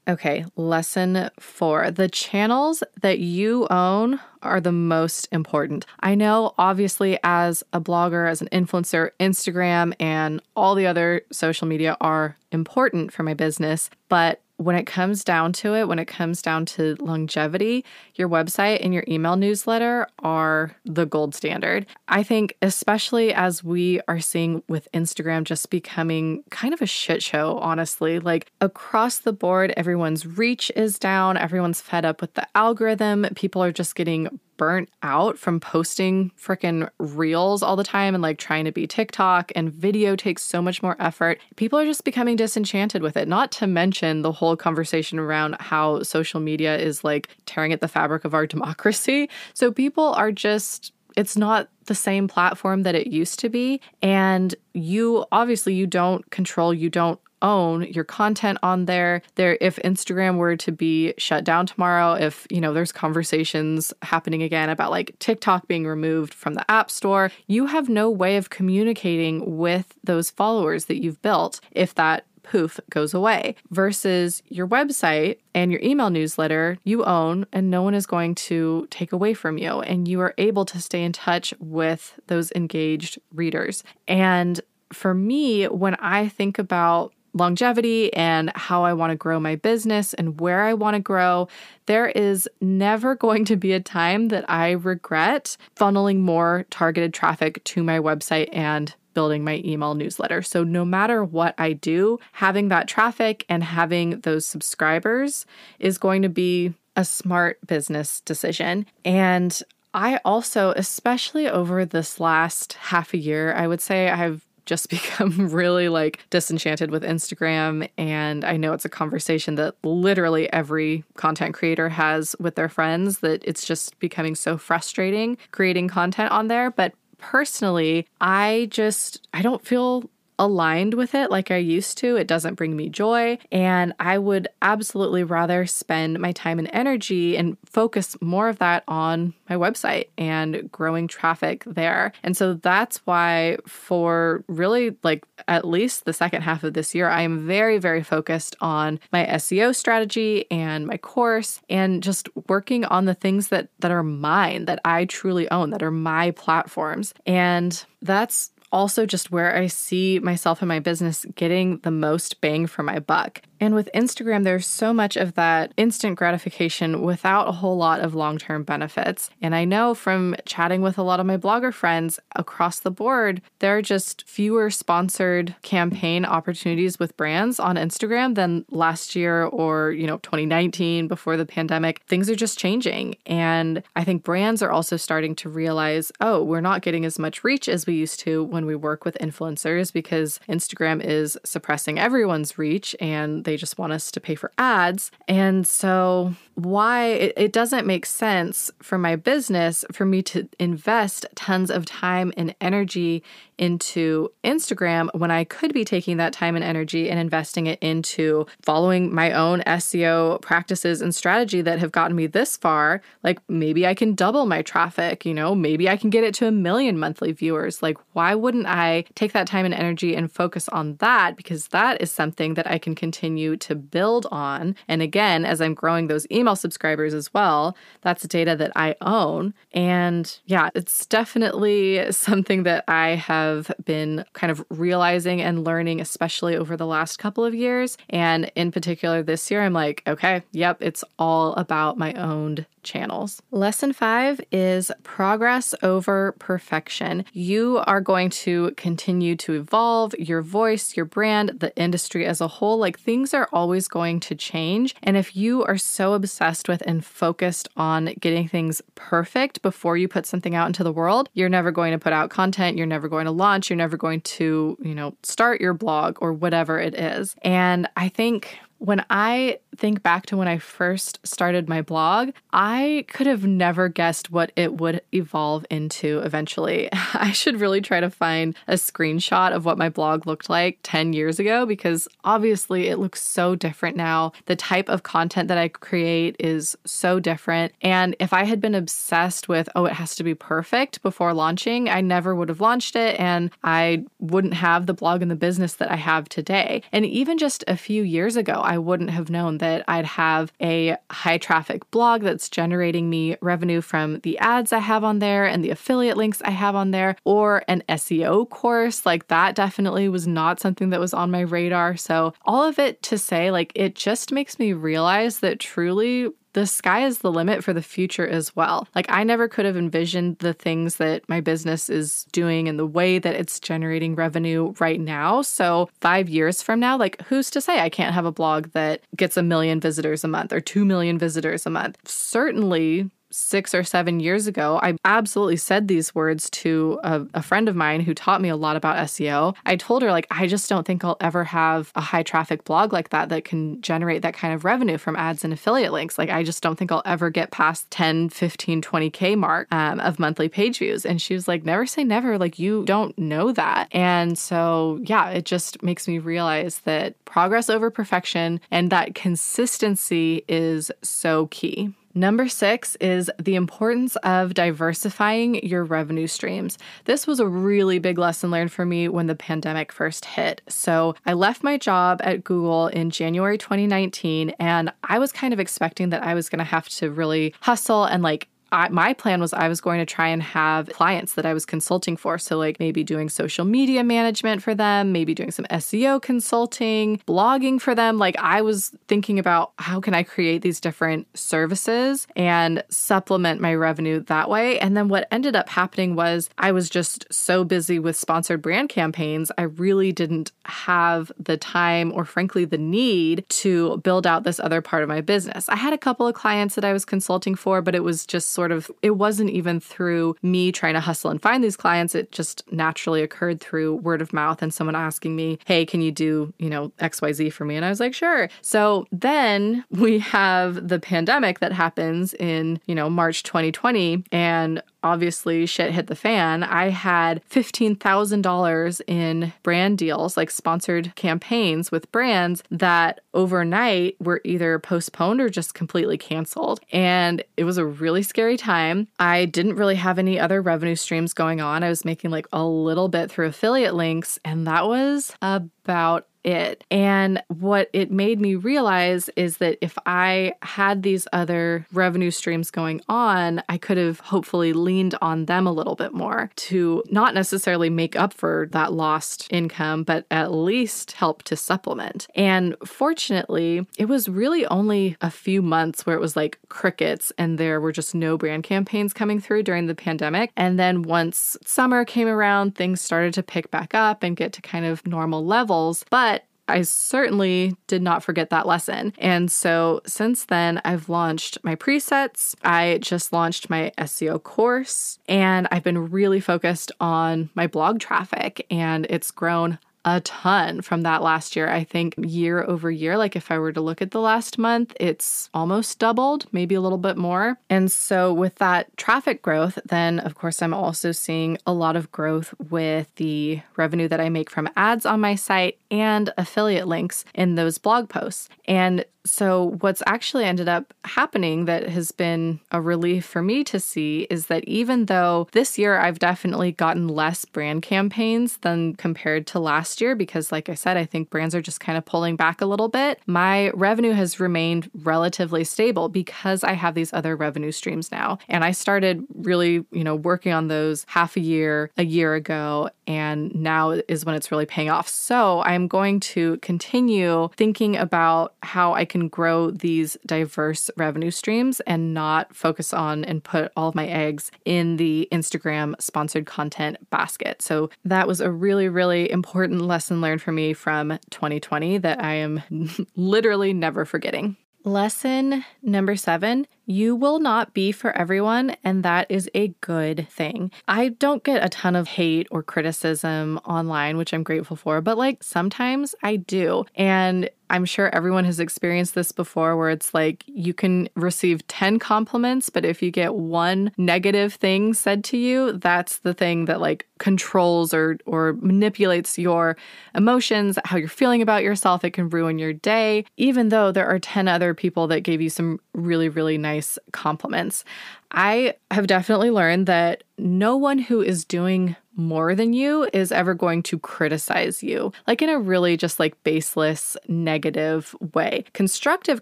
Okay, 0.05 0.43
lesson 0.57 1.29
four. 1.39 1.89
The 1.89 2.09
channels 2.09 2.83
that 3.01 3.19
you 3.19 3.67
own 3.69 4.19
are 4.41 4.59
the 4.59 4.73
most 4.73 5.29
important. 5.31 5.85
I 6.01 6.13
know, 6.13 6.53
obviously, 6.57 7.17
as 7.23 7.63
a 7.71 7.79
blogger, 7.79 8.29
as 8.29 8.41
an 8.41 8.49
influencer, 8.51 9.11
Instagram 9.21 9.93
and 10.01 10.41
all 10.57 10.75
the 10.75 10.87
other 10.87 11.21
social 11.31 11.67
media 11.67 11.95
are 12.01 12.35
important 12.51 13.13
for 13.13 13.23
my 13.23 13.33
business, 13.33 13.89
but 14.09 14.41
when 14.63 14.75
it 14.75 14.85
comes 14.85 15.23
down 15.23 15.53
to 15.53 15.75
it, 15.75 15.87
when 15.87 15.99
it 15.99 16.07
comes 16.07 16.41
down 16.41 16.65
to 16.65 16.95
longevity, 16.99 17.85
your 18.15 18.29
website 18.29 18.83
and 18.83 18.93
your 18.93 19.03
email 19.07 19.35
newsletter 19.35 20.07
are 20.19 20.75
the 20.85 21.05
gold 21.05 21.35
standard. 21.35 21.85
I 22.07 22.23
think, 22.23 22.55
especially 22.61 23.33
as 23.33 23.63
we 23.63 23.99
are 24.07 24.19
seeing 24.19 24.63
with 24.67 24.87
Instagram 24.93 25.43
just 25.43 25.69
becoming 25.69 26.43
kind 26.49 26.73
of 26.73 26.81
a 26.81 26.85
shit 26.85 27.21
show, 27.21 27.57
honestly, 27.59 28.19
like 28.19 28.51
across 28.61 29.19
the 29.19 29.33
board, 29.33 29.73
everyone's 29.75 30.25
reach 30.25 30.71
is 30.75 30.97
down, 30.97 31.37
everyone's 31.37 31.81
fed 31.81 32.05
up 32.05 32.21
with 32.21 32.33
the 32.33 32.47
algorithm, 32.55 33.25
people 33.35 33.63
are 33.63 33.71
just 33.71 33.95
getting 33.95 34.39
burnt 34.63 34.87
out 35.01 35.37
from 35.37 35.59
posting 35.59 36.31
freaking 36.41 36.89
reels 36.97 37.61
all 37.61 37.75
the 37.75 37.83
time 37.83 38.15
and 38.15 38.21
like 38.21 38.37
trying 38.37 38.63
to 38.63 38.71
be 38.71 38.87
TikTok 38.87 39.51
and 39.57 39.69
video 39.73 40.15
takes 40.15 40.41
so 40.41 40.61
much 40.61 40.81
more 40.81 40.95
effort. 41.01 41.41
People 41.57 41.77
are 41.77 41.83
just 41.83 42.05
becoming 42.05 42.37
disenchanted 42.37 43.01
with 43.01 43.17
it, 43.17 43.27
not 43.27 43.51
to 43.51 43.67
mention 43.67 44.21
the 44.21 44.31
whole 44.31 44.55
conversation 44.55 45.19
around 45.19 45.57
how 45.59 46.01
social 46.01 46.39
media 46.39 46.77
is 46.77 47.03
like 47.03 47.27
tearing 47.45 47.73
at 47.73 47.81
the 47.81 47.89
fabric 47.89 48.23
of 48.23 48.33
our 48.33 48.47
democracy. 48.55 49.29
So 49.53 49.69
people 49.69 50.13
are 50.13 50.31
just 50.31 50.93
it's 51.17 51.35
not 51.35 51.67
the 51.87 51.93
same 51.93 52.29
platform 52.29 52.83
that 52.83 52.95
it 52.95 53.07
used 53.07 53.39
to 53.39 53.49
be 53.49 53.81
and 54.01 54.55
you 54.73 55.25
obviously 55.33 55.73
you 55.73 55.85
don't 55.85 56.27
control 56.31 56.73
you 56.73 56.89
don't 56.89 57.19
own 57.43 57.83
your 57.83 58.03
content 58.03 58.57
on 58.63 58.85
there. 58.85 59.21
There 59.35 59.57
if 59.61 59.75
Instagram 59.77 60.37
were 60.37 60.55
to 60.55 60.71
be 60.71 61.13
shut 61.17 61.43
down 61.43 61.65
tomorrow, 61.65 62.13
if, 62.13 62.47
you 62.49 62.61
know, 62.61 62.73
there's 62.73 62.91
conversations 62.91 63.93
happening 64.01 64.41
again 64.41 64.69
about 64.69 64.91
like 64.91 65.15
TikTok 65.19 65.67
being 65.67 65.85
removed 65.85 66.33
from 66.33 66.55
the 66.55 66.69
App 66.71 66.89
Store, 66.89 67.31
you 67.47 67.67
have 67.67 67.89
no 67.89 68.09
way 68.09 68.37
of 68.37 68.49
communicating 68.49 69.57
with 69.57 69.93
those 70.03 70.31
followers 70.31 70.85
that 70.85 71.03
you've 71.03 71.21
built 71.21 71.59
if 71.71 71.93
that 71.95 72.25
poof 72.43 72.79
goes 72.89 73.13
away. 73.13 73.55
Versus 73.71 74.43
your 74.49 74.67
website 74.67 75.37
and 75.53 75.71
your 75.71 75.81
email 75.81 76.09
newsletter 76.09 76.77
you 76.83 77.03
own 77.05 77.45
and 77.53 77.69
no 77.69 77.81
one 77.81 77.93
is 77.93 78.05
going 78.05 78.35
to 78.35 78.87
take 78.89 79.13
away 79.13 79.33
from 79.33 79.57
you. 79.57 79.79
And 79.79 80.07
you 80.07 80.19
are 80.19 80.33
able 80.37 80.65
to 80.65 80.81
stay 80.81 81.03
in 81.03 81.13
touch 81.13 81.53
with 81.59 82.19
those 82.27 82.51
engaged 82.51 83.17
readers. 83.33 83.83
And 84.07 84.59
for 84.93 85.13
me 85.13 85.65
when 85.65 85.95
i 85.95 86.27
think 86.27 86.59
about 86.59 87.13
longevity 87.33 88.13
and 88.13 88.51
how 88.55 88.83
I 88.83 88.93
want 88.93 89.11
to 89.11 89.15
grow 89.15 89.39
my 89.39 89.55
business 89.55 90.13
and 90.13 90.39
where 90.39 90.63
I 90.63 90.73
want 90.73 90.95
to 90.95 90.99
grow, 90.99 91.47
there 91.85 92.07
is 92.07 92.47
never 92.61 93.15
going 93.23 93.45
to 93.45 93.55
be 93.55 93.73
a 93.73 93.79
time 93.79 94.29
that 94.29 94.49
I 94.49 94.71
regret 94.71 95.57
funneling 95.75 96.19
more 96.19 96.65
targeted 96.69 97.13
traffic 97.13 97.63
to 97.65 97.83
my 97.83 97.99
website 97.99 98.49
and 98.53 98.93
building 99.13 99.43
my 99.43 99.61
email 99.63 99.93
newsletter. 99.93 100.41
So, 100.41 100.63
no 100.63 100.83
matter 100.83 101.23
what 101.23 101.53
I 101.57 101.73
do, 101.73 102.19
having 102.31 102.69
that 102.69 102.87
traffic 102.87 103.45
and 103.47 103.63
having 103.63 104.21
those 104.21 104.45
subscribers 104.45 105.45
is 105.79 105.97
going 105.97 106.23
to 106.23 106.29
be 106.29 106.73
a 106.95 107.05
smart 107.05 107.59
business 107.65 108.21
decision. 108.21 108.85
And 109.05 109.61
I 109.93 110.19
also, 110.25 110.73
especially 110.75 111.47
over 111.47 111.85
this 111.85 112.19
last 112.19 112.73
half 112.73 113.13
a 113.13 113.17
year, 113.17 113.53
I 113.53 113.67
would 113.67 113.81
say 113.81 114.09
I've 114.09 114.45
just 114.65 114.89
become 114.89 115.49
really 115.49 115.89
like 115.89 116.19
disenchanted 116.29 116.91
with 116.91 117.03
Instagram. 117.03 117.89
And 117.97 118.43
I 118.45 118.57
know 118.57 118.73
it's 118.73 118.85
a 118.85 118.89
conversation 118.89 119.55
that 119.55 119.75
literally 119.83 120.51
every 120.51 121.03
content 121.15 121.53
creator 121.53 121.89
has 121.89 122.35
with 122.39 122.55
their 122.55 122.69
friends 122.69 123.19
that 123.19 123.43
it's 123.45 123.65
just 123.65 123.99
becoming 123.99 124.35
so 124.35 124.57
frustrating 124.57 125.37
creating 125.51 125.87
content 125.87 126.31
on 126.31 126.47
there. 126.47 126.71
But 126.71 126.93
personally, 127.17 128.07
I 128.19 128.67
just, 128.69 129.27
I 129.33 129.41
don't 129.41 129.65
feel 129.65 130.09
aligned 130.39 130.93
with 130.93 131.15
it 131.15 131.31
like 131.31 131.51
I 131.51 131.57
used 131.57 131.97
to. 131.99 132.15
It 132.15 132.27
doesn't 132.27 132.55
bring 132.55 132.75
me 132.75 132.89
joy. 132.89 133.37
And 133.51 133.93
I 133.99 134.17
would 134.17 134.47
absolutely 134.61 135.23
rather 135.23 135.65
spend 135.65 136.19
my 136.19 136.31
time 136.31 136.59
and 136.59 136.69
energy 136.73 137.37
and 137.37 137.57
focus 137.65 138.15
more 138.21 138.49
of 138.49 138.59
that 138.59 138.83
on 138.87 139.33
my 139.49 139.55
website 139.55 140.07
and 140.17 140.71
growing 140.71 141.07
traffic 141.07 141.63
there. 141.65 142.11
And 142.23 142.35
so 142.35 142.53
that's 142.55 142.97
why, 143.05 143.57
for 143.67 144.43
really 144.47 144.95
like 145.03 145.25
at 145.47 145.67
least 145.67 146.05
the 146.05 146.13
second 146.13 146.41
half 146.41 146.63
of 146.63 146.73
this 146.73 146.95
year, 146.95 147.09
I 147.09 147.21
am 147.21 147.45
very, 147.45 147.77
very 147.77 148.03
focused 148.03 148.55
on 148.61 148.99
my 149.11 149.25
SEO 149.25 149.75
strategy 149.75 150.45
and 150.49 150.87
my 150.87 150.97
course 150.97 151.61
and 151.69 152.01
just 152.01 152.29
working 152.47 152.85
on 152.85 153.05
the 153.05 153.13
things 153.13 153.49
that 153.49 153.69
that 153.79 153.91
are 153.91 154.03
mine, 154.03 154.65
that 154.65 154.79
I 154.85 155.05
truly 155.05 155.49
own, 155.51 155.69
that 155.71 155.83
are 155.83 155.91
my 155.91 156.31
platforms. 156.31 157.13
And 157.25 157.83
that's 158.01 158.51
also 158.73 159.05
just 159.05 159.31
where 159.31 159.55
I 159.55 159.67
see 159.67 160.19
myself 160.19 160.61
and 160.61 160.67
my 160.67 160.79
business 160.79 161.25
getting 161.35 161.77
the 161.79 161.91
most 161.91 162.41
bang 162.41 162.65
for 162.67 162.83
my 162.83 162.99
buck. 162.99 163.41
And 163.63 163.75
with 163.75 163.89
Instagram, 163.95 164.43
there's 164.43 164.67
so 164.67 164.93
much 164.93 165.15
of 165.15 165.35
that 165.35 165.73
instant 165.77 166.17
gratification 166.17 167.01
without 167.01 167.47
a 167.47 167.53
whole 167.53 167.77
lot 167.77 168.01
of 168.01 168.13
long 168.13 168.37
term 168.37 168.63
benefits. 168.63 169.29
And 169.41 169.55
I 169.55 169.63
know 169.63 169.93
from 169.93 170.35
chatting 170.45 170.81
with 170.81 170.97
a 170.97 171.03
lot 171.03 171.21
of 171.21 171.25
my 171.25 171.37
blogger 171.37 171.73
friends 171.73 172.19
across 172.35 172.81
the 172.81 172.91
board, 172.91 173.41
there 173.59 173.77
are 173.77 173.81
just 173.81 174.27
fewer 174.27 174.69
sponsored 174.69 175.55
campaign 175.61 176.25
opportunities 176.25 176.99
with 176.99 177.15
brands 177.15 177.57
on 177.57 177.77
Instagram 177.77 178.35
than 178.35 178.65
last 178.69 179.15
year 179.15 179.45
or, 179.45 179.93
you 179.93 180.07
know, 180.07 180.17
2019 180.17 181.07
before 181.07 181.37
the 181.37 181.45
pandemic. 181.45 182.01
Things 182.05 182.29
are 182.29 182.35
just 182.35 182.59
changing. 182.59 183.15
And 183.25 183.81
I 183.95 184.03
think 184.03 184.23
brands 184.23 184.61
are 184.61 184.71
also 184.71 184.97
starting 184.97 185.35
to 185.35 185.47
realize, 185.47 186.11
oh, 186.19 186.43
we're 186.43 186.59
not 186.59 186.81
getting 186.81 187.05
as 187.05 187.17
much 187.17 187.45
reach 187.45 187.69
as 187.69 187.85
we 187.85 187.93
used 187.93 188.19
to 188.21 188.43
when 188.43 188.62
we 188.65 188.75
work 188.75 189.05
with 189.05 189.17
influencers 189.21 189.93
because 189.93 190.39
Instagram 190.49 191.01
is 191.01 191.37
suppressing 191.45 191.97
everyone's 191.97 192.57
reach 192.57 192.95
and 192.99 193.45
they 193.45 193.53
they 193.53 193.57
just 193.57 193.77
want 193.77 193.93
us 193.93 194.09
to 194.09 194.19
pay 194.19 194.33
for 194.33 194.51
ads. 194.57 195.11
And 195.27 195.67
so, 195.67 196.33
why 196.55 197.05
it, 197.05 197.33
it 197.37 197.53
doesn't 197.53 197.85
make 197.85 198.03
sense 198.03 198.71
for 198.81 198.97
my 198.97 199.15
business 199.15 199.85
for 199.91 200.05
me 200.05 200.23
to 200.23 200.49
invest 200.57 201.27
tons 201.35 201.69
of 201.69 201.85
time 201.85 202.33
and 202.35 202.55
energy 202.59 203.21
into 203.63 204.29
Instagram 204.43 205.07
when 205.13 205.31
I 205.31 205.45
could 205.45 205.73
be 205.73 205.85
taking 205.85 206.17
that 206.17 206.33
time 206.33 206.57
and 206.57 206.65
energy 206.65 207.09
and 207.09 207.17
investing 207.17 207.65
it 207.65 207.79
into 207.79 208.45
following 208.61 209.15
my 209.15 209.31
own 209.31 209.61
SEO 209.61 210.41
practices 210.41 211.01
and 211.01 211.15
strategy 211.15 211.61
that 211.61 211.79
have 211.79 211.93
gotten 211.93 212.13
me 212.13 212.27
this 212.27 212.57
far. 212.57 213.01
Like 213.23 213.39
maybe 213.47 213.87
I 213.87 213.93
can 213.93 214.15
double 214.15 214.45
my 214.45 214.63
traffic, 214.63 215.25
you 215.25 215.33
know, 215.33 215.55
maybe 215.55 215.87
I 215.87 215.95
can 215.95 216.09
get 216.09 216.25
it 216.25 216.33
to 216.35 216.47
a 216.47 216.51
million 216.51 216.99
monthly 216.99 217.31
viewers. 217.31 217.81
Like, 217.81 217.97
why 218.11 218.35
wouldn't 218.35 218.67
I 218.67 219.05
take 219.15 219.31
that 219.31 219.47
time 219.47 219.63
and 219.63 219.73
energy 219.73 220.13
and 220.13 220.29
focus 220.29 220.67
on 220.67 220.97
that? 220.97 221.37
Because 221.37 221.69
that 221.69 222.01
is 222.01 222.11
something 222.11 222.55
that 222.55 222.69
I 222.69 222.77
can 222.77 222.95
continue 222.95 223.55
to 223.57 223.75
build 223.75 224.27
on. 224.29 224.75
And 224.89 225.01
again, 225.01 225.45
as 225.45 225.61
I'm 225.61 225.73
growing 225.73 226.07
those 226.07 226.27
email 226.29 226.57
subscribers 226.57 227.13
as 227.13 227.33
well, 227.33 227.77
that's 228.01 228.27
data 228.27 228.57
that 228.57 228.73
I 228.75 228.95
own. 228.99 229.53
And 229.71 230.37
yeah, 230.47 230.69
it's 230.75 231.05
definitely 231.05 232.11
something 232.11 232.63
that 232.63 232.83
I 232.89 233.09
have 233.15 233.52
have 233.55 233.71
been 233.83 234.25
kind 234.33 234.51
of 234.51 234.65
realizing 234.69 235.41
and 235.41 235.63
learning, 235.63 236.01
especially 236.01 236.55
over 236.55 236.77
the 236.77 236.85
last 236.85 237.17
couple 237.17 237.45
of 237.45 237.53
years. 237.53 237.97
And 238.09 238.51
in 238.55 238.71
particular 238.71 239.23
this 239.23 239.49
year, 239.49 239.61
I'm 239.61 239.73
like, 239.73 240.03
okay, 240.07 240.43
yep, 240.51 240.77
it's 240.81 241.03
all 241.17 241.53
about 241.53 241.97
my 241.97 242.13
owned 242.13 242.65
channels. 242.83 243.41
Lesson 243.51 243.93
five 243.93 244.39
is 244.51 244.91
progress 245.03 245.73
over 245.81 246.33
perfection. 246.39 247.25
You 247.33 247.81
are 247.87 248.01
going 248.01 248.29
to 248.31 248.71
continue 248.77 249.35
to 249.37 249.53
evolve 249.53 250.13
your 250.19 250.41
voice, 250.41 250.95
your 250.95 251.05
brand, 251.05 251.59
the 251.59 251.75
industry 251.77 252.25
as 252.25 252.41
a 252.41 252.47
whole. 252.47 252.77
Like 252.77 252.99
things 252.99 253.33
are 253.33 253.49
always 253.51 253.87
going 253.87 254.19
to 254.21 254.35
change. 254.35 254.95
And 255.01 255.17
if 255.17 255.35
you 255.35 255.63
are 255.63 255.77
so 255.77 256.13
obsessed 256.13 256.67
with 256.67 256.81
and 256.85 257.03
focused 257.03 257.69
on 257.75 258.13
getting 258.19 258.47
things 258.47 258.81
perfect 258.95 259.61
before 259.61 259.97
you 259.97 260.07
put 260.07 260.25
something 260.25 260.55
out 260.55 260.67
into 260.67 260.83
the 260.83 260.91
world, 260.91 261.29
you're 261.33 261.49
never 261.49 261.71
going 261.71 261.91
to 261.93 261.99
put 261.99 262.13
out 262.13 262.29
content. 262.29 262.77
You're 262.77 262.85
never 262.85 263.07
going 263.07 263.25
to 263.25 263.31
launch. 263.31 263.69
You're 263.69 263.77
never 263.77 263.97
going 263.97 264.21
to, 264.21 264.77
you 264.81 264.95
know, 264.95 265.15
start 265.23 265.61
your 265.61 265.73
blog 265.73 266.17
or 266.21 266.33
whatever 266.33 266.79
it 266.79 266.95
is. 266.95 267.35
And 267.41 267.87
I 267.95 268.09
think 268.09 268.57
when 268.79 269.05
I 269.09 269.59
think 269.77 270.03
back 270.03 270.25
to 270.27 270.37
when 270.37 270.47
I 270.47 270.57
first 270.57 271.19
started 271.23 271.69
my 271.69 271.81
blog, 271.81 272.31
I 272.51 273.05
could 273.07 273.27
have 273.27 273.45
never 273.45 273.89
guessed 273.89 274.31
what 274.31 274.51
it 274.55 274.75
would 274.75 275.01
evolve 275.11 275.65
into 275.69 276.19
eventually. 276.19 276.89
I 277.13 277.31
should 277.31 277.59
really 277.59 277.81
try 277.81 277.99
to 277.99 278.09
find 278.09 278.55
a 278.67 278.73
screenshot 278.73 279.53
of 279.53 279.65
what 279.65 279.77
my 279.77 279.89
blog 279.89 280.27
looked 280.27 280.49
like 280.49 280.79
10 280.83 281.13
years 281.13 281.39
ago 281.39 281.65
because 281.65 282.07
obviously 282.23 282.87
it 282.87 282.99
looks 282.99 283.21
so 283.21 283.55
different 283.55 283.97
now. 283.97 284.31
The 284.45 284.55
type 284.55 284.89
of 284.89 285.03
content 285.03 285.47
that 285.47 285.57
I 285.57 285.67
create 285.67 286.35
is 286.39 286.75
so 286.85 287.19
different. 287.19 287.73
And 287.81 288.15
if 288.19 288.33
I 288.33 288.43
had 288.43 288.61
been 288.61 288.75
obsessed 288.75 289.47
with, 289.47 289.69
oh, 289.75 289.85
it 289.85 289.93
has 289.93 290.15
to 290.15 290.23
be 290.23 290.35
perfect 290.35 291.01
before 291.01 291.33
launching, 291.33 291.89
I 291.89 292.01
never 292.01 292.35
would 292.35 292.49
have 292.49 292.61
launched 292.61 292.95
it 292.95 293.19
and 293.19 293.51
I 293.63 294.05
wouldn't 294.19 294.53
have 294.55 294.85
the 294.85 294.93
blog 294.93 295.21
and 295.21 295.31
the 295.31 295.35
business 295.35 295.73
that 295.75 295.91
I 295.91 295.95
have 295.95 296.29
today. 296.29 296.81
And 296.91 297.05
even 297.05 297.37
just 297.37 297.63
a 297.67 297.77
few 297.77 298.03
years 298.03 298.35
ago, 298.35 298.53
I 298.53 298.77
wouldn't 298.77 299.09
have 299.09 299.29
known 299.29 299.57
that 299.63 299.85
I'd 299.87 300.05
have 300.05 300.51
a 300.61 300.97
high 301.09 301.37
traffic 301.37 301.89
blog 301.89 302.21
that's 302.21 302.49
generating 302.49 303.09
me 303.09 303.37
revenue 303.39 303.79
from 303.79 304.19
the 304.19 304.37
ads 304.39 304.73
I 304.73 304.79
have 304.79 305.05
on 305.05 305.19
there 305.19 305.45
and 305.45 305.63
the 305.63 305.69
affiliate 305.69 306.17
links 306.17 306.41
I 306.43 306.51
have 306.51 306.75
on 306.75 306.91
there, 306.91 307.15
or 307.23 307.63
an 307.69 307.81
SEO 307.87 308.49
course. 308.49 309.05
Like 309.05 309.29
that 309.29 309.55
definitely 309.55 310.09
was 310.09 310.27
not 310.27 310.59
something 310.59 310.89
that 310.89 310.99
was 310.99 311.13
on 311.13 311.31
my 311.31 311.41
radar. 311.41 311.95
So, 311.95 312.33
all 312.45 312.63
of 312.63 312.77
it 312.77 313.01
to 313.03 313.17
say, 313.17 313.51
like, 313.51 313.71
it 313.73 313.95
just 313.95 314.33
makes 314.33 314.59
me 314.59 314.73
realize 314.73 315.39
that 315.39 315.59
truly 315.59 316.29
the 316.53 316.65
sky 316.65 317.05
is 317.05 317.19
the 317.19 317.31
limit 317.31 317.63
for 317.63 317.73
the 317.73 317.81
future 317.81 318.27
as 318.27 318.55
well. 318.55 318.87
Like, 318.95 319.07
I 319.09 319.23
never 319.23 319.47
could 319.47 319.65
have 319.65 319.77
envisioned 319.77 320.37
the 320.39 320.53
things 320.53 320.95
that 320.95 321.27
my 321.27 321.41
business 321.41 321.89
is 321.89 322.25
doing 322.31 322.67
and 322.67 322.79
the 322.79 322.85
way 322.85 323.19
that 323.19 323.35
it's 323.35 323.59
generating 323.59 324.15
revenue 324.15 324.73
right 324.79 324.99
now. 324.99 325.41
So, 325.41 325.89
five 326.01 326.29
years 326.29 326.61
from 326.61 326.79
now, 326.79 326.97
like, 326.97 327.21
who's 327.23 327.49
to 327.51 327.61
say 327.61 327.79
I 327.79 327.89
can't 327.89 328.13
have 328.13 328.25
a 328.25 328.31
blog 328.31 328.71
that 328.71 329.01
gets 329.15 329.37
a 329.37 329.43
million 329.43 329.79
visitors 329.79 330.23
a 330.23 330.27
month 330.27 330.53
or 330.53 330.61
2 330.61 330.85
million 330.85 331.17
visitors 331.17 331.65
a 331.65 331.69
month? 331.69 331.97
Certainly, 332.05 333.09
six 333.33 333.73
or 333.73 333.83
seven 333.83 334.19
years 334.19 334.47
ago, 334.47 334.79
I 334.81 334.95
absolutely 335.03 335.57
said 335.57 335.87
these 335.87 336.13
words 336.13 336.49
to 336.51 336.99
a, 337.03 337.25
a, 337.33 337.41
friend 337.41 337.67
of 337.67 337.75
mine 337.75 338.01
who 338.01 338.13
taught 338.13 338.41
me 338.41 338.49
a 338.49 338.55
lot 338.55 338.75
about 338.75 338.95
SEO. 339.07 339.55
I 339.65 339.75
told 339.75 340.03
her, 340.03 340.11
like, 340.11 340.27
I 340.29 340.47
just 340.47 340.69
don't 340.69 340.85
think 340.85 341.03
I'll 341.03 341.17
ever 341.19 341.43
have 341.43 341.91
a 341.95 342.01
high 342.01 342.23
traffic 342.23 342.63
blog 342.63 342.93
like 342.93 343.09
that 343.09 343.29
that 343.29 343.43
can 343.43 343.81
generate 343.81 344.21
that 344.21 344.35
kind 344.35 344.53
of 344.53 344.63
revenue 344.63 344.97
from 344.97 345.15
ads 345.15 345.43
and 345.43 345.51
affiliate 345.51 345.91
links. 345.91 346.17
Like, 346.17 346.29
I 346.29 346.43
just 346.43 346.61
don't 346.61 346.77
think 346.77 346.91
I'll 346.91 347.01
ever 347.05 347.29
get 347.29 347.51
past 347.51 347.89
10, 347.91 348.29
15, 348.29 348.81
20K 348.81 349.37
mark 349.37 349.67
um, 349.71 349.99
of 349.99 350.19
monthly 350.19 350.47
page 350.47 350.77
views. 350.77 351.05
And 351.05 351.21
she 351.21 351.33
was 351.33 351.47
like, 351.47 351.65
never 351.65 351.85
say 351.85 352.03
never. 352.03 352.37
Like, 352.37 352.59
you 352.59 352.85
don't 352.85 353.17
know 353.17 353.51
that. 353.51 353.87
And 353.91 354.37
so, 354.37 354.99
yeah, 355.03 355.29
it 355.29 355.45
just 355.45 355.81
makes 355.81 356.07
me 356.07 356.19
realize 356.19 356.79
that 356.79 357.23
progress 357.25 357.69
over 357.69 357.89
perfection 357.89 358.61
and 358.69 358.91
that 358.91 359.15
consistency 359.15 360.43
is 360.47 360.91
so 361.01 361.47
key. 361.47 361.93
Number 362.15 362.47
six 362.47 362.95
is 362.97 363.31
the 363.41 363.55
importance 363.55 364.15
of 364.17 364.53
diversifying 364.53 365.65
your 365.65 365.83
revenue 365.83 366.27
streams. 366.27 366.77
This 367.05 367.25
was 367.25 367.39
a 367.39 367.47
really 367.47 367.97
big 367.97 368.19
lesson 368.19 368.51
learned 368.51 368.71
for 368.71 368.85
me 368.85 369.07
when 369.07 369.25
the 369.25 369.35
pandemic 369.35 369.91
first 369.91 370.25
hit. 370.25 370.61
So 370.67 371.15
I 371.25 371.33
left 371.33 371.63
my 371.63 371.77
job 371.77 372.21
at 372.23 372.43
Google 372.43 372.87
in 372.87 373.09
January 373.09 373.57
2019, 373.57 374.51
and 374.59 374.93
I 375.03 375.17
was 375.17 375.31
kind 375.31 375.53
of 375.53 375.59
expecting 375.59 376.09
that 376.11 376.23
I 376.23 376.35
was 376.35 376.49
going 376.49 376.59
to 376.59 376.65
have 376.65 376.87
to 376.89 377.09
really 377.09 377.55
hustle 377.61 378.03
and 378.03 378.21
like 378.21 378.47
I, 378.73 378.89
my 378.89 379.13
plan 379.13 379.39
was 379.39 379.53
I 379.53 379.67
was 379.67 379.79
going 379.79 379.99
to 379.99 380.05
try 380.05 380.27
and 380.27 380.41
have 380.41 380.89
clients 380.89 381.33
that 381.33 381.45
I 381.45 381.53
was 381.53 381.65
consulting 381.65 382.17
for. 382.17 382.37
So, 382.37 382.57
like 382.57 382.79
maybe 382.79 383.03
doing 383.03 383.29
social 383.29 383.65
media 383.65 384.03
management 384.03 384.63
for 384.63 384.73
them, 384.73 385.11
maybe 385.11 385.33
doing 385.33 385.51
some 385.51 385.65
SEO 385.65 386.21
consulting, 386.21 387.19
blogging 387.27 387.79
for 387.79 387.93
them. 387.93 388.17
Like, 388.17 388.35
I 388.39 388.61
was 388.61 388.91
thinking 389.07 389.37
about 389.37 389.73
how 389.77 390.01
can 390.01 390.13
I 390.13 390.23
create 390.23 390.63
these 390.63 390.79
different 390.79 391.27
services 391.37 392.27
and 392.35 392.83
supplement 392.89 393.61
my 393.61 393.75
revenue 393.75 394.21
that 394.21 394.49
way. 394.49 394.79
And 394.79 394.97
then 394.97 395.07
what 395.07 395.27
ended 395.31 395.55
up 395.55 395.69
happening 395.69 396.15
was 396.15 396.49
I 396.57 396.71
was 396.71 396.89
just 396.89 397.31
so 397.31 397.63
busy 397.63 397.99
with 397.99 398.15
sponsored 398.15 398.61
brand 398.61 398.89
campaigns, 398.89 399.51
I 399.57 399.63
really 399.63 400.11
didn't 400.11 400.51
have 400.65 401.31
the 401.37 401.57
time 401.57 402.11
or, 402.11 402.25
frankly, 402.25 402.65
the 402.65 402.77
need 402.77 403.45
to 403.49 403.97
build 403.97 404.25
out 404.25 404.43
this 404.43 404.59
other 404.59 404.81
part 404.81 405.03
of 405.03 405.09
my 405.09 405.21
business. 405.21 405.69
I 405.69 405.75
had 405.75 405.93
a 405.93 405.97
couple 405.97 406.25
of 406.25 406.33
clients 406.33 406.75
that 406.75 406.85
I 406.85 406.93
was 406.93 407.05
consulting 407.05 407.55
for, 407.55 407.81
but 407.81 407.93
it 407.93 408.03
was 408.03 408.25
just 408.25 408.49
sort 408.49 408.62
sort 408.63 408.71
of, 408.71 408.89
it 409.01 409.17
wasn't 409.17 409.49
even 409.49 409.81
through 409.81 410.37
me 410.41 410.71
trying 410.71 410.93
to 410.93 411.01
hustle 411.01 411.29
and 411.29 411.41
find 411.41 411.61
these 411.61 411.75
clients. 411.75 412.15
It 412.15 412.31
just 412.31 412.63
naturally 412.71 413.21
occurred 413.21 413.59
through 413.59 413.95
word 413.95 414.21
of 414.21 414.31
mouth 414.31 414.61
and 414.61 414.73
someone 414.73 414.95
asking 414.95 415.35
me, 415.35 415.59
hey, 415.65 415.85
can 415.85 416.01
you 416.01 416.13
do, 416.13 416.53
you 416.59 416.69
know, 416.69 416.93
XYZ 416.99 417.51
for 417.51 417.65
me? 417.65 417.75
And 417.75 417.83
I 417.83 417.89
was 417.89 417.99
like, 417.99 418.13
sure. 418.13 418.47
So 418.61 419.05
then 419.11 419.83
we 419.89 420.19
have 420.19 420.87
the 420.87 420.97
pandemic 420.97 421.59
that 421.59 421.73
happens 421.73 422.33
in, 422.35 422.79
you 422.85 422.95
know, 422.95 423.09
March 423.09 423.43
2020. 423.43 424.23
And 424.31 424.81
obviously 425.03 425.65
shit 425.65 425.91
hit 425.91 426.07
the 426.07 426.15
fan, 426.15 426.63
I 426.63 426.89
had 426.89 427.41
$15,000 427.49 429.01
in 429.07 429.53
brand 429.61 429.97
deals, 429.97 430.37
like 430.37 430.49
sponsored 430.49 431.13
campaigns 431.15 431.91
with 431.91 432.11
brands 432.11 432.63
that 432.71 433.21
overnight 433.33 434.15
were 434.19 434.41
either 434.43 434.79
postponed 434.79 435.41
or 435.41 435.49
just 435.49 435.73
completely 435.73 436.17
canceled. 436.17 436.79
And 436.91 437.43
it 437.57 437.63
was 437.65 437.77
a 437.77 437.85
really 437.85 438.23
scary 438.23 438.57
time. 438.57 439.07
I 439.19 439.45
didn't 439.45 439.75
really 439.75 439.95
have 439.95 440.19
any 440.19 440.39
other 440.39 440.61
revenue 440.61 440.95
streams 440.95 441.33
going 441.33 441.61
on. 441.61 441.83
I 441.83 441.89
was 441.89 442.05
making 442.05 442.31
like 442.31 442.47
a 442.53 442.65
little 442.65 443.09
bit 443.09 443.29
through 443.29 443.47
affiliate 443.47 443.95
links, 443.95 444.39
and 444.45 444.65
that 444.67 444.87
was 444.87 445.35
about 445.41 446.27
it. 446.43 446.83
And 446.91 447.41
what 447.47 447.89
it 447.93 448.11
made 448.11 448.39
me 448.39 448.55
realize 448.55 449.29
is 449.35 449.57
that 449.57 449.77
if 449.81 449.97
I 450.05 450.53
had 450.61 451.03
these 451.03 451.27
other 451.33 451.85
revenue 451.91 452.31
streams 452.31 452.71
going 452.71 453.01
on, 453.07 453.61
I 453.69 453.77
could 453.77 453.97
have 453.97 454.19
hopefully 454.19 454.73
leaned 454.73 455.15
on 455.21 455.45
them 455.45 455.67
a 455.67 455.71
little 455.71 455.95
bit 455.95 456.13
more 456.13 456.51
to 456.55 457.03
not 457.09 457.33
necessarily 457.33 457.89
make 457.89 458.15
up 458.15 458.33
for 458.33 458.67
that 458.71 458.93
lost 458.93 459.47
income, 459.49 460.03
but 460.03 460.25
at 460.31 460.51
least 460.51 461.13
help 461.13 461.43
to 461.43 461.55
supplement. 461.55 462.27
And 462.35 462.75
fortunately, 462.85 463.87
it 463.97 464.05
was 464.05 464.29
really 464.29 464.65
only 464.67 465.17
a 465.21 465.29
few 465.29 465.61
months 465.61 466.05
where 466.05 466.15
it 466.15 466.21
was 466.21 466.35
like 466.35 466.59
crickets 466.69 467.31
and 467.37 467.57
there 467.57 467.79
were 467.79 467.91
just 467.91 468.15
no 468.15 468.37
brand 468.37 468.63
campaigns 468.63 469.13
coming 469.13 469.39
through 469.39 469.63
during 469.63 469.87
the 469.87 469.95
pandemic. 469.95 470.51
And 470.57 470.79
then 470.79 471.03
once 471.03 471.57
summer 471.65 472.05
came 472.05 472.27
around, 472.27 472.75
things 472.75 473.01
started 473.01 473.33
to 473.35 473.43
pick 473.43 473.71
back 473.71 473.93
up 473.93 474.23
and 474.23 474.35
get 474.35 474.53
to 474.53 474.61
kind 474.61 474.85
of 474.85 475.05
normal 475.05 475.45
levels. 475.45 476.03
But 476.09 476.32
I 476.67 476.83
certainly 476.83 477.75
did 477.87 478.01
not 478.01 478.23
forget 478.23 478.49
that 478.49 478.65
lesson. 478.65 479.13
And 479.17 479.51
so 479.51 480.01
since 480.05 480.45
then, 480.45 480.81
I've 480.85 481.09
launched 481.09 481.57
my 481.63 481.75
presets. 481.75 482.55
I 482.63 482.99
just 483.01 483.33
launched 483.33 483.69
my 483.69 483.91
SEO 483.97 484.41
course, 484.41 485.19
and 485.27 485.67
I've 485.71 485.83
been 485.83 486.09
really 486.11 486.39
focused 486.39 486.91
on 486.99 487.49
my 487.53 487.67
blog 487.67 487.99
traffic, 487.99 488.65
and 488.71 489.05
it's 489.09 489.31
grown 489.31 489.77
a 490.05 490.21
ton 490.21 490.81
from 490.81 491.01
that 491.01 491.21
last 491.21 491.55
year. 491.55 491.69
I 491.69 491.83
think 491.83 492.15
year 492.17 492.63
over 492.63 492.91
year, 492.91 493.17
like 493.17 493.35
if 493.35 493.51
I 493.51 493.57
were 493.57 493.71
to 493.71 493.81
look 493.81 494.01
at 494.01 494.11
the 494.11 494.19
last 494.19 494.57
month, 494.57 494.93
it's 494.99 495.49
almost 495.53 495.99
doubled, 495.99 496.45
maybe 496.51 496.75
a 496.75 496.81
little 496.81 496.97
bit 496.97 497.17
more. 497.17 497.57
And 497.69 497.91
so, 497.91 498.33
with 498.33 498.55
that 498.55 498.95
traffic 498.97 499.41
growth, 499.41 499.79
then 499.85 500.19
of 500.19 500.35
course, 500.35 500.61
I'm 500.61 500.73
also 500.73 501.11
seeing 501.11 501.57
a 501.65 501.73
lot 501.73 501.95
of 501.95 502.11
growth 502.11 502.53
with 502.69 503.13
the 503.15 503.61
revenue 503.77 504.07
that 504.07 504.21
I 504.21 504.29
make 504.29 504.49
from 504.49 504.69
ads 504.75 505.05
on 505.05 505.21
my 505.21 505.35
site 505.35 505.77
and 505.89 506.31
affiliate 506.37 506.87
links 506.87 507.25
in 507.33 507.55
those 507.55 507.77
blog 507.77 508.09
posts. 508.09 508.49
And 508.65 509.05
so, 509.25 509.77
what's 509.79 510.03
actually 510.05 510.43
ended 510.43 510.67
up 510.67 510.93
happening 511.05 511.65
that 511.65 511.87
has 511.87 512.11
been 512.11 512.59
a 512.71 512.81
relief 512.81 513.25
for 513.25 513.41
me 513.41 513.63
to 513.63 513.79
see 513.79 514.27
is 514.29 514.47
that 514.47 514.65
even 514.65 515.05
though 515.05 515.47
this 515.53 515.77
year 515.77 515.97
I've 515.97 516.19
definitely 516.19 516.73
gotten 516.73 517.07
less 517.07 517.45
brand 517.45 517.83
campaigns 517.83 518.57
than 518.57 518.95
compared 518.95 519.47
to 519.47 519.59
last 519.59 520.01
year, 520.01 520.13
because 520.15 520.51
like 520.51 520.67
I 520.67 520.73
said, 520.73 520.97
I 520.97 521.05
think 521.05 521.29
brands 521.29 521.55
are 521.55 521.61
just 521.61 521.79
kind 521.79 521.97
of 521.97 522.03
pulling 522.03 522.35
back 522.35 522.59
a 522.59 522.65
little 522.65 522.89
bit, 522.89 523.21
my 523.25 523.69
revenue 523.69 524.11
has 524.11 524.41
remained 524.41 524.91
relatively 524.93 525.63
stable 525.63 526.09
because 526.09 526.63
I 526.63 526.73
have 526.73 526.93
these 526.93 527.13
other 527.13 527.37
revenue 527.37 527.71
streams 527.71 528.11
now. 528.11 528.39
And 528.49 528.65
I 528.65 528.71
started 528.71 529.25
really, 529.33 529.85
you 529.91 530.03
know, 530.03 530.15
working 530.15 530.51
on 530.51 530.67
those 530.67 531.05
half 531.07 531.37
a 531.37 531.41
year, 531.41 531.91
a 531.97 532.03
year 532.03 532.35
ago, 532.35 532.89
and 533.07 533.55
now 533.55 533.91
is 533.91 534.25
when 534.25 534.35
it's 534.35 534.51
really 534.51 534.65
paying 534.65 534.89
off. 534.89 535.07
So, 535.07 535.61
I'm 535.61 535.87
going 535.87 536.19
to 536.21 536.57
continue 536.57 537.49
thinking 537.55 537.95
about 537.95 538.53
how 538.63 538.93
I 538.93 539.05
can 539.13 539.27
grow 539.27 539.69
these 539.69 540.17
diverse 540.25 540.89
revenue 540.97 541.29
streams 541.29 541.79
and 541.81 542.15
not 542.15 542.55
focus 542.55 542.93
on 542.93 543.23
and 543.23 543.43
put 543.43 543.71
all 543.77 543.89
of 543.89 543.93
my 543.93 544.07
eggs 544.07 544.49
in 544.65 544.97
the 544.97 545.27
Instagram 545.31 545.93
sponsored 546.01 546.47
content 546.47 546.97
basket. 547.11 547.61
So 547.61 547.91
that 548.05 548.27
was 548.27 548.41
a 548.41 548.51
really, 548.51 548.89
really 548.89 549.29
important 549.29 549.81
lesson 549.81 550.19
learned 550.19 550.41
for 550.41 550.51
me 550.51 550.73
from 550.73 551.19
2020 551.29 551.99
that 551.99 552.23
I 552.23 552.33
am 552.33 552.63
literally 553.15 553.71
never 553.71 554.03
forgetting. 554.03 554.57
Lesson 554.83 555.63
number 555.83 556.15
seven 556.15 556.65
you 556.85 557.15
will 557.15 557.39
not 557.39 557.73
be 557.73 557.91
for 557.91 558.11
everyone, 558.17 558.75
and 558.83 559.03
that 559.03 559.27
is 559.29 559.49
a 559.53 559.69
good 559.81 560.27
thing. 560.29 560.71
I 560.87 561.09
don't 561.09 561.43
get 561.43 561.63
a 561.63 561.69
ton 561.69 561.95
of 561.95 562.07
hate 562.07 562.47
or 562.51 562.63
criticism 562.63 563.59
online, 563.65 564.17
which 564.17 564.33
I'm 564.33 564.43
grateful 564.43 564.75
for, 564.75 565.01
but 565.01 565.17
like 565.17 565.43
sometimes 565.43 566.15
I 566.23 566.35
do. 566.35 566.85
And 566.95 567.49
I'm 567.73 567.85
sure 567.85 568.13
everyone 568.13 568.45
has 568.45 568.59
experienced 568.59 569.15
this 569.15 569.31
before 569.31 569.75
where 569.75 569.89
it's 569.89 570.13
like 570.13 570.43
you 570.45 570.75
can 570.75 571.09
receive 571.15 571.67
10 571.67 571.97
compliments, 571.97 572.69
but 572.69 572.85
if 572.85 573.01
you 573.01 573.09
get 573.09 573.33
one 573.33 573.91
negative 573.97 574.53
thing 574.53 574.93
said 574.93 575.23
to 575.25 575.37
you, 575.37 575.73
that's 575.73 576.19
the 576.19 576.35
thing 576.35 576.65
that 576.65 576.81
like 576.81 577.07
controls 577.17 577.93
or 577.93 578.17
or 578.25 578.53
manipulates 578.59 579.39
your 579.39 579.75
emotions, 580.13 580.77
how 580.85 580.97
you're 580.97 581.07
feeling 581.07 581.41
about 581.41 581.63
yourself. 581.63 582.03
It 582.03 582.11
can 582.11 582.29
ruin 582.29 582.59
your 582.59 582.73
day, 582.73 583.25
even 583.37 583.69
though 583.69 583.91
there 583.91 584.07
are 584.07 584.19
10 584.19 584.47
other 584.47 584.75
people 584.75 585.07
that 585.07 585.21
gave 585.21 585.41
you 585.41 585.49
some 585.49 585.79
really, 585.93 586.29
really 586.29 586.57
nice 586.57 586.97
compliments. 587.11 587.83
I 588.31 588.75
have 588.91 589.07
definitely 589.07 589.51
learned 589.51 589.87
that 589.87 590.23
no 590.37 590.75
one 590.77 590.97
who 590.97 591.21
is 591.21 591.45
doing 591.45 591.95
more 592.15 592.55
than 592.55 592.73
you 592.73 593.07
is 593.13 593.31
ever 593.31 593.53
going 593.53 593.83
to 593.83 593.99
criticize 593.99 594.83
you, 594.83 595.11
like 595.27 595.41
in 595.41 595.49
a 595.49 595.59
really 595.59 595.97
just 595.97 596.19
like 596.19 596.41
baseless 596.43 597.17
negative 597.27 598.15
way. 598.33 598.65
Constructive 598.73 599.41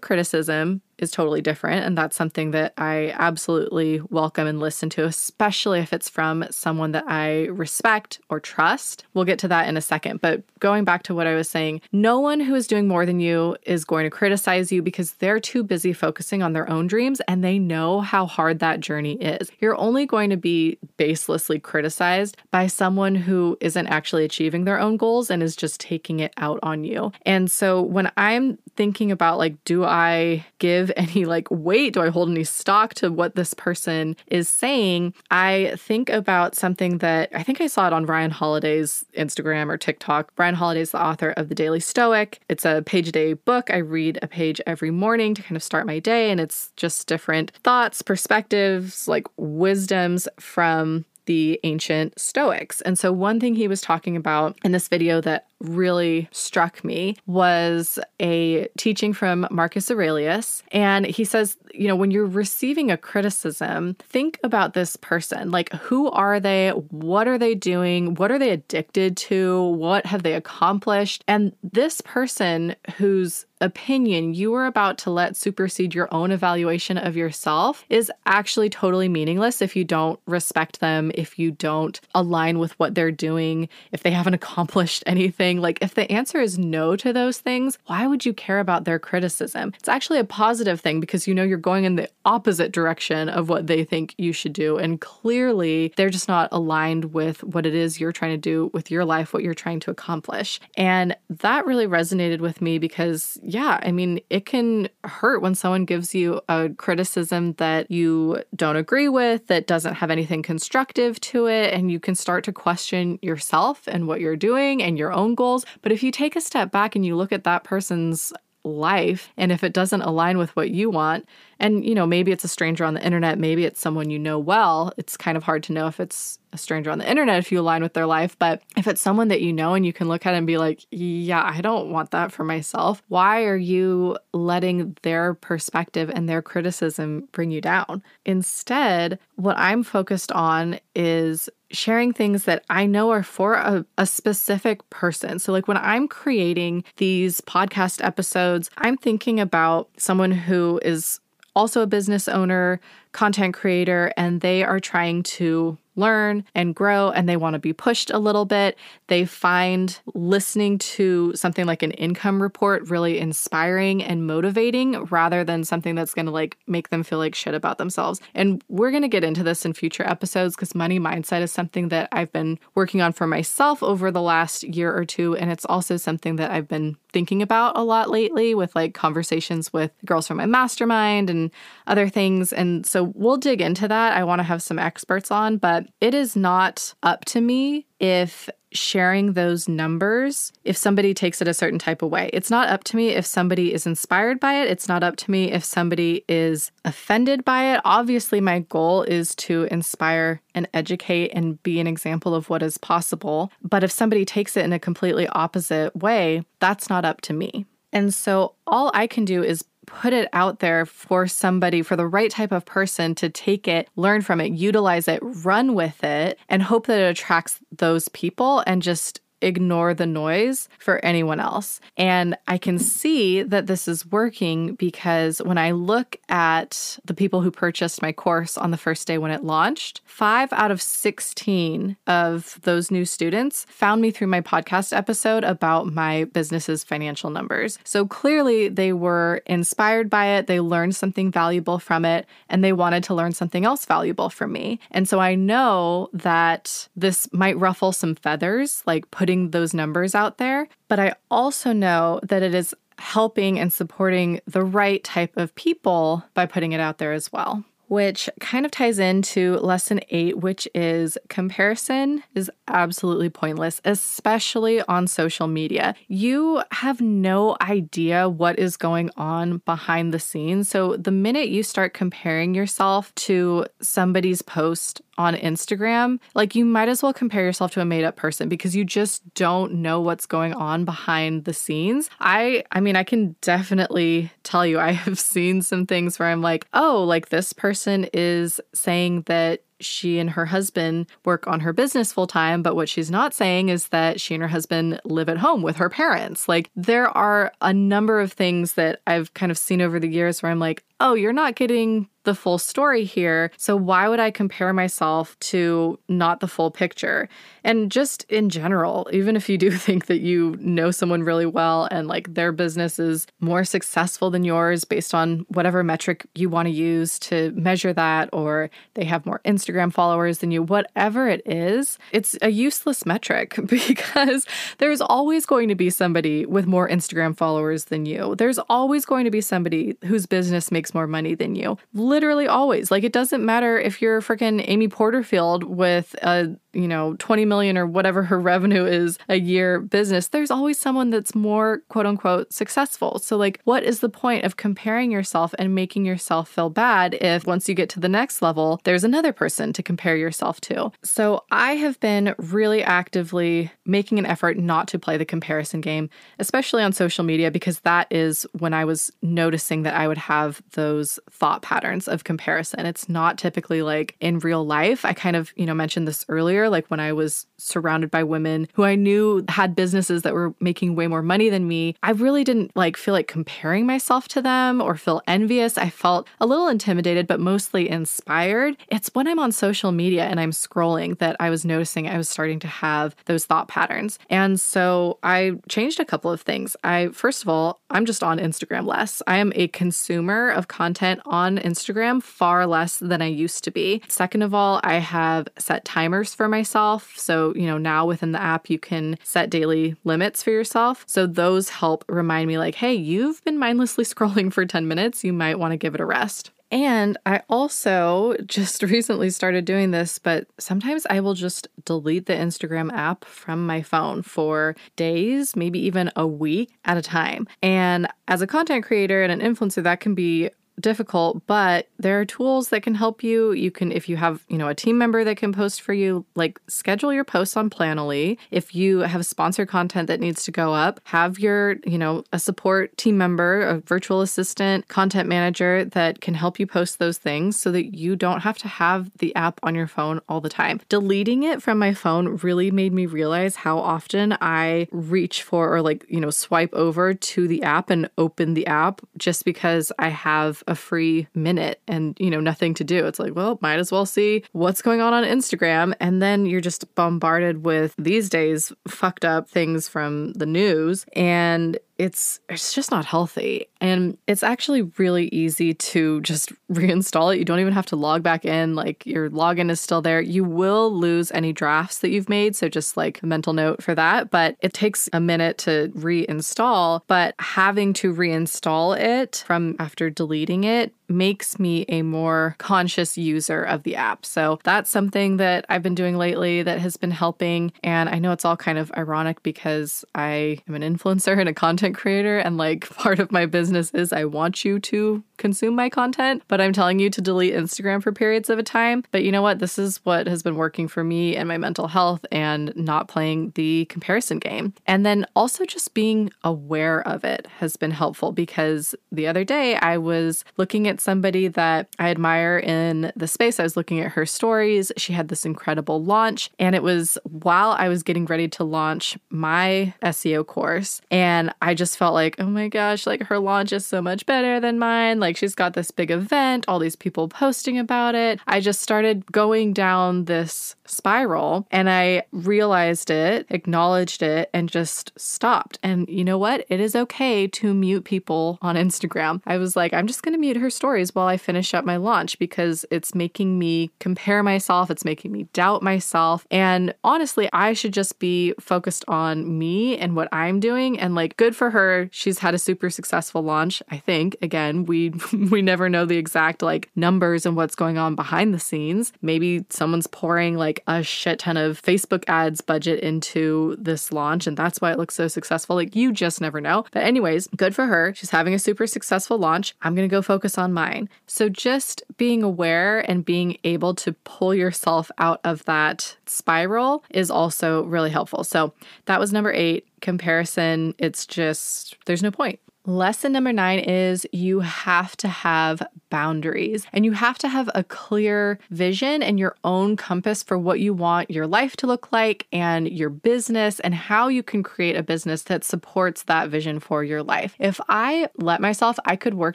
criticism 0.00 0.80
is 1.02 1.10
totally 1.10 1.42
different. 1.42 1.84
And 1.84 1.98
that's 1.98 2.16
something 2.16 2.52
that 2.52 2.72
I 2.78 3.12
absolutely 3.18 4.00
welcome 4.10 4.46
and 4.46 4.60
listen 4.60 4.88
to, 4.90 5.04
especially 5.04 5.80
if 5.80 5.92
it's 5.92 6.08
from 6.08 6.44
someone 6.50 6.92
that 6.92 7.04
I 7.08 7.46
respect 7.46 8.20
or 8.28 8.38
trust. 8.38 9.04
We'll 9.12 9.24
get 9.24 9.40
to 9.40 9.48
that 9.48 9.68
in 9.68 9.76
a 9.76 9.80
second. 9.80 10.20
But 10.20 10.44
going 10.60 10.84
back 10.84 11.02
to 11.04 11.14
what 11.14 11.26
I 11.26 11.34
was 11.34 11.48
saying, 11.48 11.80
no 11.90 12.20
one 12.20 12.38
who 12.38 12.54
is 12.54 12.68
doing 12.68 12.86
more 12.86 13.04
than 13.04 13.18
you 13.18 13.56
is 13.64 13.84
going 13.84 14.04
to 14.04 14.10
criticize 14.10 14.70
you 14.70 14.80
because 14.80 15.14
they're 15.14 15.40
too 15.40 15.64
busy 15.64 15.92
focusing 15.92 16.42
on 16.42 16.52
their 16.52 16.70
own 16.70 16.86
dreams 16.86 17.20
and 17.26 17.42
they 17.42 17.58
know 17.58 18.00
how 18.00 18.24
hard 18.24 18.60
that 18.60 18.80
journey 18.80 19.14
is. 19.14 19.50
You're 19.58 19.76
only 19.76 20.06
going 20.06 20.30
to 20.30 20.36
be 20.36 20.78
baselessly 20.98 21.60
criticized 21.60 22.36
by 22.52 22.61
someone 22.66 23.14
who 23.14 23.56
isn't 23.60 23.86
actually 23.86 24.24
achieving 24.24 24.64
their 24.64 24.78
own 24.78 24.96
goals 24.96 25.30
and 25.30 25.42
is 25.42 25.56
just 25.56 25.80
taking 25.80 26.20
it 26.20 26.32
out 26.36 26.58
on 26.62 26.84
you. 26.84 27.12
And 27.26 27.50
so 27.50 27.82
when 27.82 28.10
I'm 28.16 28.58
thinking 28.76 29.12
about 29.12 29.38
like, 29.38 29.62
do 29.64 29.84
I 29.84 30.44
give 30.58 30.90
any 30.96 31.24
like 31.24 31.50
weight? 31.50 31.94
Do 31.94 32.02
I 32.02 32.08
hold 32.08 32.30
any 32.30 32.44
stock 32.44 32.94
to 32.94 33.10
what 33.10 33.34
this 33.34 33.54
person 33.54 34.16
is 34.26 34.48
saying? 34.48 35.14
I 35.30 35.74
think 35.76 36.08
about 36.10 36.54
something 36.54 36.98
that 36.98 37.30
I 37.34 37.42
think 37.42 37.60
I 37.60 37.66
saw 37.66 37.86
it 37.86 37.92
on 37.92 38.06
Ryan 38.06 38.30
Holiday's 38.30 39.04
Instagram 39.16 39.68
or 39.68 39.76
TikTok. 39.76 40.32
Ryan 40.36 40.54
Holiday 40.54 40.80
is 40.80 40.92
the 40.92 41.02
author 41.02 41.30
of 41.30 41.48
The 41.48 41.54
Daily 41.54 41.80
Stoic. 41.80 42.40
It's 42.48 42.64
a 42.64 42.82
page 42.82 43.08
a 43.08 43.12
day 43.12 43.32
book. 43.34 43.70
I 43.70 43.78
read 43.78 44.18
a 44.22 44.28
page 44.28 44.60
every 44.66 44.90
morning 44.90 45.34
to 45.34 45.42
kind 45.42 45.56
of 45.56 45.62
start 45.62 45.86
my 45.86 45.98
day, 45.98 46.30
and 46.30 46.40
it's 46.40 46.72
just 46.76 47.06
different 47.06 47.52
thoughts, 47.62 48.02
perspectives, 48.02 49.08
like 49.08 49.26
wisdoms 49.36 50.28
from 50.38 51.04
the 51.26 51.60
ancient 51.64 52.18
Stoics. 52.18 52.80
And 52.82 52.98
so, 52.98 53.12
one 53.12 53.40
thing 53.40 53.54
he 53.54 53.68
was 53.68 53.80
talking 53.80 54.16
about 54.16 54.58
in 54.64 54.72
this 54.72 54.88
video 54.88 55.20
that 55.20 55.46
really 55.62 56.28
struck 56.32 56.84
me 56.84 57.16
was 57.26 57.98
a 58.20 58.68
teaching 58.76 59.12
from 59.12 59.46
Marcus 59.50 59.90
Aurelius. 59.90 60.62
And 60.72 61.06
he 61.06 61.24
says, 61.24 61.56
you 61.72 61.88
know, 61.88 61.96
when 61.96 62.10
you're 62.10 62.26
receiving 62.26 62.90
a 62.90 62.96
criticism, 62.96 63.96
think 64.00 64.38
about 64.42 64.74
this 64.74 64.96
person. 64.96 65.50
Like, 65.50 65.72
who 65.72 66.10
are 66.10 66.38
they? 66.40 66.70
What 66.70 67.28
are 67.28 67.38
they 67.38 67.54
doing? 67.54 68.14
What 68.14 68.30
are 68.30 68.38
they 68.38 68.50
addicted 68.50 69.16
to? 69.18 69.62
What 69.62 70.06
have 70.06 70.22
they 70.22 70.34
accomplished? 70.34 71.24
And 71.26 71.54
this 71.62 72.00
person 72.00 72.76
whose 72.96 73.46
opinion 73.62 74.34
you 74.34 74.52
are 74.54 74.66
about 74.66 74.98
to 74.98 75.10
let 75.10 75.36
supersede 75.36 75.94
your 75.94 76.12
own 76.12 76.32
evaluation 76.32 76.98
of 76.98 77.16
yourself 77.16 77.84
is 77.88 78.10
actually 78.26 78.68
totally 78.68 79.08
meaningless 79.08 79.62
if 79.62 79.76
you 79.76 79.84
don't 79.84 80.18
respect 80.26 80.80
them, 80.80 81.12
if 81.14 81.38
you 81.38 81.52
don't 81.52 82.00
align 82.14 82.58
with 82.58 82.78
what 82.78 82.94
they're 82.94 83.12
doing, 83.12 83.68
if 83.92 84.02
they 84.02 84.10
haven't 84.10 84.34
accomplished 84.42 85.04
anything 85.06 85.51
like, 85.60 85.78
if 85.80 85.94
the 85.94 86.10
answer 86.10 86.40
is 86.40 86.58
no 86.58 86.96
to 86.96 87.12
those 87.12 87.38
things, 87.38 87.78
why 87.86 88.06
would 88.06 88.24
you 88.24 88.32
care 88.32 88.60
about 88.60 88.84
their 88.84 88.98
criticism? 88.98 89.72
It's 89.78 89.88
actually 89.88 90.18
a 90.18 90.24
positive 90.24 90.80
thing 90.80 91.00
because 91.00 91.26
you 91.26 91.34
know 91.34 91.42
you're 91.42 91.58
going 91.58 91.84
in 91.84 91.96
the 91.96 92.08
opposite 92.24 92.72
direction 92.72 93.28
of 93.28 93.48
what 93.48 93.66
they 93.66 93.84
think 93.84 94.14
you 94.18 94.32
should 94.32 94.52
do. 94.52 94.78
And 94.78 95.00
clearly, 95.00 95.92
they're 95.96 96.10
just 96.10 96.28
not 96.28 96.48
aligned 96.52 97.12
with 97.12 97.42
what 97.44 97.66
it 97.66 97.74
is 97.74 98.00
you're 98.00 98.12
trying 98.12 98.32
to 98.32 98.38
do 98.38 98.70
with 98.72 98.90
your 98.90 99.04
life, 99.04 99.32
what 99.32 99.42
you're 99.42 99.54
trying 99.54 99.80
to 99.80 99.90
accomplish. 99.90 100.60
And 100.76 101.16
that 101.28 101.66
really 101.66 101.86
resonated 101.86 102.40
with 102.40 102.60
me 102.60 102.78
because, 102.78 103.38
yeah, 103.42 103.80
I 103.82 103.92
mean, 103.92 104.20
it 104.30 104.46
can 104.46 104.88
hurt 105.04 105.42
when 105.42 105.54
someone 105.54 105.84
gives 105.84 106.14
you 106.14 106.40
a 106.48 106.70
criticism 106.70 107.54
that 107.54 107.90
you 107.90 108.42
don't 108.54 108.76
agree 108.76 109.08
with, 109.08 109.46
that 109.48 109.66
doesn't 109.66 109.94
have 109.94 110.10
anything 110.10 110.42
constructive 110.42 111.20
to 111.20 111.46
it. 111.46 111.72
And 111.74 111.90
you 111.90 112.00
can 112.00 112.14
start 112.14 112.44
to 112.44 112.52
question 112.52 113.18
yourself 113.22 113.82
and 113.86 114.06
what 114.06 114.20
you're 114.20 114.36
doing 114.36 114.82
and 114.82 114.98
your 114.98 115.12
own 115.12 115.34
goals. 115.42 115.66
But 115.82 115.90
if 115.90 116.02
you 116.04 116.12
take 116.12 116.36
a 116.36 116.40
step 116.40 116.70
back 116.70 116.94
and 116.94 117.04
you 117.04 117.16
look 117.16 117.32
at 117.32 117.42
that 117.44 117.64
person's 117.64 118.32
life 118.64 119.30
and 119.36 119.50
if 119.50 119.64
it 119.64 119.72
doesn't 119.72 120.02
align 120.02 120.38
with 120.38 120.54
what 120.54 120.70
you 120.70 120.88
want 120.88 121.26
And, 121.62 121.84
you 121.84 121.94
know, 121.94 122.06
maybe 122.06 122.32
it's 122.32 122.42
a 122.42 122.48
stranger 122.48 122.84
on 122.84 122.94
the 122.94 123.06
internet, 123.06 123.38
maybe 123.38 123.64
it's 123.64 123.80
someone 123.80 124.10
you 124.10 124.18
know 124.18 124.38
well. 124.38 124.92
It's 124.96 125.16
kind 125.16 125.36
of 125.36 125.44
hard 125.44 125.62
to 125.64 125.72
know 125.72 125.86
if 125.86 126.00
it's 126.00 126.40
a 126.52 126.58
stranger 126.58 126.90
on 126.90 126.98
the 126.98 127.08
internet 127.08 127.38
if 127.38 127.50
you 127.52 127.60
align 127.60 127.82
with 127.82 127.94
their 127.94 128.06
life. 128.06 128.36
But 128.36 128.62
if 128.76 128.88
it's 128.88 129.00
someone 129.00 129.28
that 129.28 129.40
you 129.40 129.52
know 129.52 129.74
and 129.74 129.86
you 129.86 129.92
can 129.92 130.08
look 130.08 130.26
at 130.26 130.34
and 130.34 130.44
be 130.44 130.58
like, 130.58 130.84
yeah, 130.90 131.42
I 131.42 131.60
don't 131.60 131.90
want 131.90 132.10
that 132.10 132.32
for 132.32 132.42
myself, 132.42 133.00
why 133.06 133.44
are 133.44 133.56
you 133.56 134.18
letting 134.32 134.96
their 135.02 135.34
perspective 135.34 136.10
and 136.12 136.28
their 136.28 136.42
criticism 136.42 137.28
bring 137.30 137.52
you 137.52 137.60
down? 137.60 138.02
Instead, 138.26 139.20
what 139.36 139.56
I'm 139.56 139.84
focused 139.84 140.32
on 140.32 140.80
is 140.96 141.48
sharing 141.70 142.12
things 142.12 142.44
that 142.44 142.64
I 142.68 142.86
know 142.86 143.10
are 143.10 143.22
for 143.22 143.54
a, 143.54 143.86
a, 143.96 144.04
specific 144.04 144.88
person. 144.90 145.38
So, 145.38 145.52
like 145.52 145.68
when 145.68 145.78
I'm 145.78 146.06
creating 146.06 146.84
these 146.96 147.40
podcast 147.40 148.04
episodes, 148.04 148.68
I'm 148.76 148.98
thinking 148.98 149.40
about 149.40 149.88
someone 149.96 150.32
who 150.32 150.78
is 150.84 151.18
also 151.54 151.82
a 151.82 151.86
business 151.86 152.28
owner, 152.28 152.80
content 153.12 153.54
creator, 153.54 154.12
and 154.16 154.40
they 154.40 154.62
are 154.62 154.80
trying 154.80 155.22
to 155.22 155.78
learn 155.96 156.44
and 156.54 156.74
grow 156.74 157.10
and 157.10 157.28
they 157.28 157.36
want 157.36 157.54
to 157.54 157.58
be 157.58 157.72
pushed 157.72 158.10
a 158.10 158.18
little 158.18 158.44
bit. 158.44 158.78
They 159.08 159.24
find 159.24 159.98
listening 160.14 160.78
to 160.78 161.32
something 161.34 161.66
like 161.66 161.82
an 161.82 161.90
income 161.92 162.40
report 162.40 162.88
really 162.88 163.18
inspiring 163.18 164.02
and 164.02 164.26
motivating 164.26 165.04
rather 165.06 165.44
than 165.44 165.64
something 165.64 165.94
that's 165.94 166.14
going 166.14 166.26
to 166.26 166.32
like 166.32 166.56
make 166.66 166.88
them 166.88 167.02
feel 167.02 167.18
like 167.18 167.34
shit 167.34 167.54
about 167.54 167.78
themselves. 167.78 168.20
And 168.34 168.64
we're 168.68 168.90
going 168.90 169.02
to 169.02 169.08
get 169.08 169.24
into 169.24 169.42
this 169.42 169.64
in 169.64 169.74
future 169.74 170.08
episodes 170.08 170.56
because 170.56 170.74
money 170.74 170.98
mindset 170.98 171.42
is 171.42 171.52
something 171.52 171.88
that 171.88 172.08
I've 172.12 172.32
been 172.32 172.58
working 172.74 173.02
on 173.02 173.12
for 173.12 173.26
myself 173.26 173.82
over 173.82 174.10
the 174.10 174.22
last 174.22 174.62
year 174.62 174.94
or 174.96 175.04
two 175.04 175.36
and 175.36 175.50
it's 175.50 175.66
also 175.66 175.96
something 175.96 176.36
that 176.36 176.50
I've 176.50 176.68
been 176.68 176.96
thinking 177.12 177.42
about 177.42 177.76
a 177.76 177.82
lot 177.82 178.10
lately 178.10 178.54
with 178.54 178.74
like 178.74 178.94
conversations 178.94 179.72
with 179.72 179.90
girls 180.04 180.26
from 180.26 180.38
my 180.38 180.46
mastermind 180.46 181.30
and 181.30 181.50
other 181.86 182.08
things. 182.08 182.52
And 182.52 182.86
so 182.86 183.12
we'll 183.14 183.36
dig 183.36 183.60
into 183.60 183.88
that. 183.88 184.16
I 184.16 184.24
want 184.24 184.40
to 184.40 184.44
have 184.44 184.62
some 184.62 184.78
experts 184.78 185.30
on, 185.30 185.58
but 185.58 185.86
it 186.00 186.14
is 186.14 186.36
not 186.36 186.94
up 187.02 187.24
to 187.26 187.40
me 187.40 187.86
if 188.00 188.48
sharing 188.74 189.32
those 189.32 189.68
numbers 189.68 190.52
if 190.64 190.76
somebody 190.76 191.14
takes 191.14 191.40
it 191.40 191.48
a 191.48 191.54
certain 191.54 191.78
type 191.78 192.02
of 192.02 192.10
way. 192.10 192.30
It's 192.32 192.50
not 192.50 192.68
up 192.68 192.84
to 192.84 192.96
me 192.96 193.10
if 193.10 193.26
somebody 193.26 193.72
is 193.72 193.86
inspired 193.86 194.40
by 194.40 194.54
it. 194.54 194.68
It's 194.68 194.88
not 194.88 195.02
up 195.02 195.16
to 195.16 195.30
me 195.30 195.52
if 195.52 195.64
somebody 195.64 196.24
is 196.28 196.70
offended 196.84 197.44
by 197.44 197.74
it. 197.74 197.80
Obviously, 197.84 198.40
my 198.40 198.60
goal 198.60 199.02
is 199.02 199.34
to 199.36 199.64
inspire 199.70 200.40
and 200.54 200.68
educate 200.74 201.28
and 201.28 201.62
be 201.62 201.80
an 201.80 201.86
example 201.86 202.34
of 202.34 202.50
what 202.50 202.62
is 202.62 202.78
possible. 202.78 203.52
But 203.62 203.84
if 203.84 203.90
somebody 203.90 204.24
takes 204.24 204.56
it 204.56 204.64
in 204.64 204.72
a 204.72 204.78
completely 204.78 205.28
opposite 205.28 205.94
way, 205.96 206.44
that's 206.60 206.88
not 206.88 207.04
up 207.04 207.20
to 207.22 207.32
me. 207.32 207.66
And 207.92 208.12
so 208.14 208.54
all 208.66 208.90
I 208.94 209.06
can 209.06 209.24
do 209.24 209.42
is 209.42 209.64
put 209.86 210.12
it 210.12 210.28
out 210.32 210.60
there 210.60 210.86
for 210.86 211.26
somebody, 211.26 211.82
for 211.82 211.96
the 211.96 212.06
right 212.06 212.30
type 212.30 212.52
of 212.52 212.64
person 212.64 213.14
to 213.16 213.28
take 213.28 213.66
it, 213.66 213.88
learn 213.96 214.22
from 214.22 214.40
it, 214.40 214.52
utilize 214.52 215.08
it, 215.08 215.20
run 215.22 215.74
with 215.74 216.02
it, 216.04 216.38
and 216.48 216.62
hope 216.62 216.86
that 216.86 217.00
it 217.00 217.10
attracts 217.10 217.58
those 217.76 218.08
people 218.08 218.62
and 218.66 218.82
just 218.82 219.20
ignore 219.42 219.94
the 219.94 220.06
noise 220.06 220.68
for 220.78 221.04
anyone 221.04 221.40
else. 221.40 221.80
And 221.96 222.36
I 222.46 222.58
can 222.58 222.78
see 222.78 223.42
that 223.42 223.66
this 223.66 223.88
is 223.88 224.06
working 224.06 224.74
because 224.74 225.40
when 225.42 225.58
I 225.58 225.72
look 225.72 226.16
at 226.28 226.98
the 227.04 227.14
people 227.14 227.40
who 227.40 227.50
purchased 227.50 228.02
my 228.02 228.12
course 228.12 228.56
on 228.56 228.70
the 228.70 228.76
first 228.76 229.06
day 229.06 229.18
when 229.18 229.30
it 229.30 229.44
launched, 229.44 230.00
five 230.04 230.52
out 230.52 230.70
of 230.70 230.82
16 230.82 231.96
of 232.06 232.58
those 232.62 232.90
new 232.90 233.04
students 233.04 233.66
found 233.68 234.00
me 234.02 234.10
through 234.10 234.26
my 234.26 234.40
podcast 234.40 234.96
episode 234.96 235.44
about 235.44 235.92
my 235.92 236.24
business's 236.24 236.84
financial 236.84 237.30
numbers. 237.30 237.78
So 237.84 238.06
clearly 238.06 238.68
they 238.68 238.92
were 238.92 239.42
inspired 239.46 240.10
by 240.10 240.26
it, 240.26 240.46
they 240.46 240.60
learned 240.60 240.94
something 240.94 241.30
valuable 241.30 241.78
from 241.78 242.04
it, 242.04 242.26
and 242.48 242.62
they 242.62 242.72
wanted 242.72 243.04
to 243.04 243.14
learn 243.14 243.32
something 243.32 243.64
else 243.64 243.84
valuable 243.84 244.30
from 244.30 244.52
me. 244.52 244.78
And 244.90 245.08
so 245.08 245.20
I 245.20 245.34
know 245.34 246.08
that 246.12 246.88
this 246.94 247.32
might 247.32 247.58
ruffle 247.58 247.92
some 247.92 248.14
feathers, 248.14 248.82
like 248.86 249.10
putting 249.10 249.31
putting 249.32 249.50
those 249.50 249.72
numbers 249.72 250.14
out 250.14 250.36
there, 250.36 250.68
but 250.88 250.98
I 250.98 251.14
also 251.30 251.72
know 251.72 252.20
that 252.22 252.42
it 252.42 252.54
is 252.54 252.74
helping 252.98 253.58
and 253.58 253.72
supporting 253.72 254.40
the 254.46 254.62
right 254.62 255.02
type 255.02 255.38
of 255.38 255.54
people 255.54 256.22
by 256.34 256.44
putting 256.44 256.72
it 256.72 256.80
out 256.80 256.98
there 256.98 257.14
as 257.14 257.32
well 257.32 257.64
which 257.92 258.30
kind 258.40 258.64
of 258.64 258.72
ties 258.72 258.98
into 258.98 259.58
lesson 259.58 260.00
eight, 260.08 260.38
which 260.38 260.66
is 260.74 261.18
comparison 261.28 262.22
is 262.34 262.50
absolutely 262.66 263.28
pointless, 263.28 263.82
especially 263.84 264.80
on 264.84 265.06
social 265.06 265.46
media. 265.46 265.94
You 266.08 266.62
have 266.70 267.02
no 267.02 267.54
idea 267.60 268.30
what 268.30 268.58
is 268.58 268.78
going 268.78 269.10
on 269.18 269.58
behind 269.66 270.14
the 270.14 270.18
scenes. 270.18 270.70
So 270.70 270.96
the 270.96 271.10
minute 271.10 271.50
you 271.50 271.62
start 271.62 271.92
comparing 271.92 272.54
yourself 272.54 273.14
to 273.26 273.66
somebody's 273.82 274.40
post 274.40 275.02
on 275.18 275.34
Instagram, 275.34 276.18
like 276.34 276.54
you 276.54 276.64
might 276.64 276.88
as 276.88 277.02
well 277.02 277.12
compare 277.12 277.44
yourself 277.44 277.72
to 277.72 277.82
a 277.82 277.84
made 277.84 278.04
up 278.04 278.16
person 278.16 278.48
because 278.48 278.74
you 278.74 278.82
just 278.82 279.34
don't 279.34 279.74
know 279.74 280.00
what's 280.00 280.24
going 280.24 280.54
on 280.54 280.86
behind 280.86 281.44
the 281.44 281.52
scenes. 281.52 282.08
I 282.18 282.64
I 282.72 282.80
mean, 282.80 282.96
I 282.96 283.04
can 283.04 283.36
definitely 283.42 284.32
tell 284.42 284.66
you 284.66 284.80
I 284.80 284.92
have 284.92 285.18
seen 285.32 285.60
some 285.60 285.86
things 285.86 286.18
where 286.18 286.28
I'm 286.28 286.40
like, 286.40 286.66
"Oh, 286.72 287.04
like 287.04 287.28
this 287.28 287.52
person 287.52 287.81
is 287.86 288.60
saying 288.74 289.22
that 289.22 289.62
she 289.80 290.18
and 290.18 290.30
her 290.30 290.46
husband 290.46 291.06
work 291.24 291.46
on 291.46 291.60
her 291.60 291.72
business 291.72 292.12
full 292.12 292.26
time, 292.26 292.62
but 292.62 292.76
what 292.76 292.88
she's 292.88 293.10
not 293.10 293.34
saying 293.34 293.68
is 293.68 293.88
that 293.88 294.20
she 294.20 294.34
and 294.34 294.42
her 294.42 294.48
husband 294.48 295.00
live 295.04 295.28
at 295.28 295.38
home 295.38 295.62
with 295.62 295.76
her 295.76 295.90
parents. 295.90 296.48
Like, 296.48 296.70
there 296.76 297.08
are 297.08 297.52
a 297.60 297.72
number 297.72 298.20
of 298.20 298.32
things 298.32 298.74
that 298.74 299.00
I've 299.06 299.34
kind 299.34 299.50
of 299.50 299.58
seen 299.58 299.80
over 299.80 299.98
the 299.98 300.08
years 300.08 300.42
where 300.42 300.52
I'm 300.52 300.60
like, 300.60 300.84
oh, 301.00 301.14
you're 301.14 301.32
not 301.32 301.56
getting 301.56 302.08
the 302.24 302.34
full 302.34 302.58
story 302.58 303.04
here. 303.04 303.50
So 303.56 303.76
why 303.76 304.08
would 304.08 304.20
I 304.20 304.30
compare 304.30 304.72
myself 304.72 305.38
to 305.40 305.98
not 306.08 306.40
the 306.40 306.48
full 306.48 306.70
picture? 306.70 307.28
And 307.64 307.90
just 307.90 308.24
in 308.24 308.48
general, 308.48 309.08
even 309.12 309.36
if 309.36 309.48
you 309.48 309.58
do 309.58 309.70
think 309.86 310.06
that 310.06 310.20
you 310.20 310.56
know 310.60 310.90
someone 310.90 311.22
really 311.22 311.46
well 311.46 311.88
and 311.90 312.08
like 312.08 312.34
their 312.34 312.52
business 312.52 312.98
is 312.98 313.26
more 313.40 313.64
successful 313.64 314.30
than 314.30 314.44
yours 314.44 314.84
based 314.84 315.14
on 315.14 315.44
whatever 315.48 315.82
metric 315.82 316.26
you 316.34 316.48
want 316.48 316.66
to 316.66 316.72
use 316.72 317.18
to 317.20 317.50
measure 317.52 317.92
that, 317.92 318.28
or 318.32 318.70
they 318.94 319.04
have 319.04 319.26
more 319.26 319.40
Instagram 319.44 319.92
followers 319.92 320.38
than 320.38 320.50
you, 320.50 320.62
whatever 320.62 321.28
it 321.28 321.42
is, 321.46 321.98
it's 322.12 322.36
a 322.42 322.50
useless 322.50 323.04
metric 323.06 323.58
because 323.66 324.46
there's 324.78 325.00
always 325.00 325.46
going 325.46 325.68
to 325.68 325.74
be 325.74 325.90
somebody 325.90 326.46
with 326.46 326.66
more 326.66 326.88
Instagram 326.88 327.36
followers 327.36 327.86
than 327.86 328.06
you. 328.06 328.34
There's 328.36 328.58
always 328.68 329.04
going 329.04 329.24
to 329.24 329.30
be 329.30 329.40
somebody 329.40 329.96
whose 330.04 330.26
business 330.26 330.70
makes 330.70 330.94
more 330.94 331.06
money 331.06 331.34
than 331.34 331.54
you. 331.54 331.78
Literally 332.12 332.46
always. 332.46 332.90
Like 332.90 333.04
it 333.04 333.12
doesn't 333.12 333.44
matter 333.44 333.78
if 333.78 334.02
you're 334.02 334.20
freaking 334.20 334.62
Amy 334.66 334.88
Porterfield 334.88 335.64
with 335.64 336.14
a 336.22 336.56
you 336.72 336.88
know, 336.88 337.14
20 337.18 337.44
million 337.44 337.76
or 337.76 337.86
whatever 337.86 338.22
her 338.22 338.38
revenue 338.38 338.84
is 338.84 339.18
a 339.28 339.36
year 339.36 339.80
business, 339.80 340.28
there's 340.28 340.50
always 340.50 340.78
someone 340.78 341.10
that's 341.10 341.34
more 341.34 341.82
quote 341.88 342.06
unquote 342.06 342.52
successful. 342.52 343.18
So, 343.18 343.36
like, 343.36 343.60
what 343.64 343.82
is 343.82 344.00
the 344.00 344.08
point 344.08 344.44
of 344.44 344.56
comparing 344.56 345.10
yourself 345.10 345.54
and 345.58 345.74
making 345.74 346.04
yourself 346.04 346.48
feel 346.48 346.70
bad 346.70 347.14
if 347.14 347.46
once 347.46 347.68
you 347.68 347.74
get 347.74 347.88
to 347.90 348.00
the 348.00 348.08
next 348.08 348.42
level, 348.42 348.80
there's 348.84 349.04
another 349.04 349.32
person 349.32 349.72
to 349.74 349.82
compare 349.82 350.16
yourself 350.16 350.60
to? 350.62 350.92
So, 351.02 351.44
I 351.50 351.72
have 351.72 352.00
been 352.00 352.34
really 352.38 352.82
actively 352.82 353.70
making 353.84 354.18
an 354.18 354.26
effort 354.26 354.58
not 354.58 354.88
to 354.88 354.98
play 354.98 355.16
the 355.16 355.24
comparison 355.24 355.80
game, 355.80 356.08
especially 356.38 356.82
on 356.82 356.92
social 356.92 357.24
media, 357.24 357.50
because 357.50 357.80
that 357.80 358.06
is 358.10 358.46
when 358.58 358.72
I 358.72 358.84
was 358.84 359.10
noticing 359.20 359.82
that 359.82 359.94
I 359.94 360.08
would 360.08 360.18
have 360.18 360.62
those 360.72 361.18
thought 361.30 361.62
patterns 361.62 362.01
of 362.08 362.24
comparison. 362.24 362.86
It's 362.86 363.08
not 363.08 363.38
typically 363.38 363.82
like 363.82 364.16
in 364.20 364.38
real 364.38 364.64
life. 364.64 365.04
I 365.04 365.12
kind 365.12 365.36
of, 365.36 365.52
you 365.56 365.66
know, 365.66 365.74
mentioned 365.74 366.06
this 366.08 366.24
earlier 366.28 366.68
like 366.68 366.86
when 366.88 367.00
I 367.00 367.12
was 367.12 367.46
surrounded 367.62 368.10
by 368.10 368.22
women 368.22 368.68
who 368.74 368.84
I 368.84 368.94
knew 368.94 369.44
had 369.48 369.74
businesses 369.74 370.22
that 370.22 370.34
were 370.34 370.54
making 370.60 370.96
way 370.96 371.06
more 371.06 371.22
money 371.22 371.48
than 371.48 371.68
me, 371.68 371.94
I 372.02 372.10
really 372.10 372.44
didn't 372.44 372.72
like 372.74 372.96
feel 372.96 373.14
like 373.14 373.28
comparing 373.28 373.86
myself 373.86 374.28
to 374.28 374.42
them 374.42 374.80
or 374.80 374.96
feel 374.96 375.22
envious. 375.26 375.78
I 375.78 375.90
felt 375.90 376.28
a 376.40 376.46
little 376.46 376.68
intimidated, 376.68 377.26
but 377.26 377.40
mostly 377.40 377.88
inspired. 377.88 378.76
It's 378.88 379.10
when 379.14 379.28
I'm 379.28 379.38
on 379.38 379.52
social 379.52 379.92
media 379.92 380.24
and 380.24 380.40
I'm 380.40 380.50
scrolling 380.50 381.18
that 381.18 381.36
I 381.40 381.50
was 381.50 381.64
noticing 381.64 382.08
I 382.08 382.16
was 382.16 382.28
starting 382.28 382.58
to 382.60 382.68
have 382.68 383.14
those 383.26 383.46
thought 383.46 383.68
patterns. 383.68 384.18
And 384.30 384.60
so 384.60 385.18
I 385.22 385.52
changed 385.68 386.00
a 386.00 386.04
couple 386.04 386.30
of 386.30 386.40
things. 386.40 386.76
I, 386.84 387.08
first 387.08 387.42
of 387.42 387.48
all, 387.48 387.80
I'm 387.90 388.06
just 388.06 388.22
on 388.22 388.38
Instagram 388.38 388.86
less. 388.86 389.22
I 389.26 389.38
am 389.38 389.52
a 389.54 389.68
consumer 389.68 390.50
of 390.50 390.68
content 390.68 391.20
on 391.26 391.58
Instagram 391.58 392.22
far 392.22 392.66
less 392.66 392.98
than 392.98 393.22
I 393.22 393.26
used 393.26 393.64
to 393.64 393.70
be. 393.70 394.02
Second 394.08 394.42
of 394.42 394.54
all, 394.54 394.80
I 394.82 394.94
have 394.94 395.48
set 395.58 395.84
timers 395.84 396.34
for 396.34 396.48
myself. 396.48 397.12
So, 397.16 397.51
you 397.56 397.66
know, 397.66 397.78
now 397.78 398.06
within 398.06 398.32
the 398.32 398.42
app, 398.42 398.70
you 398.70 398.78
can 398.78 399.18
set 399.22 399.50
daily 399.50 399.96
limits 400.04 400.42
for 400.42 400.50
yourself. 400.50 401.04
So 401.06 401.26
those 401.26 401.68
help 401.68 402.04
remind 402.08 402.48
me, 402.48 402.58
like, 402.58 402.74
hey, 402.74 402.94
you've 402.94 403.42
been 403.44 403.58
mindlessly 403.58 404.04
scrolling 404.12 404.52
for 404.52 404.66
10 404.66 404.88
minutes. 404.88 405.24
You 405.24 405.32
might 405.32 405.58
want 405.58 405.72
to 405.72 405.76
give 405.76 405.94
it 405.94 406.00
a 406.00 406.06
rest. 406.06 406.50
And 406.72 407.18
I 407.26 407.42
also 407.50 408.34
just 408.46 408.82
recently 408.82 409.28
started 409.28 409.66
doing 409.66 409.90
this, 409.90 410.18
but 410.18 410.46
sometimes 410.58 411.06
I 411.10 411.20
will 411.20 411.34
just 411.34 411.68
delete 411.84 412.24
the 412.24 412.32
Instagram 412.32 412.90
app 412.92 413.26
from 413.26 413.66
my 413.66 413.82
phone 413.82 414.22
for 414.22 414.74
days, 414.96 415.54
maybe 415.54 415.78
even 415.80 416.10
a 416.16 416.26
week 416.26 416.72
at 416.86 416.96
a 416.96 417.02
time. 417.02 417.46
And 417.62 418.08
as 418.26 418.40
a 418.40 418.46
content 418.46 418.86
creator 418.86 419.22
and 419.22 419.30
an 419.30 419.54
influencer, 419.54 419.82
that 419.82 420.00
can 420.00 420.14
be 420.14 420.48
difficult, 420.82 421.46
but 421.46 421.88
there 421.98 422.20
are 422.20 422.24
tools 422.24 422.68
that 422.68 422.82
can 422.82 422.94
help 422.94 423.22
you. 423.22 423.52
You 423.52 423.70
can, 423.70 423.92
if 423.92 424.08
you 424.08 424.16
have, 424.16 424.44
you 424.48 424.58
know, 424.58 424.68
a 424.68 424.74
team 424.74 424.98
member 424.98 425.24
that 425.24 425.36
can 425.36 425.52
post 425.52 425.80
for 425.80 425.94
you, 425.94 426.26
like 426.34 426.60
schedule 426.68 427.12
your 427.12 427.24
posts 427.24 427.56
on 427.56 427.70
Planoly. 427.70 428.36
If 428.50 428.74
you 428.74 429.00
have 429.00 429.24
sponsored 429.24 429.68
content 429.68 430.08
that 430.08 430.20
needs 430.20 430.44
to 430.44 430.50
go 430.50 430.74
up, 430.74 431.00
have 431.04 431.38
your, 431.38 431.76
you 431.84 431.98
know, 431.98 432.24
a 432.32 432.38
support 432.38 432.96
team 432.96 433.16
member, 433.16 433.62
a 433.62 433.78
virtual 433.78 434.20
assistant, 434.20 434.88
content 434.88 435.28
manager 435.28 435.84
that 435.86 436.20
can 436.20 436.34
help 436.34 436.58
you 436.58 436.66
post 436.66 436.98
those 436.98 437.18
things 437.18 437.58
so 437.58 437.70
that 437.72 437.96
you 437.96 438.16
don't 438.16 438.40
have 438.40 438.58
to 438.58 438.68
have 438.68 439.10
the 439.18 439.34
app 439.36 439.60
on 439.62 439.74
your 439.74 439.86
phone 439.86 440.20
all 440.28 440.40
the 440.40 440.48
time. 440.48 440.80
Deleting 440.88 441.44
it 441.44 441.62
from 441.62 441.78
my 441.78 441.94
phone 441.94 442.36
really 442.38 442.70
made 442.70 442.92
me 442.92 443.06
realize 443.06 443.56
how 443.56 443.78
often 443.78 444.36
I 444.40 444.88
reach 444.90 445.42
for 445.42 445.72
or 445.72 445.80
like, 445.80 446.04
you 446.08 446.20
know, 446.20 446.30
swipe 446.30 446.74
over 446.74 447.14
to 447.14 447.48
the 447.48 447.62
app 447.62 447.90
and 447.90 448.10
open 448.18 448.54
the 448.54 448.66
app 448.66 449.00
just 449.16 449.44
because 449.44 449.92
I 449.98 450.08
have 450.08 450.64
a 450.66 450.71
free 450.74 451.28
minute 451.34 451.80
and, 451.86 452.16
you 452.18 452.30
know, 452.30 452.40
nothing 452.40 452.74
to 452.74 452.84
do. 452.84 453.06
It's 453.06 453.18
like, 453.18 453.34
well, 453.34 453.58
might 453.62 453.78
as 453.78 453.92
well 453.92 454.06
see 454.06 454.44
what's 454.52 454.82
going 454.82 455.00
on 455.00 455.12
on 455.12 455.24
Instagram. 455.24 455.94
And 456.00 456.22
then 456.22 456.46
you're 456.46 456.60
just 456.60 456.94
bombarded 456.94 457.64
with 457.64 457.94
these 457.98 458.28
days 458.28 458.72
fucked 458.88 459.24
up 459.24 459.48
things 459.48 459.88
from 459.88 460.32
the 460.34 460.46
news. 460.46 461.06
And 461.14 461.78
it's 461.98 462.40
it's 462.48 462.72
just 462.72 462.90
not 462.90 463.04
healthy. 463.04 463.66
And 463.80 464.16
it's 464.26 464.42
actually 464.42 464.82
really 464.98 465.28
easy 465.28 465.74
to 465.74 466.20
just 466.22 466.52
reinstall 466.72 467.34
it. 467.34 467.38
You 467.38 467.44
don't 467.44 467.60
even 467.60 467.72
have 467.72 467.86
to 467.86 467.96
log 467.96 468.22
back 468.22 468.44
in. 468.44 468.74
Like 468.74 469.04
your 469.06 469.30
login 469.30 469.70
is 469.70 469.80
still 469.80 470.02
there. 470.02 470.20
You 470.20 470.44
will 470.44 470.92
lose 470.92 471.30
any 471.32 471.52
drafts 471.52 471.98
that 471.98 472.10
you've 472.10 472.28
made. 472.28 472.56
So 472.56 472.68
just 472.68 472.96
like 472.96 473.22
a 473.22 473.26
mental 473.26 473.52
note 473.52 473.82
for 473.82 473.94
that. 473.94 474.30
But 474.30 474.56
it 474.60 474.72
takes 474.72 475.08
a 475.12 475.20
minute 475.20 475.58
to 475.58 475.92
reinstall. 475.94 477.02
But 477.06 477.34
having 477.38 477.92
to 477.94 478.14
reinstall 478.14 478.98
it 478.98 479.44
from 479.46 479.76
after 479.78 480.10
deleting 480.10 480.64
it 480.64 480.94
makes 481.08 481.58
me 481.58 481.84
a 481.88 482.02
more 482.02 482.56
conscious 482.58 483.18
user 483.18 483.62
of 483.62 483.82
the 483.82 483.96
app. 483.96 484.24
So 484.24 484.58
that's 484.64 484.90
something 484.90 485.36
that 485.36 485.66
I've 485.68 485.82
been 485.82 485.94
doing 485.94 486.16
lately 486.16 486.62
that 486.62 486.78
has 486.78 486.96
been 486.96 487.10
helping. 487.10 487.72
And 487.82 488.08
I 488.08 488.18
know 488.18 488.32
it's 488.32 488.46
all 488.46 488.56
kind 488.56 488.78
of 488.78 488.90
ironic 488.96 489.42
because 489.42 490.04
I 490.14 490.58
am 490.66 490.74
an 490.74 490.82
influencer 490.82 491.38
and 491.38 491.48
a 491.48 491.54
content 491.54 491.81
creator. 491.90 492.38
And 492.38 492.56
like 492.56 492.88
part 492.96 493.18
of 493.18 493.32
my 493.32 493.46
business 493.46 493.90
is 493.92 494.12
I 494.12 494.24
want 494.24 494.64
you 494.64 494.78
to 494.80 495.22
consume 495.36 495.74
my 495.74 495.88
content, 495.88 496.42
but 496.46 496.60
I'm 496.60 496.72
telling 496.72 497.00
you 497.00 497.10
to 497.10 497.20
delete 497.20 497.54
Instagram 497.54 498.02
for 498.02 498.12
periods 498.12 498.48
of 498.48 498.60
a 498.60 498.62
time. 498.62 499.02
But 499.10 499.24
you 499.24 499.32
know 499.32 499.42
what? 499.42 499.58
This 499.58 499.78
is 499.78 499.98
what 500.04 500.28
has 500.28 500.42
been 500.42 500.54
working 500.54 500.86
for 500.86 501.02
me 501.02 501.36
and 501.36 501.48
my 501.48 501.58
mental 501.58 501.88
health 501.88 502.24
and 502.30 502.72
not 502.76 503.08
playing 503.08 503.52
the 503.56 503.86
comparison 503.86 504.38
game. 504.38 504.72
And 504.86 505.04
then 505.04 505.26
also 505.34 505.64
just 505.64 505.94
being 505.94 506.30
aware 506.44 507.06
of 507.06 507.24
it 507.24 507.48
has 507.58 507.76
been 507.76 507.90
helpful 507.90 508.30
because 508.30 508.94
the 509.10 509.26
other 509.26 509.42
day 509.42 509.74
I 509.76 509.98
was 509.98 510.44
looking 510.56 510.86
at 510.86 511.00
somebody 511.00 511.48
that 511.48 511.88
I 511.98 512.10
admire 512.10 512.58
in 512.58 513.12
the 513.16 513.26
space. 513.26 513.58
I 513.58 513.64
was 513.64 513.76
looking 513.76 513.98
at 514.00 514.12
her 514.12 514.24
stories. 514.24 514.92
She 514.96 515.12
had 515.12 515.28
this 515.28 515.44
incredible 515.44 516.02
launch, 516.02 516.50
and 516.58 516.74
it 516.74 516.82
was 516.82 517.18
while 517.24 517.72
I 517.72 517.88
was 517.88 518.02
getting 518.02 518.26
ready 518.26 518.48
to 518.48 518.64
launch 518.64 519.18
my 519.30 519.94
SEO 520.02 520.46
course. 520.46 521.00
And 521.10 521.52
I 521.60 521.71
just 521.74 521.96
felt 521.96 522.14
like, 522.14 522.36
oh 522.38 522.46
my 522.46 522.68
gosh, 522.68 523.06
like 523.06 523.22
her 523.24 523.38
launch 523.38 523.72
is 523.72 523.86
so 523.86 524.02
much 524.02 524.26
better 524.26 524.60
than 524.60 524.78
mine. 524.78 525.20
Like 525.20 525.36
she's 525.36 525.54
got 525.54 525.74
this 525.74 525.90
big 525.90 526.10
event, 526.10 526.64
all 526.68 526.78
these 526.78 526.96
people 526.96 527.28
posting 527.28 527.78
about 527.78 528.14
it. 528.14 528.40
I 528.46 528.60
just 528.60 528.80
started 528.80 529.30
going 529.30 529.72
down 529.72 530.24
this 530.24 530.76
spiral 530.86 531.66
and 531.70 531.88
I 531.88 532.24
realized 532.32 533.10
it, 533.10 533.46
acknowledged 533.50 534.22
it, 534.22 534.50
and 534.52 534.68
just 534.68 535.12
stopped. 535.16 535.78
And 535.82 536.08
you 536.08 536.24
know 536.24 536.38
what? 536.38 536.64
It 536.68 536.80
is 536.80 536.94
okay 536.94 537.46
to 537.48 537.74
mute 537.74 538.04
people 538.04 538.58
on 538.62 538.76
Instagram. 538.76 539.40
I 539.46 539.56
was 539.56 539.76
like, 539.76 539.92
I'm 539.92 540.06
just 540.06 540.22
going 540.22 540.34
to 540.34 540.40
mute 540.40 540.56
her 540.56 540.70
stories 540.70 541.14
while 541.14 541.26
I 541.26 541.36
finish 541.36 541.74
up 541.74 541.84
my 541.84 541.96
launch 541.96 542.38
because 542.38 542.84
it's 542.90 543.14
making 543.14 543.58
me 543.58 543.90
compare 544.00 544.42
myself, 544.42 544.90
it's 544.90 545.04
making 545.04 545.32
me 545.32 545.44
doubt 545.52 545.82
myself. 545.82 546.46
And 546.50 546.94
honestly, 547.04 547.48
I 547.52 547.72
should 547.72 547.92
just 547.92 548.18
be 548.18 548.54
focused 548.60 549.04
on 549.08 549.58
me 549.58 549.98
and 549.98 550.14
what 550.14 550.28
I'm 550.32 550.60
doing 550.60 550.98
and 550.98 551.14
like 551.14 551.36
good 551.36 551.56
for 551.56 551.61
her. 551.70 552.08
She's 552.12 552.38
had 552.38 552.54
a 552.54 552.58
super 552.58 552.90
successful 552.90 553.42
launch, 553.42 553.82
I 553.90 553.98
think. 553.98 554.36
Again, 554.42 554.84
we 554.84 555.10
we 555.50 555.62
never 555.62 555.88
know 555.88 556.04
the 556.04 556.16
exact 556.16 556.62
like 556.62 556.90
numbers 556.96 557.46
and 557.46 557.56
what's 557.56 557.74
going 557.74 557.98
on 557.98 558.14
behind 558.14 558.52
the 558.54 558.58
scenes. 558.58 559.12
Maybe 559.22 559.64
someone's 559.70 560.06
pouring 560.06 560.56
like 560.56 560.82
a 560.86 561.02
shit 561.02 561.38
ton 561.40 561.56
of 561.56 561.80
Facebook 561.80 562.24
ads 562.28 562.60
budget 562.60 563.00
into 563.00 563.76
this 563.78 564.12
launch 564.12 564.46
and 564.46 564.56
that's 564.56 564.80
why 564.80 564.92
it 564.92 564.98
looks 564.98 565.14
so 565.14 565.28
successful. 565.28 565.76
Like 565.76 565.96
you 565.96 566.12
just 566.12 566.40
never 566.40 566.60
know. 566.60 566.84
But 566.92 567.04
anyways, 567.04 567.48
good 567.56 567.74
for 567.74 567.86
her. 567.86 568.14
She's 568.14 568.30
having 568.30 568.54
a 568.54 568.58
super 568.58 568.86
successful 568.86 569.38
launch. 569.38 569.74
I'm 569.82 569.94
going 569.94 570.08
to 570.08 570.12
go 570.12 570.22
focus 570.22 570.58
on 570.58 570.72
mine. 570.72 571.08
So 571.26 571.48
just 571.48 572.02
being 572.16 572.42
aware 572.42 573.00
and 573.10 573.24
being 573.24 573.58
able 573.64 573.94
to 573.96 574.12
pull 574.24 574.54
yourself 574.54 575.10
out 575.18 575.40
of 575.44 575.64
that 575.64 576.16
spiral 576.26 577.04
is 577.10 577.30
also 577.30 577.84
really 577.84 578.10
helpful. 578.10 578.44
So 578.44 578.74
that 579.06 579.20
was 579.20 579.32
number 579.32 579.52
eight 579.52 579.86
comparison. 580.02 580.94
It's 580.98 581.24
just, 581.24 581.96
there's 582.04 582.22
no 582.22 582.30
point. 582.30 582.60
Lesson 582.84 583.30
number 583.30 583.52
nine 583.52 583.78
is 583.78 584.26
you 584.32 584.58
have 584.58 585.16
to 585.18 585.28
have 585.28 585.86
boundaries 586.10 586.84
and 586.92 587.04
you 587.04 587.12
have 587.12 587.38
to 587.38 587.48
have 587.48 587.70
a 587.76 587.84
clear 587.84 588.58
vision 588.70 589.22
and 589.22 589.38
your 589.38 589.54
own 589.62 589.96
compass 589.96 590.42
for 590.42 590.58
what 590.58 590.80
you 590.80 590.92
want 590.92 591.30
your 591.30 591.46
life 591.46 591.76
to 591.76 591.86
look 591.86 592.10
like 592.10 592.48
and 592.52 592.90
your 592.90 593.08
business 593.08 593.78
and 593.80 593.94
how 593.94 594.26
you 594.26 594.42
can 594.42 594.64
create 594.64 594.96
a 594.96 595.02
business 595.02 595.44
that 595.44 595.62
supports 595.62 596.24
that 596.24 596.50
vision 596.50 596.80
for 596.80 597.04
your 597.04 597.22
life. 597.22 597.54
If 597.60 597.80
I 597.88 598.28
let 598.36 598.60
myself, 598.60 598.98
I 599.04 599.14
could 599.14 599.34
work 599.34 599.54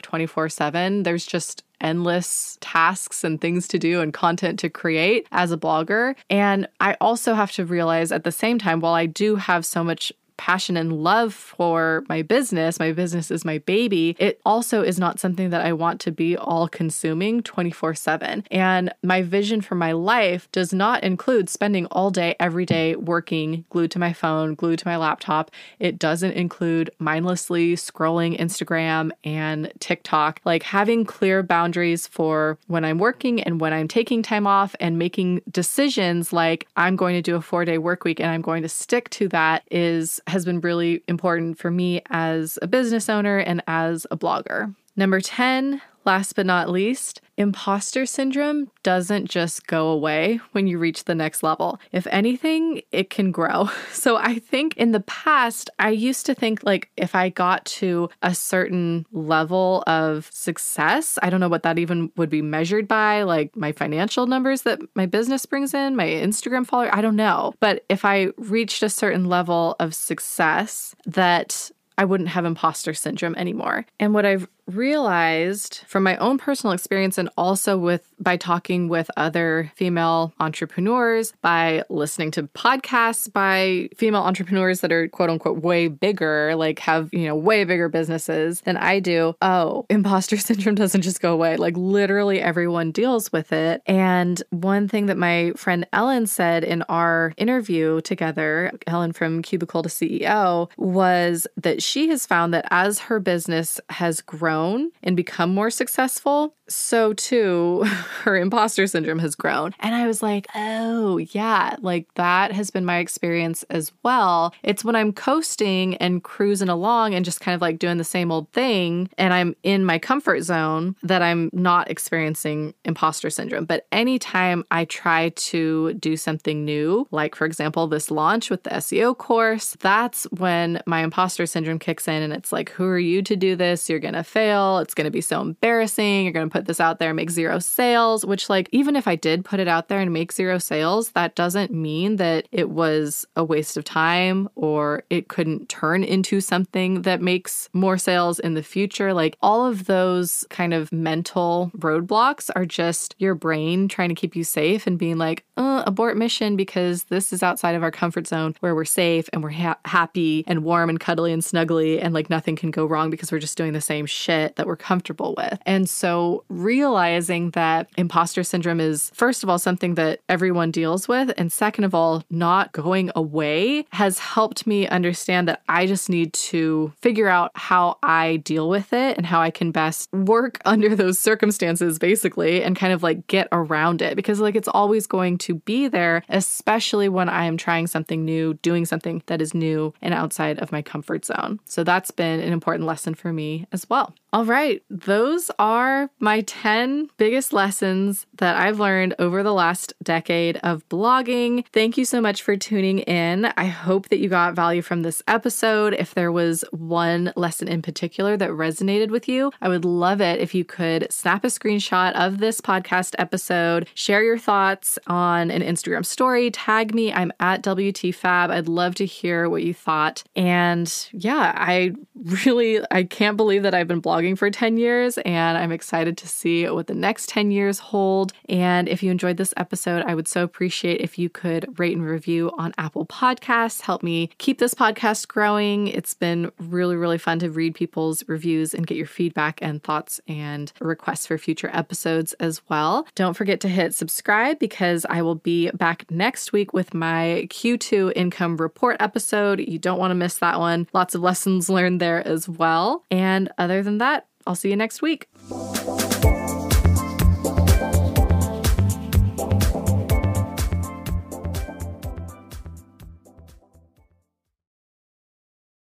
24 0.00 0.48
7. 0.48 1.02
There's 1.02 1.26
just 1.26 1.64
endless 1.80 2.58
tasks 2.60 3.24
and 3.24 3.40
things 3.40 3.68
to 3.68 3.78
do 3.78 4.00
and 4.00 4.12
content 4.12 4.58
to 4.60 4.68
create 4.70 5.26
as 5.30 5.52
a 5.52 5.56
blogger. 5.56 6.14
And 6.28 6.66
I 6.80 6.96
also 7.00 7.34
have 7.34 7.52
to 7.52 7.64
realize 7.64 8.10
at 8.10 8.24
the 8.24 8.32
same 8.32 8.58
time, 8.58 8.80
while 8.80 8.94
I 8.94 9.06
do 9.06 9.36
have 9.36 9.64
so 9.64 9.84
much 9.84 10.12
passion 10.38 10.76
and 10.76 10.92
love 10.92 11.34
for 11.34 12.04
my 12.08 12.22
business, 12.22 12.78
my 12.78 12.92
business 12.92 13.30
is 13.30 13.44
my 13.44 13.58
baby, 13.58 14.16
it 14.18 14.40
also 14.46 14.82
is 14.82 14.98
not 14.98 15.20
something 15.20 15.50
that 15.50 15.60
I 15.60 15.74
want 15.74 16.00
to 16.02 16.12
be 16.12 16.36
all 16.36 16.68
consuming 16.68 17.42
24 17.42 17.94
7. 17.94 18.44
And 18.50 18.94
my 19.02 19.20
vision 19.20 19.60
for 19.60 19.74
my 19.74 19.92
life 19.92 20.50
does 20.52 20.72
not 20.72 21.02
include 21.02 21.50
spending 21.50 21.86
all 21.86 22.10
day, 22.10 22.36
every 22.40 22.64
day 22.64 22.96
working 22.96 23.64
glued 23.68 23.90
to 23.90 23.98
my 23.98 24.12
phone, 24.12 24.54
glued 24.54 24.78
to 24.78 24.88
my 24.88 24.96
laptop. 24.96 25.50
It 25.78 25.98
doesn't 25.98 26.32
include 26.32 26.90
mindlessly 26.98 27.74
scrolling 27.74 28.38
Instagram 28.38 29.10
and 29.24 29.72
TikTok. 29.80 30.40
Like 30.44 30.62
having 30.62 31.04
clear 31.04 31.42
boundaries 31.42 32.06
for 32.06 32.58
when 32.68 32.84
I'm 32.84 32.98
working 32.98 33.42
and 33.42 33.60
when 33.60 33.72
I'm 33.72 33.88
taking 33.88 34.22
time 34.22 34.46
off 34.46 34.74
and 34.80 34.98
making 34.98 35.42
decisions 35.50 36.32
like 36.32 36.66
I'm 36.76 36.96
going 36.96 37.14
to 37.16 37.22
do 37.22 37.36
a 37.36 37.40
four 37.40 37.64
day 37.64 37.78
work 37.78 38.04
week 38.04 38.20
and 38.20 38.30
I'm 38.30 38.42
going 38.42 38.62
to 38.62 38.68
stick 38.68 39.10
to 39.10 39.28
that 39.28 39.64
is 39.70 40.20
has 40.28 40.44
been 40.44 40.60
really 40.60 41.02
important 41.08 41.58
for 41.58 41.70
me 41.70 42.02
as 42.10 42.58
a 42.62 42.66
business 42.66 43.08
owner 43.08 43.38
and 43.38 43.62
as 43.66 44.06
a 44.10 44.16
blogger. 44.16 44.74
Number 44.96 45.20
10, 45.20 45.80
last 46.08 46.36
but 46.36 46.46
not 46.46 46.70
least, 46.70 47.20
imposter 47.36 48.06
syndrome 48.06 48.70
doesn't 48.82 49.28
just 49.28 49.66
go 49.66 49.88
away 49.88 50.40
when 50.52 50.66
you 50.66 50.78
reach 50.78 51.04
the 51.04 51.14
next 51.14 51.42
level. 51.42 51.78
If 51.92 52.06
anything, 52.06 52.80
it 52.92 53.10
can 53.10 53.30
grow. 53.30 53.68
So 53.98 54.16
I 54.16 54.38
think 54.38 54.76
in 54.76 54.92
the 54.92 55.00
past, 55.00 55.70
I 55.78 55.90
used 55.90 56.24
to 56.26 56.34
think 56.34 56.62
like 56.62 56.88
if 56.96 57.16
I 57.16 57.30
got 57.30 57.64
to 57.80 58.08
a 58.22 58.32
certain 58.34 59.04
level 59.12 59.82
of 59.88 60.30
success, 60.32 61.18
I 61.20 61.30
don't 61.30 61.40
know 61.40 61.48
what 61.48 61.64
that 61.64 61.78
even 61.78 62.12
would 62.16 62.30
be 62.30 62.40
measured 62.40 62.86
by, 62.86 63.24
like 63.24 63.56
my 63.56 63.72
financial 63.72 64.26
numbers 64.26 64.62
that 64.62 64.78
my 64.94 65.04
business 65.04 65.44
brings 65.46 65.74
in, 65.74 65.96
my 65.96 66.06
Instagram 66.06 66.64
follower, 66.64 66.94
I 66.94 67.02
don't 67.02 67.16
know. 67.16 67.54
But 67.60 67.84
if 67.88 68.04
I 68.04 68.28
reached 68.36 68.82
a 68.84 68.88
certain 68.88 69.24
level 69.24 69.74
of 69.80 69.94
success, 69.94 70.94
that 71.06 71.70
I 71.98 72.04
wouldn't 72.04 72.28
have 72.30 72.44
imposter 72.44 72.94
syndrome 72.94 73.34
anymore. 73.34 73.84
And 73.98 74.14
what 74.14 74.24
I've 74.24 74.46
realized 74.68 75.82
from 75.86 76.02
my 76.02 76.16
own 76.18 76.38
personal 76.38 76.72
experience 76.72 77.18
and 77.18 77.30
also 77.36 77.78
with 77.78 78.04
by 78.20 78.36
talking 78.36 78.88
with 78.88 79.10
other 79.16 79.72
female 79.76 80.32
entrepreneurs, 80.40 81.32
by 81.40 81.82
listening 81.88 82.30
to 82.32 82.42
podcasts 82.42 83.32
by 83.32 83.88
female 83.96 84.22
entrepreneurs 84.22 84.80
that 84.80 84.92
are 84.92 85.08
quote 85.08 85.30
unquote 85.30 85.62
way 85.62 85.88
bigger, 85.88 86.54
like 86.56 86.78
have, 86.80 87.08
you 87.12 87.26
know, 87.26 87.36
way 87.36 87.64
bigger 87.64 87.88
businesses 87.88 88.60
than 88.62 88.76
I 88.76 89.00
do. 89.00 89.34
Oh, 89.40 89.86
imposter 89.88 90.36
syndrome 90.38 90.74
doesn't 90.74 91.02
just 91.02 91.20
go 91.20 91.32
away. 91.32 91.56
Like 91.56 91.76
literally 91.76 92.40
everyone 92.40 92.90
deals 92.90 93.32
with 93.32 93.52
it. 93.52 93.82
And 93.86 94.42
one 94.50 94.88
thing 94.88 95.06
that 95.06 95.16
my 95.16 95.52
friend 95.56 95.86
Ellen 95.92 96.26
said 96.26 96.64
in 96.64 96.82
our 96.82 97.32
interview 97.36 98.00
together, 98.02 98.72
Ellen 98.86 99.12
from 99.12 99.42
Cubicle 99.42 99.82
to 99.82 99.88
CEO, 99.88 100.70
was 100.76 101.46
that 101.56 101.82
she 101.82 102.08
has 102.08 102.26
found 102.26 102.52
that 102.52 102.66
as 102.70 102.98
her 102.98 103.20
business 103.20 103.80
has 103.90 104.20
grown 104.20 104.57
and 105.02 105.16
become 105.16 105.54
more 105.54 105.70
successful, 105.70 106.54
so 106.68 107.12
too 107.12 107.82
her 108.22 108.36
imposter 108.36 108.86
syndrome 108.86 109.18
has 109.18 109.34
grown. 109.34 109.74
And 109.80 109.94
I 109.94 110.06
was 110.06 110.22
like, 110.22 110.46
oh, 110.54 111.18
yeah, 111.18 111.76
like 111.80 112.12
that 112.14 112.52
has 112.52 112.70
been 112.70 112.84
my 112.84 112.98
experience 112.98 113.62
as 113.64 113.92
well. 114.02 114.54
It's 114.62 114.84
when 114.84 114.96
I'm 114.96 115.12
coasting 115.12 115.96
and 115.96 116.22
cruising 116.22 116.68
along 116.68 117.14
and 117.14 117.24
just 117.24 117.40
kind 117.40 117.54
of 117.54 117.60
like 117.60 117.78
doing 117.78 117.98
the 117.98 118.04
same 118.04 118.30
old 118.30 118.50
thing 118.52 119.08
and 119.18 119.32
I'm 119.32 119.54
in 119.62 119.84
my 119.84 119.98
comfort 119.98 120.42
zone 120.42 120.96
that 121.02 121.22
I'm 121.22 121.50
not 121.52 121.90
experiencing 121.90 122.74
imposter 122.84 123.30
syndrome. 123.30 123.64
But 123.64 123.86
anytime 123.92 124.64
I 124.70 124.84
try 124.84 125.30
to 125.30 125.94
do 125.94 126.16
something 126.16 126.64
new, 126.64 127.06
like 127.10 127.34
for 127.34 127.44
example, 127.44 127.86
this 127.86 128.10
launch 128.10 128.50
with 128.50 128.62
the 128.64 128.70
SEO 128.70 129.16
course, 129.16 129.76
that's 129.80 130.24
when 130.24 130.80
my 130.86 131.00
imposter 131.02 131.46
syndrome 131.46 131.78
kicks 131.78 132.08
in 132.08 132.22
and 132.22 132.32
it's 132.32 132.52
like, 132.52 132.70
who 132.70 132.84
are 132.84 132.98
you 132.98 133.22
to 133.22 133.36
do 133.36 133.56
this? 133.56 133.88
You're 133.88 133.98
going 133.98 134.14
to 134.14 134.24
fail. 134.24 134.78
It's 134.78 134.94
going 134.94 135.06
to 135.06 135.10
be 135.10 135.20
so 135.20 135.40
embarrassing. 135.40 136.24
You're 136.24 136.32
going 136.32 136.48
to 136.48 136.52
put 136.52 136.57
this 136.66 136.80
out 136.80 136.98
there 136.98 137.14
make 137.14 137.30
zero 137.30 137.58
sales, 137.58 138.24
which, 138.24 138.48
like, 138.48 138.68
even 138.72 138.96
if 138.96 139.08
I 139.08 139.16
did 139.16 139.44
put 139.44 139.60
it 139.60 139.68
out 139.68 139.88
there 139.88 140.00
and 140.00 140.12
make 140.12 140.32
zero 140.32 140.58
sales, 140.58 141.10
that 141.10 141.34
doesn't 141.34 141.72
mean 141.72 142.16
that 142.16 142.48
it 142.52 142.70
was 142.70 143.26
a 143.36 143.44
waste 143.44 143.76
of 143.76 143.84
time 143.84 144.48
or 144.54 145.02
it 145.10 145.28
couldn't 145.28 145.68
turn 145.68 146.04
into 146.04 146.40
something 146.40 147.02
that 147.02 147.20
makes 147.20 147.68
more 147.72 147.98
sales 147.98 148.38
in 148.38 148.54
the 148.54 148.62
future. 148.62 149.12
Like, 149.12 149.36
all 149.42 149.66
of 149.66 149.86
those 149.86 150.44
kind 150.50 150.74
of 150.74 150.92
mental 150.92 151.70
roadblocks 151.76 152.50
are 152.56 152.66
just 152.66 153.14
your 153.18 153.34
brain 153.34 153.88
trying 153.88 154.08
to 154.08 154.14
keep 154.14 154.36
you 154.36 154.44
safe 154.44 154.86
and 154.86 154.98
being 154.98 155.18
like, 155.18 155.44
uh, 155.56 155.82
abort 155.86 156.16
mission 156.16 156.56
because 156.56 157.04
this 157.04 157.32
is 157.32 157.42
outside 157.42 157.74
of 157.74 157.82
our 157.82 157.90
comfort 157.90 158.26
zone 158.26 158.54
where 158.60 158.74
we're 158.74 158.84
safe 158.84 159.28
and 159.32 159.42
we're 159.42 159.50
ha- 159.50 159.78
happy 159.84 160.44
and 160.46 160.62
warm 160.64 160.88
and 160.88 161.00
cuddly 161.00 161.32
and 161.32 161.42
snuggly 161.42 161.98
and 162.02 162.14
like 162.14 162.30
nothing 162.30 162.56
can 162.56 162.70
go 162.70 162.86
wrong 162.86 163.10
because 163.10 163.32
we're 163.32 163.38
just 163.38 163.56
doing 163.56 163.72
the 163.72 163.80
same 163.80 164.06
shit 164.06 164.56
that 164.56 164.66
we're 164.66 164.76
comfortable 164.76 165.34
with. 165.36 165.58
And 165.66 165.88
so 165.88 166.44
realizing 166.48 167.50
that 167.50 167.88
imposter 167.96 168.42
syndrome 168.42 168.80
is 168.80 169.10
first 169.14 169.42
of 169.42 169.48
all 169.48 169.58
something 169.58 169.94
that 169.94 170.20
everyone 170.28 170.70
deals 170.70 171.08
with 171.08 171.32
and 171.36 171.52
second 171.52 171.84
of 171.84 171.94
all 171.94 172.22
not 172.30 172.72
going 172.72 173.10
away 173.14 173.84
has 173.92 174.18
helped 174.18 174.66
me 174.66 174.86
understand 174.88 175.48
that 175.48 175.62
I 175.68 175.86
just 175.86 176.08
need 176.08 176.32
to 176.34 176.92
figure 177.00 177.28
out 177.28 177.50
how 177.54 177.98
I 178.02 178.36
deal 178.38 178.68
with 178.68 178.92
it 178.92 179.16
and 179.16 179.26
how 179.26 179.40
I 179.40 179.50
can 179.50 179.70
best 179.70 180.12
work 180.12 180.58
under 180.64 180.94
those 180.94 181.18
circumstances 181.18 181.98
basically 181.98 182.62
and 182.62 182.76
kind 182.76 182.92
of 182.92 183.02
like 183.02 183.26
get 183.26 183.48
around 183.52 184.02
it 184.02 184.16
because 184.16 184.40
like 184.40 184.56
it's 184.56 184.68
always 184.68 185.06
going 185.06 185.38
to 185.38 185.54
be 185.54 185.88
there 185.88 186.22
especially 186.28 187.08
when 187.08 187.28
I 187.28 187.44
am 187.44 187.56
trying 187.56 187.86
something 187.86 188.24
new, 188.24 188.54
doing 188.54 188.84
something 188.84 189.22
that 189.26 189.40
is 189.40 189.54
new 189.54 189.92
and 190.00 190.14
outside 190.14 190.58
of 190.58 190.72
my 190.72 190.82
comfort 190.82 191.24
zone. 191.24 191.60
So 191.64 191.84
that's 191.84 192.10
been 192.10 192.40
an 192.40 192.52
important 192.52 192.86
lesson 192.86 193.14
for 193.14 193.32
me 193.32 193.66
as 193.72 193.88
well. 193.88 194.14
All 194.32 194.44
right, 194.44 194.82
those 194.90 195.50
are 195.58 196.10
my 196.20 196.37
10 196.42 197.10
biggest 197.16 197.52
lessons 197.52 198.26
that 198.38 198.56
I've 198.56 198.80
learned 198.80 199.14
over 199.18 199.42
the 199.42 199.52
last 199.52 199.92
decade 200.02 200.58
of 200.58 200.88
blogging. 200.88 201.64
Thank 201.72 201.96
you 201.96 202.04
so 202.04 202.20
much 202.20 202.42
for 202.42 202.56
tuning 202.56 203.00
in. 203.00 203.46
I 203.56 203.66
hope 203.66 204.08
that 204.08 204.18
you 204.18 204.28
got 204.28 204.54
value 204.54 204.82
from 204.82 205.02
this 205.02 205.22
episode. 205.26 205.94
If 205.94 206.14
there 206.14 206.32
was 206.32 206.64
one 206.70 207.32
lesson 207.36 207.68
in 207.68 207.82
particular 207.82 208.36
that 208.36 208.50
resonated 208.50 209.10
with 209.10 209.28
you, 209.28 209.52
I 209.60 209.68
would 209.68 209.84
love 209.84 210.20
it 210.20 210.40
if 210.40 210.54
you 210.54 210.64
could 210.64 211.12
snap 211.12 211.44
a 211.44 211.48
screenshot 211.48 212.12
of 212.14 212.38
this 212.38 212.60
podcast 212.60 213.14
episode, 213.18 213.88
share 213.94 214.22
your 214.22 214.38
thoughts 214.38 214.98
on 215.06 215.50
an 215.50 215.62
Instagram 215.62 216.04
story, 216.04 216.50
tag 216.50 216.94
me. 216.94 217.12
I'm 217.12 217.32
at 217.40 217.62
WTFab. 217.62 218.50
I'd 218.50 218.68
love 218.68 218.94
to 218.96 219.06
hear 219.06 219.48
what 219.48 219.62
you 219.62 219.74
thought. 219.74 220.22
And 220.36 220.92
yeah, 221.12 221.52
I 221.56 221.92
really 222.44 222.80
I 222.90 223.04
can't 223.04 223.36
believe 223.36 223.62
that 223.62 223.74
I've 223.74 223.88
been 223.88 224.02
blogging 224.02 224.36
for 224.36 224.50
10 224.50 224.76
years, 224.76 225.18
and 225.18 225.58
I'm 225.58 225.72
excited 225.72 226.16
see 226.28 226.68
what 226.68 226.86
the 226.86 226.94
next 226.94 227.28
10 227.28 227.50
years 227.50 227.78
hold. 227.78 228.32
And 228.48 228.88
if 228.88 229.02
you 229.02 229.10
enjoyed 229.10 229.36
this 229.36 229.54
episode, 229.56 230.04
I 230.06 230.14
would 230.14 230.28
so 230.28 230.42
appreciate 230.42 231.00
if 231.00 231.18
you 231.18 231.28
could 231.28 231.78
rate 231.78 231.96
and 231.96 232.04
review 232.04 232.52
on 232.58 232.72
Apple 232.78 233.06
Podcasts. 233.06 233.80
Help 233.80 234.02
me 234.02 234.30
keep 234.38 234.58
this 234.58 234.74
podcast 234.74 235.28
growing. 235.28 235.88
It's 235.88 236.14
been 236.14 236.52
really, 236.58 236.96
really 236.96 237.18
fun 237.18 237.38
to 237.40 237.50
read 237.50 237.74
people's 237.74 238.22
reviews 238.28 238.74
and 238.74 238.86
get 238.86 238.96
your 238.96 239.06
feedback 239.06 239.60
and 239.62 239.82
thoughts 239.82 240.20
and 240.28 240.72
requests 240.80 241.26
for 241.26 241.38
future 241.38 241.70
episodes 241.72 242.32
as 242.34 242.60
well. 242.68 243.06
Don't 243.14 243.34
forget 243.34 243.60
to 243.60 243.68
hit 243.68 243.94
subscribe 243.94 244.58
because 244.58 245.06
I 245.08 245.22
will 245.22 245.34
be 245.34 245.70
back 245.70 246.10
next 246.10 246.52
week 246.52 246.72
with 246.72 246.94
my 246.94 247.46
Q2 247.50 248.12
income 248.14 248.56
report 248.56 248.96
episode. 249.00 249.60
You 249.60 249.78
don't 249.78 249.98
want 249.98 250.10
to 250.10 250.14
miss 250.14 250.38
that 250.38 250.58
one. 250.58 250.86
Lots 250.92 251.14
of 251.14 251.22
lessons 251.22 251.68
learned 251.68 252.00
there 252.00 252.26
as 252.26 252.48
well. 252.48 253.04
And 253.10 253.50
other 253.58 253.82
than 253.82 253.98
that, 253.98 254.26
I'll 254.46 254.54
see 254.54 254.70
you 254.70 254.76
next 254.76 255.02
week. 255.02 255.28